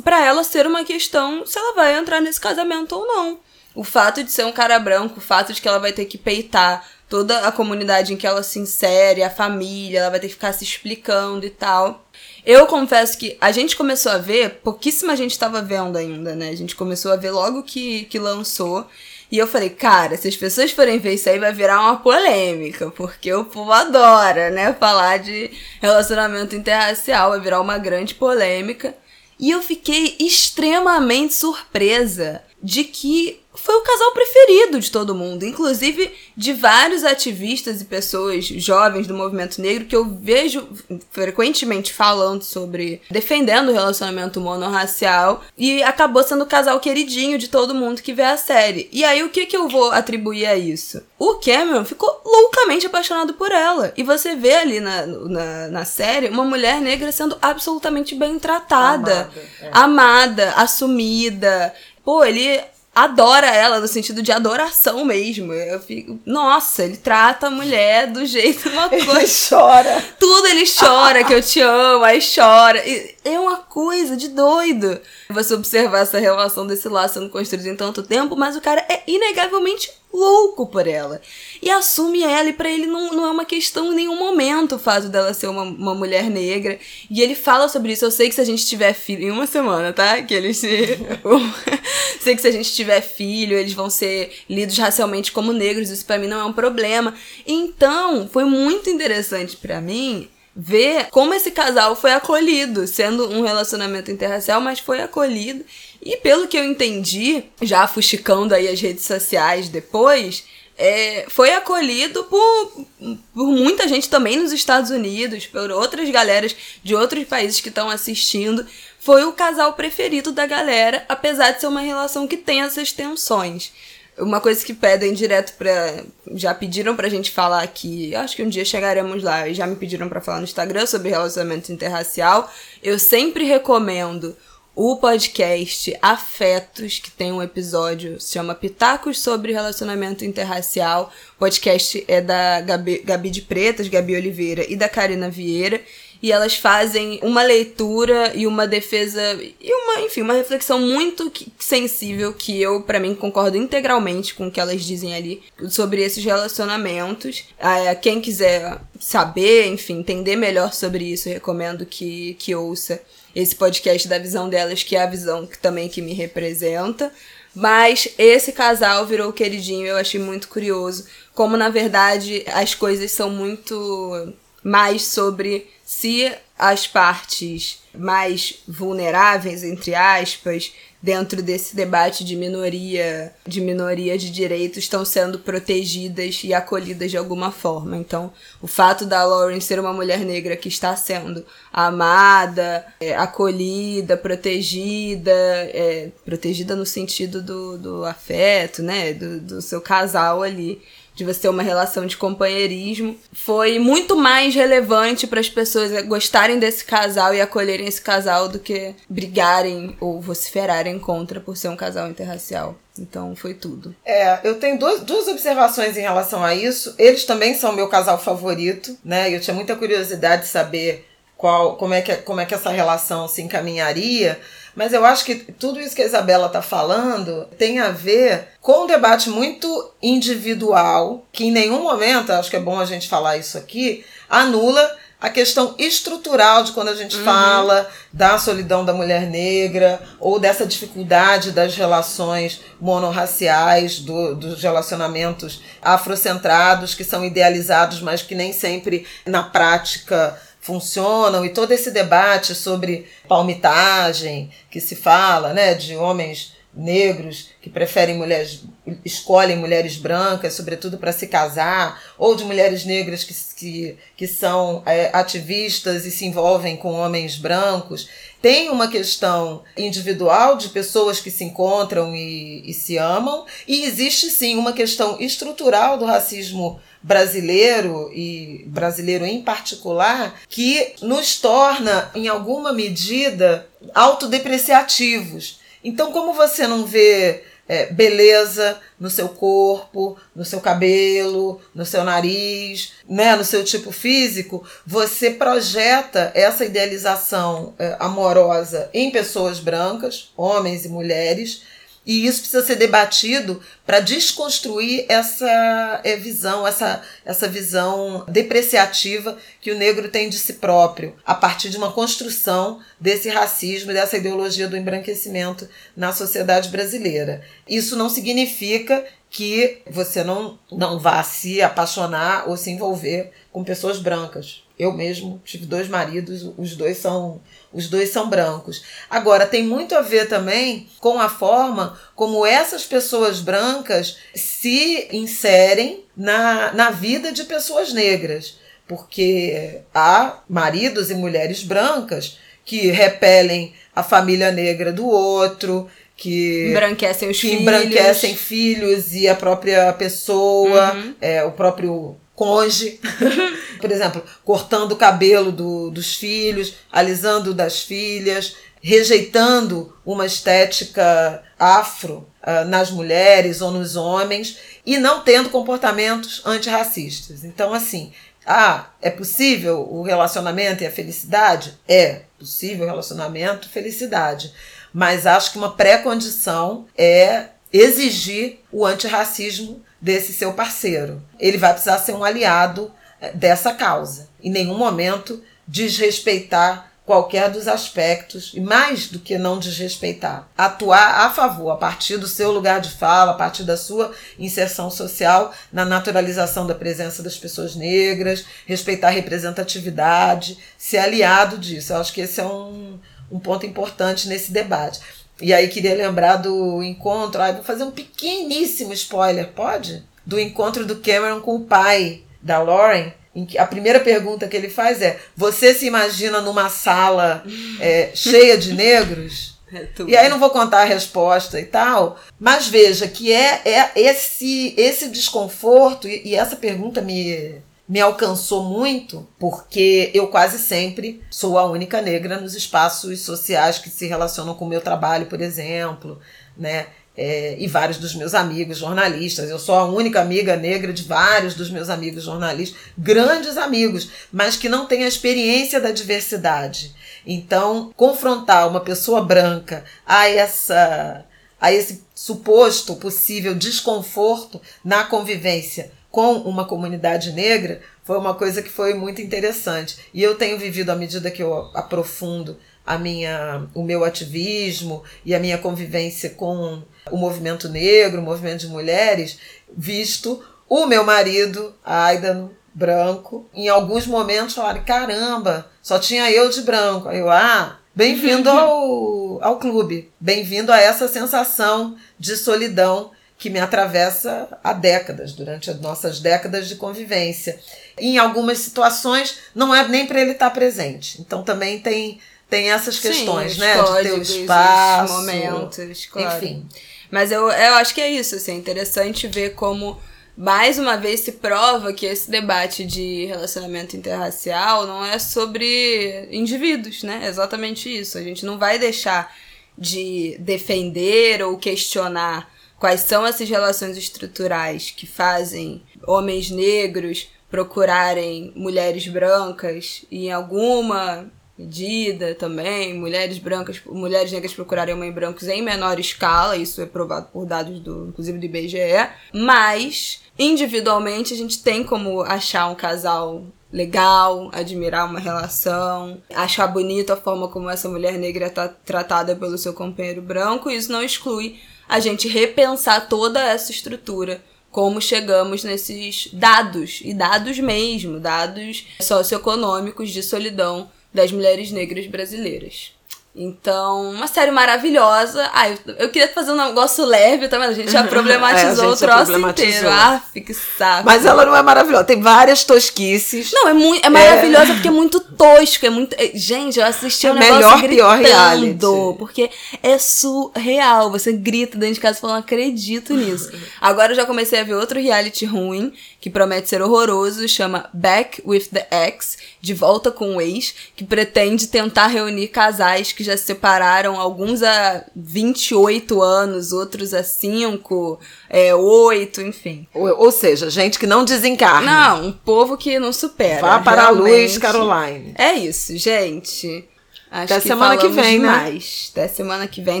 para 0.02 0.26
ela 0.26 0.42
ser 0.42 0.66
uma 0.66 0.84
questão 0.84 1.46
se 1.46 1.56
ela 1.56 1.74
vai 1.74 1.96
entrar 1.96 2.20
nesse 2.20 2.40
casamento 2.40 2.96
ou 2.96 3.06
não. 3.06 3.38
O 3.74 3.84
fato 3.84 4.22
de 4.24 4.32
ser 4.32 4.44
um 4.44 4.52
cara 4.52 4.78
branco, 4.78 5.18
o 5.18 5.22
fato 5.22 5.52
de 5.52 5.60
que 5.60 5.68
ela 5.68 5.78
vai 5.78 5.92
ter 5.92 6.04
que 6.04 6.18
peitar 6.18 6.84
toda 7.08 7.46
a 7.46 7.52
comunidade 7.52 8.12
em 8.12 8.16
que 8.16 8.26
ela 8.26 8.42
se 8.42 8.58
insere, 8.60 9.22
a 9.22 9.28
família, 9.28 9.98
ela 9.98 10.10
vai 10.10 10.20
ter 10.20 10.28
que 10.28 10.34
ficar 10.34 10.52
se 10.52 10.64
explicando 10.64 11.44
e 11.44 11.50
tal. 11.50 12.06
Eu 12.46 12.66
confesso 12.66 13.18
que 13.18 13.36
a 13.40 13.50
gente 13.50 13.76
começou 13.76 14.12
a 14.12 14.18
ver, 14.18 14.60
pouquíssima 14.62 15.16
gente 15.16 15.32
estava 15.32 15.60
vendo 15.60 15.98
ainda, 15.98 16.34
né? 16.34 16.50
A 16.50 16.56
gente 16.56 16.76
começou 16.76 17.12
a 17.12 17.16
ver 17.16 17.32
logo 17.32 17.64
que, 17.64 18.04
que 18.04 18.18
lançou. 18.18 18.86
E 19.30 19.38
eu 19.38 19.46
falei, 19.46 19.70
cara, 19.70 20.16
se 20.16 20.26
as 20.26 20.36
pessoas 20.36 20.70
forem 20.72 20.98
ver 20.98 21.14
isso 21.14 21.28
aí, 21.28 21.38
vai 21.38 21.52
virar 21.52 21.80
uma 21.80 21.96
polêmica, 21.96 22.90
porque 22.90 23.32
o 23.32 23.44
povo 23.44 23.72
adora, 23.72 24.50
né? 24.50 24.72
Falar 24.74 25.18
de 25.18 25.50
relacionamento 25.80 26.56
interracial, 26.56 27.30
vai 27.30 27.40
virar 27.40 27.60
uma 27.60 27.78
grande 27.78 28.14
polêmica. 28.14 28.94
E 29.38 29.50
eu 29.50 29.62
fiquei 29.62 30.16
extremamente 30.20 31.34
surpresa 31.34 32.42
de 32.62 32.84
que 32.84 33.40
foi 33.62 33.76
o 33.76 33.82
casal 33.82 34.12
preferido 34.12 34.80
de 34.80 34.90
todo 34.90 35.14
mundo, 35.14 35.44
inclusive 35.44 36.12
de 36.36 36.52
vários 36.52 37.04
ativistas 37.04 37.80
e 37.80 37.84
pessoas 37.84 38.46
jovens 38.46 39.06
do 39.06 39.14
movimento 39.14 39.60
negro 39.60 39.86
que 39.86 39.94
eu 39.94 40.04
vejo 40.04 40.66
frequentemente 41.10 41.92
falando 41.92 42.42
sobre 42.42 43.02
defendendo 43.10 43.68
o 43.68 43.72
relacionamento 43.72 44.40
monorracial 44.40 45.44
e 45.56 45.82
acabou 45.82 46.22
sendo 46.22 46.44
o 46.44 46.46
casal 46.46 46.80
queridinho 46.80 47.38
de 47.38 47.48
todo 47.48 47.74
mundo 47.74 48.02
que 48.02 48.12
vê 48.12 48.22
a 48.22 48.36
série. 48.36 48.88
E 48.90 49.04
aí 49.04 49.22
o 49.22 49.28
que 49.28 49.46
que 49.46 49.56
eu 49.56 49.68
vou 49.68 49.90
atribuir 49.92 50.46
a 50.46 50.56
isso? 50.56 51.02
O 51.18 51.34
Cameron 51.34 51.84
ficou 51.84 52.20
loucamente 52.24 52.86
apaixonado 52.86 53.34
por 53.34 53.52
ela 53.52 53.92
e 53.96 54.02
você 54.02 54.34
vê 54.34 54.54
ali 54.54 54.80
na, 54.80 55.06
na, 55.06 55.68
na 55.68 55.84
série 55.84 56.28
uma 56.28 56.44
mulher 56.44 56.80
negra 56.80 57.12
sendo 57.12 57.36
absolutamente 57.42 58.14
bem 58.14 58.38
tratada, 58.38 59.12
amada, 59.12 59.30
é. 59.60 59.70
amada 59.72 60.52
assumida. 60.52 61.74
Pô, 62.02 62.24
ele 62.24 62.60
adora 62.94 63.46
ela, 63.46 63.80
no 63.80 63.88
sentido 63.88 64.22
de 64.22 64.32
adoração 64.32 65.04
mesmo. 65.04 65.52
Eu 65.52 65.80
fico, 65.80 66.18
nossa, 66.26 66.84
ele 66.84 66.96
trata 66.96 67.46
a 67.46 67.50
mulher 67.50 68.08
do 68.08 68.24
jeito 68.26 68.68
uma 68.68 68.88
coisa. 68.88 69.20
Ele 69.20 69.30
chora. 69.48 70.04
Tudo 70.18 70.46
ele 70.48 70.64
chora, 70.66 71.24
que 71.24 71.32
eu 71.32 71.42
te 71.42 71.60
amo, 71.60 72.04
aí 72.04 72.20
chora. 72.20 72.82
É 73.24 73.38
uma 73.38 73.58
coisa 73.58 74.16
de 74.16 74.28
doido. 74.28 75.00
Você 75.30 75.54
observar 75.54 76.00
essa 76.00 76.18
relação 76.18 76.66
desse 76.66 76.88
laço 76.88 77.14
sendo 77.14 77.30
construído 77.30 77.66
em 77.66 77.76
tanto 77.76 78.02
tempo, 78.02 78.36
mas 78.36 78.56
o 78.56 78.60
cara 78.60 78.84
é 78.88 79.02
inegavelmente 79.06 79.99
louco 80.12 80.66
por 80.66 80.86
ela. 80.86 81.20
E 81.62 81.70
assume 81.70 82.22
ela, 82.22 82.48
e 82.48 82.52
pra 82.52 82.70
ele 82.70 82.86
não, 82.86 83.12
não 83.12 83.26
é 83.26 83.30
uma 83.30 83.44
questão 83.44 83.92
em 83.92 83.96
nenhum 83.96 84.16
momento 84.16 84.76
o 84.76 84.78
fato 84.78 85.08
dela 85.08 85.32
ser 85.32 85.48
uma, 85.48 85.62
uma 85.62 85.94
mulher 85.94 86.30
negra. 86.30 86.78
E 87.10 87.20
ele 87.22 87.34
fala 87.34 87.68
sobre 87.68 87.92
isso. 87.92 88.04
Eu 88.04 88.10
sei 88.10 88.28
que 88.28 88.34
se 88.34 88.40
a 88.40 88.44
gente 88.44 88.66
tiver 88.66 88.92
filho. 88.92 89.22
Em 89.22 89.30
uma 89.30 89.46
semana, 89.46 89.92
tá? 89.92 90.20
Que 90.22 90.34
eles. 90.34 90.58
sei 92.20 92.34
que 92.34 92.42
se 92.42 92.48
a 92.48 92.52
gente 92.52 92.72
tiver 92.72 93.00
filho, 93.00 93.56
eles 93.56 93.72
vão 93.72 93.90
ser 93.90 94.32
lidos 94.48 94.76
racialmente 94.76 95.32
como 95.32 95.52
negros. 95.52 95.90
Isso 95.90 96.04
para 96.04 96.18
mim 96.18 96.26
não 96.26 96.40
é 96.40 96.44
um 96.44 96.52
problema. 96.52 97.14
Então, 97.46 98.28
foi 98.28 98.44
muito 98.44 98.90
interessante 98.90 99.56
para 99.56 99.80
mim 99.80 100.28
ver 100.54 101.06
como 101.10 101.32
esse 101.32 101.50
casal 101.50 101.94
foi 101.94 102.12
acolhido, 102.12 102.86
sendo 102.86 103.30
um 103.30 103.42
relacionamento 103.42 104.10
interracial, 104.10 104.60
mas 104.60 104.80
foi 104.80 105.00
acolhido. 105.00 105.64
E 106.02 106.16
pelo 106.16 106.48
que 106.48 106.56
eu 106.56 106.64
entendi, 106.64 107.44
já 107.60 107.86
fuxicando 107.86 108.54
aí 108.54 108.68
as 108.68 108.80
redes 108.80 109.04
sociais 109.04 109.68
depois, 109.68 110.44
é, 110.82 111.26
foi 111.28 111.52
acolhido 111.52 112.24
por, 112.24 112.86
por 113.34 113.46
muita 113.46 113.86
gente 113.86 114.08
também 114.08 114.38
nos 114.38 114.50
Estados 114.50 114.90
Unidos, 114.90 115.46
por 115.46 115.70
outras 115.70 116.08
galeras 116.08 116.56
de 116.82 116.94
outros 116.94 117.24
países 117.24 117.60
que 117.60 117.68
estão 117.68 117.90
assistindo. 117.90 118.66
Foi 118.98 119.24
o 119.24 119.32
casal 119.32 119.74
preferido 119.74 120.32
da 120.32 120.46
galera, 120.46 121.04
apesar 121.06 121.50
de 121.50 121.60
ser 121.60 121.66
uma 121.66 121.82
relação 121.82 122.26
que 122.26 122.38
tem 122.38 122.62
essas 122.62 122.92
tensões. 122.92 123.72
Uma 124.18 124.40
coisa 124.40 124.64
que 124.64 124.72
pedem 124.72 125.12
direto 125.12 125.54
pra. 125.56 126.02
Já 126.32 126.54
pediram 126.54 126.96
pra 126.96 127.08
gente 127.08 127.30
falar 127.30 127.62
aqui. 127.62 128.14
Acho 128.14 128.36
que 128.36 128.42
um 128.42 128.48
dia 128.48 128.64
chegaremos 128.64 129.22
lá. 129.22 129.48
E 129.48 129.54
já 129.54 129.66
me 129.66 129.76
pediram 129.76 130.08
para 130.08 130.20
falar 130.20 130.38
no 130.38 130.44
Instagram 130.44 130.84
sobre 130.84 131.08
relacionamento 131.08 131.72
interracial. 131.72 132.50
Eu 132.82 132.98
sempre 132.98 133.44
recomendo 133.44 134.36
o 134.74 134.96
podcast 134.96 135.96
Afetos, 136.00 136.98
que 137.00 137.10
tem 137.10 137.32
um 137.32 137.42
episódio, 137.42 138.20
se 138.20 138.34
chama 138.34 138.54
Pitacos 138.54 139.18
sobre 139.18 139.52
Relacionamento 139.52 140.24
Interracial. 140.24 141.12
O 141.36 141.40
podcast 141.40 142.04
é 142.06 142.20
da 142.20 142.60
Gabi, 142.60 142.98
Gabi 142.98 143.30
de 143.30 143.42
Pretas, 143.42 143.88
Gabi 143.88 144.14
Oliveira 144.14 144.64
e 144.68 144.76
da 144.76 144.88
Karina 144.88 145.28
Vieira. 145.28 145.80
E 146.22 146.30
elas 146.30 146.54
fazem 146.54 147.18
uma 147.22 147.42
leitura 147.42 148.32
e 148.34 148.46
uma 148.46 148.66
defesa 148.66 149.20
e 149.58 149.72
uma, 149.72 150.02
enfim, 150.02 150.20
uma 150.20 150.34
reflexão 150.34 150.78
muito 150.78 151.32
sensível 151.58 152.32
que 152.34 152.60
eu, 152.60 152.82
para 152.82 153.00
mim, 153.00 153.14
concordo 153.14 153.56
integralmente 153.56 154.34
com 154.34 154.46
o 154.46 154.50
que 154.50 154.60
elas 154.60 154.84
dizem 154.84 155.14
ali 155.14 155.42
sobre 155.70 156.02
esses 156.02 156.22
relacionamentos. 156.22 157.44
Ah, 157.58 157.94
quem 157.94 158.20
quiser 158.20 158.78
saber, 158.98 159.66
enfim, 159.68 160.00
entender 160.00 160.36
melhor 160.36 160.74
sobre 160.74 161.04
isso, 161.04 161.28
recomendo 161.28 161.86
que, 161.86 162.34
que 162.38 162.54
ouça 162.54 163.00
esse 163.34 163.54
podcast 163.54 164.08
da 164.08 164.18
visão 164.18 164.48
delas, 164.48 164.82
que 164.82 164.96
é 164.96 165.02
a 165.02 165.06
visão 165.06 165.46
que 165.46 165.58
também 165.58 165.88
que 165.88 166.02
me 166.02 166.12
representa. 166.12 167.12
Mas 167.54 168.08
esse 168.16 168.52
casal 168.52 169.06
virou 169.06 169.32
queridinho, 169.32 169.86
eu 169.86 169.96
achei 169.96 170.20
muito 170.20 170.48
curioso. 170.48 171.06
Como 171.34 171.56
na 171.56 171.68
verdade 171.68 172.44
as 172.48 172.74
coisas 172.74 173.10
são 173.10 173.30
muito 173.30 174.32
mais 174.62 175.02
sobre 175.02 175.68
se 175.84 176.32
as 176.58 176.86
partes 176.86 177.82
mais 177.94 178.62
vulneráveis, 178.68 179.64
entre 179.64 179.94
aspas, 179.94 180.72
dentro 181.02 181.42
desse 181.42 181.74
debate 181.74 182.24
de 182.24 182.36
minoria, 182.36 183.32
de 183.46 183.60
minoria 183.60 184.18
de 184.18 184.30
direitos 184.30 184.78
estão 184.78 185.04
sendo 185.04 185.38
protegidas 185.38 186.42
e 186.44 186.52
acolhidas 186.52 187.10
de 187.10 187.16
alguma 187.16 187.50
forma. 187.50 187.96
Então, 187.96 188.32
o 188.60 188.66
fato 188.66 189.06
da 189.06 189.24
Lauren 189.24 189.60
ser 189.60 189.80
uma 189.80 189.92
mulher 189.92 190.20
negra 190.20 190.56
que 190.56 190.68
está 190.68 190.94
sendo 190.96 191.44
amada, 191.72 192.84
é, 193.00 193.14
acolhida, 193.16 194.16
protegida, 194.16 195.30
é, 195.30 196.10
protegida 196.24 196.76
no 196.76 196.84
sentido 196.84 197.42
do, 197.42 197.78
do 197.78 198.04
afeto, 198.04 198.82
né, 198.82 199.14
do, 199.14 199.40
do 199.40 199.62
seu 199.62 199.80
casal 199.80 200.42
ali 200.42 200.82
de 201.20 201.24
você 201.24 201.42
ter 201.42 201.48
uma 201.50 201.62
relação 201.62 202.06
de 202.06 202.16
companheirismo, 202.16 203.14
foi 203.30 203.78
muito 203.78 204.16
mais 204.16 204.54
relevante 204.54 205.26
para 205.26 205.38
as 205.38 205.50
pessoas 205.50 205.90
gostarem 206.06 206.58
desse 206.58 206.82
casal 206.82 207.34
e 207.34 207.42
acolherem 207.42 207.86
esse 207.86 208.00
casal 208.00 208.48
do 208.48 208.58
que 208.58 208.94
brigarem 209.06 209.94
ou 210.00 210.18
vociferarem 210.18 210.98
contra 210.98 211.38
por 211.38 211.58
ser 211.58 211.68
um 211.68 211.76
casal 211.76 212.08
interracial. 212.08 212.74
Então 212.98 213.36
foi 213.36 213.52
tudo. 213.52 213.94
É, 214.04 214.40
eu 214.42 214.58
tenho 214.58 214.78
duas, 214.78 215.02
duas 215.02 215.28
observações 215.28 215.94
em 215.94 216.00
relação 216.00 216.42
a 216.42 216.54
isso. 216.54 216.94
Eles 216.98 217.26
também 217.26 217.54
são 217.54 217.74
meu 217.74 217.88
casal 217.88 218.18
favorito, 218.18 218.96
né? 219.04 219.30
Eu 219.30 219.40
tinha 219.40 219.54
muita 219.54 219.76
curiosidade 219.76 220.42
de 220.42 220.48
saber 220.48 221.06
qual, 221.36 221.76
como, 221.76 221.92
é 221.92 222.00
que, 222.00 222.16
como 222.16 222.40
é 222.40 222.46
que 222.46 222.54
essa 222.54 222.70
relação 222.70 223.28
se 223.28 223.42
encaminharia. 223.42 224.40
Mas 224.80 224.94
eu 224.94 225.04
acho 225.04 225.26
que 225.26 225.34
tudo 225.34 225.78
isso 225.78 225.94
que 225.94 226.00
a 226.00 226.06
Isabela 226.06 226.46
está 226.46 226.62
falando 226.62 227.46
tem 227.58 227.80
a 227.80 227.90
ver 227.90 228.48
com 228.62 228.84
um 228.84 228.86
debate 228.86 229.28
muito 229.28 229.92
individual, 230.02 231.26
que 231.30 231.44
em 231.44 231.50
nenhum 231.50 231.82
momento, 231.82 232.32
acho 232.32 232.48
que 232.48 232.56
é 232.56 232.60
bom 232.60 232.80
a 232.80 232.86
gente 232.86 233.06
falar 233.06 233.36
isso 233.36 233.58
aqui, 233.58 234.02
anula 234.26 234.96
a 235.20 235.28
questão 235.28 235.74
estrutural 235.78 236.64
de 236.64 236.72
quando 236.72 236.88
a 236.88 236.94
gente 236.94 237.18
uhum. 237.18 237.24
fala 237.24 237.90
da 238.10 238.38
solidão 238.38 238.82
da 238.82 238.94
mulher 238.94 239.26
negra 239.26 240.00
ou 240.18 240.40
dessa 240.40 240.64
dificuldade 240.64 241.52
das 241.52 241.76
relações 241.76 242.62
monorraciais, 242.80 243.98
do, 243.98 244.34
dos 244.34 244.62
relacionamentos 244.62 245.60
afrocentrados 245.82 246.94
que 246.94 247.04
são 247.04 247.22
idealizados, 247.22 248.00
mas 248.00 248.22
que 248.22 248.34
nem 248.34 248.50
sempre 248.50 249.06
na 249.26 249.42
prática 249.42 250.40
funcionam 250.60 251.44
e 251.44 251.50
todo 251.50 251.72
esse 251.72 251.90
debate 251.90 252.54
sobre 252.54 253.06
palmitagem 253.26 254.50
que 254.70 254.80
se 254.80 254.94
fala, 254.94 255.52
né, 255.52 255.74
de 255.74 255.96
homens 255.96 256.54
negros 256.72 257.48
que 257.60 257.68
preferem 257.68 258.16
mulheres, 258.16 258.62
escolhem 259.04 259.56
mulheres 259.56 259.96
brancas, 259.96 260.54
sobretudo 260.54 260.98
para 260.98 261.12
se 261.12 261.26
casar, 261.26 262.00
ou 262.16 262.36
de 262.36 262.44
mulheres 262.44 262.84
negras 262.84 263.24
que, 263.24 263.34
que, 263.56 263.98
que 264.16 264.26
são 264.28 264.82
é, 264.86 265.10
ativistas 265.12 266.06
e 266.06 266.10
se 266.10 266.24
envolvem 266.24 266.76
com 266.76 266.92
homens 266.92 267.36
brancos. 267.36 268.08
Tem 268.40 268.70
uma 268.70 268.88
questão 268.88 269.64
individual 269.76 270.56
de 270.56 270.68
pessoas 270.68 271.20
que 271.20 271.30
se 271.30 271.42
encontram 271.42 272.14
e, 272.14 272.62
e 272.64 272.72
se 272.72 272.96
amam, 272.96 273.44
e 273.66 273.84
existe 273.84 274.30
sim 274.30 274.56
uma 274.56 274.72
questão 274.72 275.20
estrutural 275.20 275.98
do 275.98 276.04
racismo 276.04 276.80
brasileiro 277.02 278.10
e 278.12 278.64
brasileiro 278.66 279.24
em 279.24 279.42
particular 279.42 280.40
que 280.48 280.94
nos 281.00 281.40
torna 281.40 282.10
em 282.14 282.28
alguma 282.28 282.72
medida 282.72 283.66
autodepreciativos. 283.94 285.60
Então, 285.82 286.12
como 286.12 286.34
você 286.34 286.66
não 286.66 286.84
vê 286.84 287.42
é, 287.70 287.86
beleza 287.86 288.80
no 288.98 289.08
seu 289.08 289.28
corpo, 289.28 290.18
no 290.34 290.44
seu 290.44 290.60
cabelo, 290.60 291.60
no 291.72 291.86
seu 291.86 292.02
nariz, 292.02 292.94
né, 293.08 293.36
no 293.36 293.44
seu 293.44 293.62
tipo 293.62 293.92
físico, 293.92 294.66
você 294.84 295.30
projeta 295.30 296.32
essa 296.34 296.64
idealização 296.64 297.72
é, 297.78 297.96
amorosa 298.00 298.90
em 298.92 299.12
pessoas 299.12 299.60
brancas, 299.60 300.32
homens 300.36 300.84
e 300.84 300.88
mulheres, 300.88 301.62
e 302.04 302.26
isso 302.26 302.40
precisa 302.40 302.64
ser 302.64 302.76
debatido 302.76 303.60
para 303.86 304.00
desconstruir 304.00 305.04
essa 305.08 306.00
é, 306.02 306.16
visão, 306.16 306.66
essa, 306.66 307.02
essa 307.24 307.46
visão 307.46 308.24
depreciativa 308.26 309.36
que 309.60 309.70
o 309.70 309.76
negro 309.76 310.08
tem 310.08 310.28
de 310.30 310.38
si 310.38 310.54
próprio, 310.54 311.14
a 311.26 311.34
partir 311.34 311.68
de 311.68 311.76
uma 311.76 311.92
construção 311.92 312.80
desse 312.98 313.28
racismo 313.28 313.92
dessa 313.92 314.16
ideologia 314.16 314.66
do 314.66 314.76
embranquecimento 314.76 315.68
na 315.94 316.12
sociedade 316.12 316.70
brasileira. 316.70 317.42
Isso 317.68 317.96
não 317.96 318.08
significa 318.08 319.04
que 319.30 319.82
você 319.88 320.24
não, 320.24 320.58
não 320.72 320.98
vá 320.98 321.22
se 321.22 321.62
apaixonar 321.62 322.48
ou 322.48 322.56
se 322.56 322.70
envolver 322.70 323.30
com 323.52 323.62
pessoas 323.62 324.00
brancas. 324.00 324.64
Eu 324.76 324.92
mesmo 324.92 325.40
tive 325.44 325.66
dois 325.66 325.88
maridos, 325.88 326.52
os 326.58 326.74
dois 326.74 326.98
são 326.98 327.40
os 327.72 327.88
dois 327.88 328.10
são 328.10 328.28
brancos. 328.28 328.82
Agora, 329.08 329.46
tem 329.46 329.62
muito 329.62 329.94
a 329.94 330.00
ver 330.00 330.28
também 330.28 330.88
com 330.98 331.20
a 331.20 331.28
forma 331.28 331.96
como 332.16 332.44
essas 332.44 332.84
pessoas 332.84 333.40
brancas 333.40 334.18
se 334.34 335.06
inserem 335.12 336.04
na, 336.16 336.72
na 336.72 336.90
vida 336.90 337.30
de 337.30 337.44
pessoas 337.44 337.92
negras. 337.92 338.58
Porque 338.88 339.82
há 339.94 340.40
maridos 340.48 341.10
e 341.10 341.14
mulheres 341.14 341.62
brancas 341.62 342.38
que 342.64 342.90
repelem 342.90 343.72
a 343.94 344.02
família 344.02 344.50
negra 344.50 344.92
do 344.92 345.06
outro, 345.06 345.88
que 346.20 346.68
embranquecem 346.68 347.30
os 347.30 347.40
que 347.40 347.48
filhos. 347.48 347.62
embranquecem 347.62 348.36
filhos 348.36 349.14
e 349.14 349.26
a 349.26 349.34
própria 349.34 349.90
pessoa, 349.94 350.92
uhum. 350.94 351.14
é, 351.18 351.42
o 351.44 351.52
próprio 351.52 352.14
conge, 352.34 353.00
por 353.80 353.90
exemplo, 353.90 354.22
cortando 354.44 354.92
o 354.92 354.96
cabelo 354.96 355.50
do, 355.50 355.90
dos 355.90 356.14
filhos, 356.16 356.74
alisando 356.92 357.54
das 357.54 357.80
filhas, 357.80 358.54
rejeitando 358.82 359.96
uma 360.04 360.26
estética 360.26 361.42
afro 361.58 362.28
uh, 362.42 362.66
nas 362.68 362.90
mulheres 362.90 363.62
ou 363.62 363.70
nos 363.70 363.96
homens 363.96 364.58
e 364.84 364.98
não 364.98 365.22
tendo 365.22 365.48
comportamentos 365.48 366.42
antirracistas. 366.44 367.44
Então, 367.44 367.72
assim, 367.72 368.12
ah, 368.44 368.90
é 369.00 369.08
possível 369.08 369.88
o 369.90 370.02
relacionamento 370.02 370.82
e 370.82 370.86
a 370.86 370.90
felicidade? 370.90 371.78
É 371.88 372.22
possível 372.38 372.84
o 372.84 372.88
relacionamento 372.88 373.68
e 373.68 373.70
felicidade. 373.70 374.52
Mas 374.92 375.26
acho 375.26 375.52
que 375.52 375.58
uma 375.58 375.72
pré-condição 375.72 376.86
é 376.96 377.46
exigir 377.72 378.60
o 378.72 378.84
antirracismo 378.84 379.82
desse 380.00 380.32
seu 380.32 380.52
parceiro. 380.52 381.22
Ele 381.38 381.58
vai 381.58 381.72
precisar 381.72 381.98
ser 381.98 382.14
um 382.14 382.24
aliado 382.24 382.92
eh, 383.20 383.32
dessa 383.32 383.72
causa. 383.72 384.28
Em 384.42 384.50
nenhum 384.50 384.76
momento 384.76 385.42
desrespeitar 385.66 386.90
qualquer 387.10 387.50
dos 387.50 387.66
aspectos, 387.66 388.52
e 388.54 388.60
mais 388.60 389.08
do 389.08 389.18
que 389.18 389.36
não 389.36 389.58
desrespeitar, 389.58 390.48
atuar 390.56 391.26
a 391.26 391.30
favor, 391.30 391.72
a 391.72 391.76
partir 391.76 392.16
do 392.16 392.28
seu 392.28 392.52
lugar 392.52 392.80
de 392.80 392.90
fala, 392.90 393.32
a 393.32 393.34
partir 393.34 393.64
da 393.64 393.76
sua 393.76 394.12
inserção 394.38 394.88
social, 394.92 395.52
na 395.72 395.84
naturalização 395.84 396.68
da 396.68 396.74
presença 396.74 397.20
das 397.20 397.36
pessoas 397.36 397.74
negras, 397.74 398.44
respeitar 398.64 399.08
a 399.08 399.10
representatividade, 399.10 400.56
ser 400.78 400.98
aliado 400.98 401.58
disso. 401.58 401.92
Eu 401.92 401.96
acho 401.96 402.12
que 402.12 402.20
esse 402.20 402.40
é 402.40 402.46
um, 402.46 402.96
um 403.30 403.38
ponto 403.38 403.66
importante 403.66 404.28
nesse 404.28 404.52
debate. 404.52 405.00
E 405.40 405.54
aí 405.54 405.68
queria 405.68 405.94
lembrar 405.94 406.36
do 406.36 406.82
encontro, 406.82 407.40
ah, 407.40 407.52
vou 407.52 407.64
fazer 407.64 407.84
um 407.84 407.90
pequeníssimo 407.90 408.92
spoiler, 408.92 409.48
pode? 409.48 410.02
Do 410.24 410.38
encontro 410.38 410.84
do 410.84 410.96
Cameron 410.96 411.40
com 411.40 411.56
o 411.56 411.64
pai 411.64 412.22
da 412.42 412.62
Lauren, 412.62 413.12
em 413.34 413.46
que 413.46 413.56
a 413.56 413.66
primeira 413.66 414.00
pergunta 414.00 414.46
que 414.46 414.56
ele 414.56 414.68
faz 414.68 415.00
é: 415.00 415.18
Você 415.36 415.72
se 415.72 415.86
imagina 415.86 416.40
numa 416.40 416.68
sala 416.68 417.42
é, 417.80 418.10
cheia 418.14 418.56
de 418.58 418.74
negros? 418.74 419.58
É 419.72 419.86
e 420.04 420.16
aí 420.16 420.28
não 420.28 420.40
vou 420.40 420.50
contar 420.50 420.80
a 420.80 420.84
resposta 420.84 421.60
e 421.60 421.64
tal, 421.64 422.18
mas 422.40 422.66
veja 422.66 423.06
que 423.06 423.32
é, 423.32 423.62
é 423.64 423.92
esse, 423.94 424.74
esse 424.76 425.08
desconforto, 425.08 426.08
e, 426.08 426.30
e 426.30 426.34
essa 426.34 426.56
pergunta 426.56 427.00
me, 427.00 427.62
me 427.90 428.00
alcançou 428.00 428.62
muito, 428.62 429.26
porque 429.36 430.12
eu 430.14 430.28
quase 430.28 430.60
sempre 430.60 431.20
sou 431.28 431.58
a 431.58 431.68
única 431.68 432.00
negra 432.00 432.40
nos 432.40 432.54
espaços 432.54 433.22
sociais 433.22 433.78
que 433.78 433.90
se 433.90 434.06
relacionam 434.06 434.54
com 434.54 434.64
o 434.64 434.68
meu 434.68 434.80
trabalho, 434.80 435.26
por 435.26 435.40
exemplo, 435.40 436.20
né? 436.56 436.86
é, 437.16 437.56
e 437.58 437.66
vários 437.66 437.98
dos 437.98 438.14
meus 438.14 438.32
amigos 438.32 438.78
jornalistas. 438.78 439.50
Eu 439.50 439.58
sou 439.58 439.74
a 439.74 439.86
única 439.86 440.20
amiga 440.20 440.54
negra 440.54 440.92
de 440.92 441.02
vários 441.02 441.54
dos 441.54 441.68
meus 441.68 441.90
amigos 441.90 442.22
jornalistas, 442.22 442.78
grandes 442.96 443.56
amigos, 443.56 444.08
mas 444.32 444.56
que 444.56 444.68
não 444.68 444.86
têm 444.86 445.02
a 445.02 445.08
experiência 445.08 445.80
da 445.80 445.90
diversidade. 445.90 446.94
Então, 447.26 447.92
confrontar 447.96 448.68
uma 448.68 448.80
pessoa 448.80 449.20
branca 449.20 449.84
a 450.06 450.28
essa 450.28 451.24
a 451.60 451.72
esse 451.72 452.04
suposto 452.14 452.94
possível 452.94 453.54
desconforto 453.54 454.62
na 454.82 455.04
convivência 455.04 455.90
com 456.10 456.34
uma 456.38 456.64
comunidade 456.64 457.32
negra 457.32 457.80
foi 458.02 458.18
uma 458.18 458.34
coisa 458.34 458.60
que 458.62 458.68
foi 458.68 458.94
muito 458.94 459.22
interessante. 459.22 459.98
E 460.12 460.22
eu 460.22 460.34
tenho 460.34 460.58
vivido 460.58 460.90
à 460.90 460.96
medida 460.96 461.30
que 461.30 461.42
eu 461.42 461.70
aprofundo 461.74 462.58
a 462.84 462.98
minha, 462.98 463.68
o 463.74 463.82
meu 463.82 464.04
ativismo 464.04 465.04
e 465.24 465.34
a 465.34 465.38
minha 465.38 465.58
convivência 465.58 466.30
com 466.30 466.82
o 467.10 467.16
movimento 467.16 467.68
negro, 467.68 468.20
o 468.20 468.24
movimento 468.24 468.60
de 468.60 468.68
mulheres, 468.68 469.38
visto 469.76 470.42
o 470.68 470.86
meu 470.86 471.04
marido, 471.04 471.74
Aidano, 471.84 472.54
branco, 472.74 473.48
em 473.54 473.68
alguns 473.68 474.06
momentos 474.06 474.54
falaram: 474.54 474.82
caramba, 474.84 475.70
só 475.82 475.98
tinha 475.98 476.30
eu 476.30 476.48
de 476.50 476.62
branco. 476.62 477.08
Aí 477.08 477.18
eu, 477.18 477.30
ah, 477.30 477.78
bem-vindo 477.94 478.48
ao, 478.50 479.42
ao 479.42 479.58
clube, 479.58 480.10
bem-vindo 480.18 480.72
a 480.72 480.80
essa 480.80 481.06
sensação 481.06 481.96
de 482.18 482.36
solidão 482.36 483.12
que 483.40 483.48
me 483.48 483.58
atravessa 483.58 484.46
há 484.62 484.74
décadas, 484.74 485.32
durante 485.32 485.70
as 485.70 485.80
nossas 485.80 486.20
décadas 486.20 486.68
de 486.68 486.76
convivência. 486.76 487.58
E 487.98 488.10
em 488.10 488.18
algumas 488.18 488.58
situações 488.58 489.38
não 489.54 489.74
é 489.74 489.88
nem 489.88 490.06
para 490.06 490.20
ele 490.20 490.32
estar 490.32 490.50
presente. 490.50 491.18
Então 491.22 491.42
também 491.42 491.80
tem 491.80 492.20
tem 492.50 492.72
essas 492.72 492.98
questões, 492.98 493.54
Sim, 493.54 493.60
né? 493.60 493.74
de 493.80 494.02
ter 494.02 494.12
o 494.12 494.22
espaço, 494.22 495.14
momentos, 495.14 496.06
claro. 496.06 496.36
enfim. 496.36 496.66
Mas 497.08 497.30
eu, 497.30 497.48
eu 497.48 497.74
acho 497.74 497.94
que 497.94 498.00
é 498.00 498.10
isso, 498.10 498.34
assim, 498.34 498.52
é 498.52 498.56
interessante 498.56 499.28
ver 499.28 499.54
como 499.54 500.00
mais 500.36 500.76
uma 500.76 500.96
vez 500.96 501.20
se 501.20 501.32
prova 501.32 501.92
que 501.92 502.04
esse 502.04 502.28
debate 502.28 502.84
de 502.84 503.26
relacionamento 503.26 503.96
interracial 503.96 504.84
não 504.84 505.04
é 505.04 505.16
sobre 505.20 506.28
indivíduos, 506.32 507.04
né? 507.04 507.20
É 507.22 507.28
exatamente 507.28 507.88
isso. 507.88 508.18
A 508.18 508.22
gente 508.22 508.44
não 508.44 508.58
vai 508.58 508.80
deixar 508.80 509.32
de 509.78 510.36
defender 510.40 511.40
ou 511.42 511.56
questionar 511.56 512.50
quais 512.80 513.02
são 513.02 513.26
essas 513.26 513.48
relações 513.48 513.96
estruturais 513.96 514.90
que 514.90 515.06
fazem 515.06 515.82
homens 516.06 516.50
negros 516.50 517.28
procurarem 517.50 518.52
mulheres 518.56 519.06
brancas 519.06 520.04
e 520.10 520.26
em 520.26 520.32
alguma 520.32 521.30
medida 521.58 522.34
também, 522.34 522.94
mulheres 522.94 523.38
brancas, 523.38 523.82
mulheres 523.84 524.32
negras 524.32 524.54
procurarem 524.54 524.94
homens 524.94 525.14
brancos 525.14 525.46
em 525.46 525.60
menor 525.60 526.00
escala, 526.00 526.56
isso 526.56 526.80
é 526.80 526.86
provado 526.86 527.28
por 527.30 527.44
dados 527.44 527.80
do, 527.80 528.08
inclusive 528.08 528.38
do 528.38 528.46
IBGE, 528.46 529.10
mas 529.34 530.22
individualmente 530.38 531.34
a 531.34 531.36
gente 531.36 531.62
tem 531.62 531.84
como 531.84 532.22
achar 532.22 532.66
um 532.68 532.74
casal 532.74 533.44
legal, 533.70 534.48
admirar 534.52 535.06
uma 535.06 535.20
relação, 535.20 536.20
achar 536.34 536.66
bonita 536.66 537.12
a 537.12 537.16
forma 537.16 537.46
como 537.48 537.68
essa 537.68 537.90
mulher 537.90 538.14
negra 538.14 538.46
está 538.46 538.66
tratada 538.68 539.36
pelo 539.36 539.58
seu 539.58 539.74
companheiro 539.74 540.22
branco, 540.22 540.70
e 540.70 540.76
isso 540.76 540.90
não 540.90 541.02
exclui 541.02 541.60
a 541.90 541.98
gente 541.98 542.28
repensar 542.28 543.08
toda 543.08 543.44
essa 543.44 543.72
estrutura 543.72 544.40
como 544.70 545.00
chegamos 545.00 545.64
nesses 545.64 546.28
dados, 546.32 547.00
e 547.04 547.12
dados 547.12 547.58
mesmo, 547.58 548.20
dados 548.20 548.86
socioeconômicos 549.00 550.10
de 550.10 550.22
solidão 550.22 550.88
das 551.12 551.32
mulheres 551.32 551.72
negras 551.72 552.06
brasileiras. 552.06 552.92
Então, 553.34 554.10
uma 554.10 554.26
série 554.26 554.50
maravilhosa. 554.50 555.48
Ah, 555.54 555.70
eu, 555.70 555.78
eu 555.98 556.08
queria 556.08 556.26
fazer 556.28 556.50
um 556.50 556.56
negócio 556.56 557.04
leve 557.04 557.46
também. 557.46 557.68
A 557.68 557.72
gente 557.72 557.92
já 557.92 558.02
problematizou 558.04 558.86
é, 558.86 558.88
gente 558.88 559.04
o 559.04 559.06
troço 559.06 559.38
inteiro. 559.38 559.88
Ah, 559.88 560.20
fique 560.32 560.52
saco. 560.52 561.04
Mas 561.04 561.24
ela 561.24 561.46
não 561.46 561.54
é 561.54 561.62
maravilhosa. 561.62 562.02
Tem 562.04 562.20
várias 562.20 562.64
tosquices. 562.64 563.52
Não, 563.52 563.68
é, 563.68 563.72
muito, 563.72 564.04
é 564.04 564.10
maravilhosa 564.10 564.72
é. 564.72 564.74
porque 564.74 564.88
é 564.88 564.90
muito 564.90 565.20
tosco. 565.20 565.86
É 565.86 565.90
muito. 565.90 566.16
É, 566.18 566.32
gente, 566.34 566.80
eu 566.80 566.84
assisti 566.84 567.28
é 567.28 567.30
um 567.30 567.34
negócio 567.34 567.60
melhor, 567.60 567.78
gritando. 567.78 567.96
Pior 567.96 568.18
reality. 568.18 569.16
Porque 569.16 569.50
é 569.80 569.96
surreal. 569.96 571.12
Você 571.12 571.32
grita 571.32 571.78
dentro 571.78 571.94
de 571.94 572.00
casa 572.00 572.18
e 572.18 572.20
fala, 572.20 572.32
não 572.32 572.40
acredito 572.40 573.14
nisso. 573.14 573.52
Agora 573.80 574.10
eu 574.10 574.16
já 574.16 574.26
comecei 574.26 574.58
a 574.58 574.64
ver 574.64 574.74
outro 574.74 575.00
reality 575.00 575.46
ruim, 575.46 575.92
que 576.20 576.28
promete 576.28 576.68
ser 576.68 576.82
horroroso. 576.82 577.48
Chama 577.48 577.88
Back 577.92 578.42
with 578.44 578.68
the 578.72 578.86
Ex 578.90 579.38
De 579.60 579.72
Volta 579.72 580.10
com 580.10 580.36
o 580.36 580.40
Ex. 580.40 580.74
Que 580.94 581.04
pretende 581.04 581.66
tentar 581.68 582.08
reunir 582.08 582.48
casais 582.48 583.12
que 583.12 583.24
já 583.24 583.36
se 583.36 583.44
separaram, 583.44 584.20
alguns 584.20 584.62
há 584.62 585.04
28 585.16 586.20
anos, 586.20 586.72
outros 586.72 587.14
há 587.14 587.24
5, 587.24 588.20
é, 588.48 588.74
8, 588.74 589.40
enfim. 589.42 589.86
Ou, 589.94 590.08
ou 590.08 590.30
seja, 590.30 590.68
gente 590.68 590.98
que 590.98 591.06
não 591.06 591.24
desencarna. 591.24 592.10
Não, 592.10 592.26
um 592.26 592.32
povo 592.32 592.76
que 592.76 592.98
não 592.98 593.12
supera. 593.12 593.60
Vá 593.60 593.78
para 593.78 594.02
realmente. 594.02 594.34
a 594.34 594.42
luz, 594.42 594.58
Caroline. 594.58 595.34
É 595.38 595.54
isso, 595.54 595.96
gente. 595.96 596.84
Acho 597.30 597.52
até 597.52 597.62
que 597.62 597.68
semana 597.68 597.96
que 597.96 598.08
vem, 598.08 598.40
demais. 598.40 599.12
né? 599.14 599.22
Até 599.22 599.32
semana 599.32 599.68
que 599.68 599.80
vem, 599.80 600.00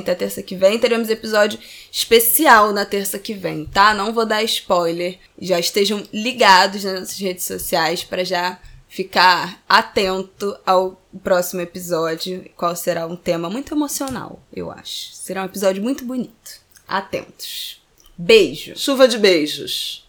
até 0.00 0.14
terça 0.16 0.42
que 0.42 0.56
vem, 0.56 0.78
teremos 0.78 1.08
episódio 1.08 1.58
especial 1.90 2.72
na 2.72 2.84
terça 2.84 3.18
que 3.20 3.34
vem, 3.34 3.64
tá? 3.66 3.94
Não 3.94 4.12
vou 4.12 4.26
dar 4.26 4.42
spoiler. 4.42 5.16
Já 5.40 5.58
estejam 5.58 6.02
ligados 6.12 6.82
nas 6.82 7.00
nossas 7.00 7.18
redes 7.18 7.44
sociais 7.44 8.02
para 8.02 8.24
já 8.24 8.58
ficar 8.88 9.62
atento 9.68 10.58
ao 10.66 11.00
próximo 11.22 11.60
episódio, 11.60 12.44
qual 12.56 12.74
será 12.74 13.06
um 13.06 13.14
tema 13.14 13.48
muito 13.48 13.72
emocional, 13.72 14.42
eu 14.52 14.70
acho. 14.70 15.12
Será 15.12 15.42
um 15.42 15.46
episódio 15.46 15.80
muito 15.80 16.04
bonito. 16.04 16.60
Atentos. 16.88 17.80
Beijo. 18.18 18.76
Chuva 18.76 19.06
de 19.06 19.16
beijos. 19.16 19.99